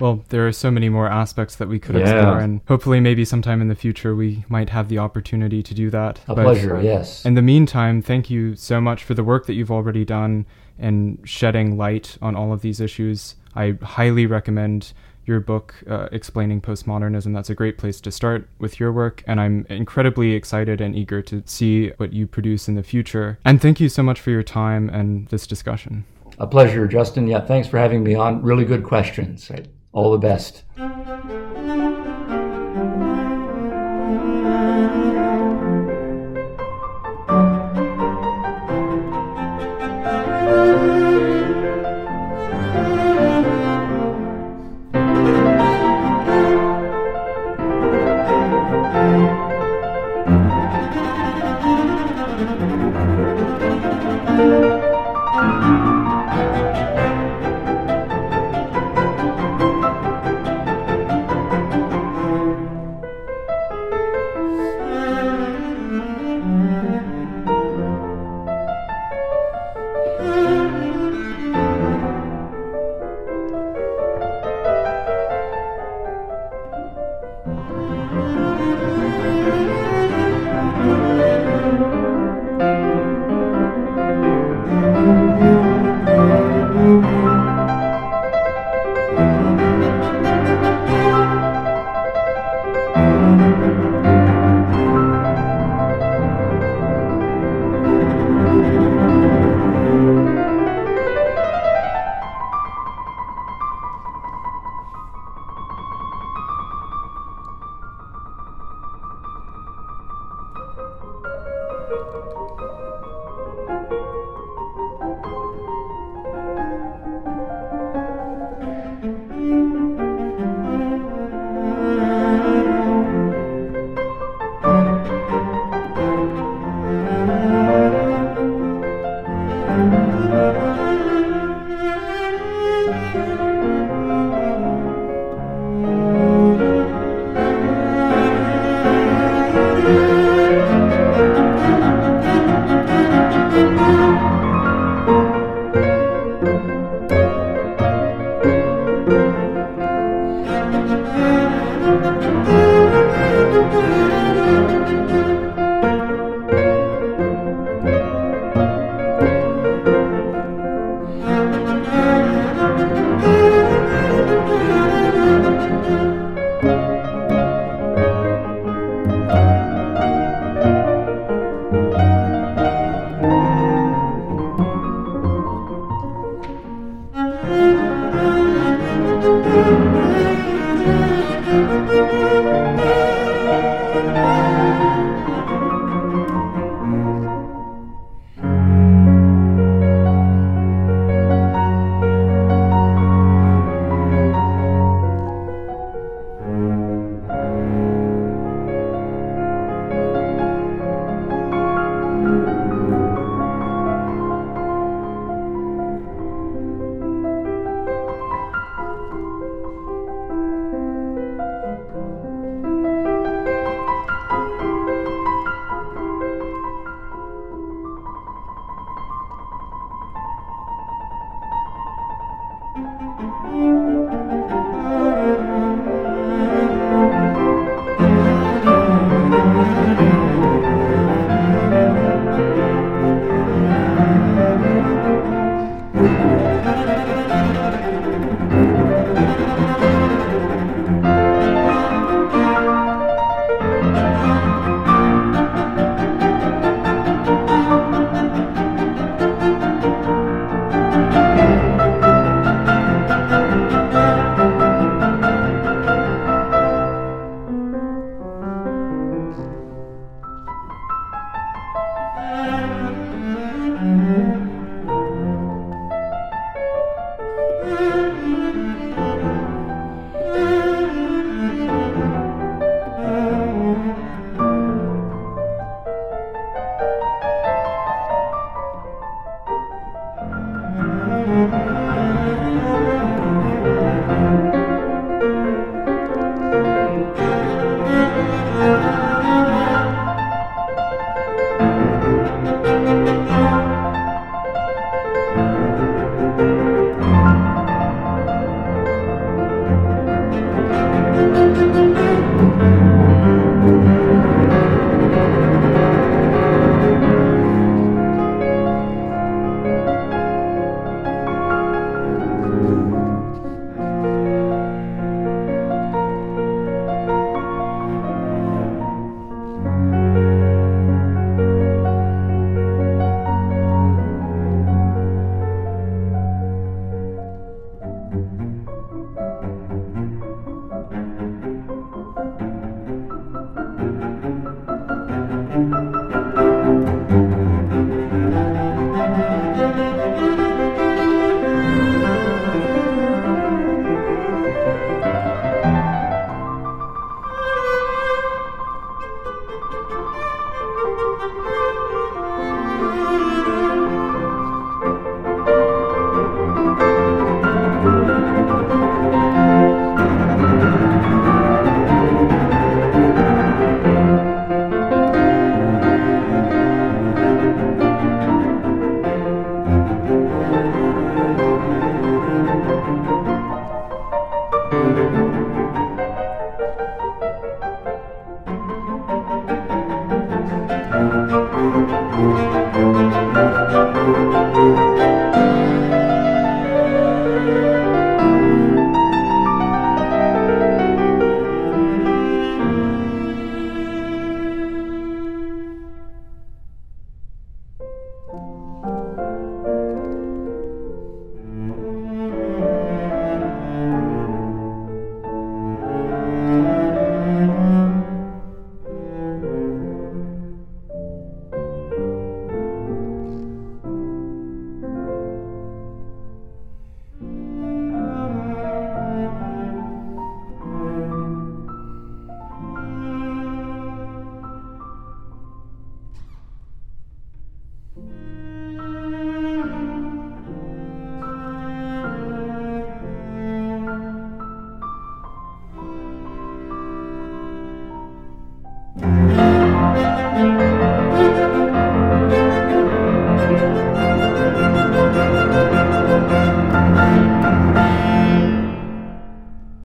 Well, 0.00 0.24
there 0.30 0.46
are 0.48 0.52
so 0.52 0.70
many 0.70 0.88
more 0.88 1.06
aspects 1.06 1.54
that 1.56 1.68
we 1.68 1.78
could 1.78 1.94
yeah. 1.94 2.02
explore, 2.02 2.40
and 2.40 2.60
hopefully, 2.66 2.98
maybe 2.98 3.24
sometime 3.24 3.60
in 3.60 3.68
the 3.68 3.74
future, 3.74 4.16
we 4.16 4.44
might 4.48 4.70
have 4.70 4.88
the 4.88 4.98
opportunity 4.98 5.62
to 5.62 5.74
do 5.74 5.90
that. 5.90 6.20
A 6.26 6.34
but 6.34 6.42
pleasure, 6.42 6.80
yes. 6.80 7.24
In 7.24 7.34
the 7.34 7.42
meantime, 7.42 8.02
thank 8.02 8.28
you 8.28 8.56
so 8.56 8.80
much 8.80 9.04
for 9.04 9.14
the 9.14 9.22
work 9.22 9.46
that 9.46 9.54
you've 9.54 9.70
already 9.70 10.04
done 10.04 10.46
in 10.78 11.18
shedding 11.24 11.76
light 11.76 12.16
on 12.20 12.34
all 12.34 12.52
of 12.52 12.62
these 12.62 12.80
issues. 12.80 13.36
I 13.54 13.76
highly 13.82 14.26
recommend 14.26 14.92
your 15.24 15.40
book 15.40 15.74
uh, 15.88 16.08
explaining 16.12 16.60
postmodernism. 16.60 17.34
That's 17.34 17.50
a 17.50 17.54
great 17.54 17.78
place 17.78 18.00
to 18.02 18.10
start 18.10 18.48
with 18.58 18.80
your 18.80 18.92
work, 18.92 19.22
and 19.26 19.40
I'm 19.40 19.66
incredibly 19.68 20.32
excited 20.32 20.80
and 20.80 20.96
eager 20.96 21.22
to 21.22 21.42
see 21.46 21.88
what 21.96 22.12
you 22.12 22.26
produce 22.26 22.68
in 22.68 22.74
the 22.74 22.82
future. 22.82 23.38
And 23.44 23.60
thank 23.60 23.80
you 23.80 23.88
so 23.88 24.02
much 24.02 24.20
for 24.20 24.30
your 24.30 24.42
time 24.42 24.88
and 24.90 25.28
this 25.28 25.46
discussion. 25.46 26.04
A 26.38 26.46
pleasure, 26.46 26.86
Justin. 26.88 27.26
Yeah, 27.26 27.40
thanks 27.40 27.68
for 27.68 27.78
having 27.78 28.02
me 28.02 28.14
on. 28.14 28.42
Really 28.42 28.64
good 28.64 28.84
questions. 28.84 29.50
All 29.92 30.10
the 30.12 30.18
best. 30.18 30.62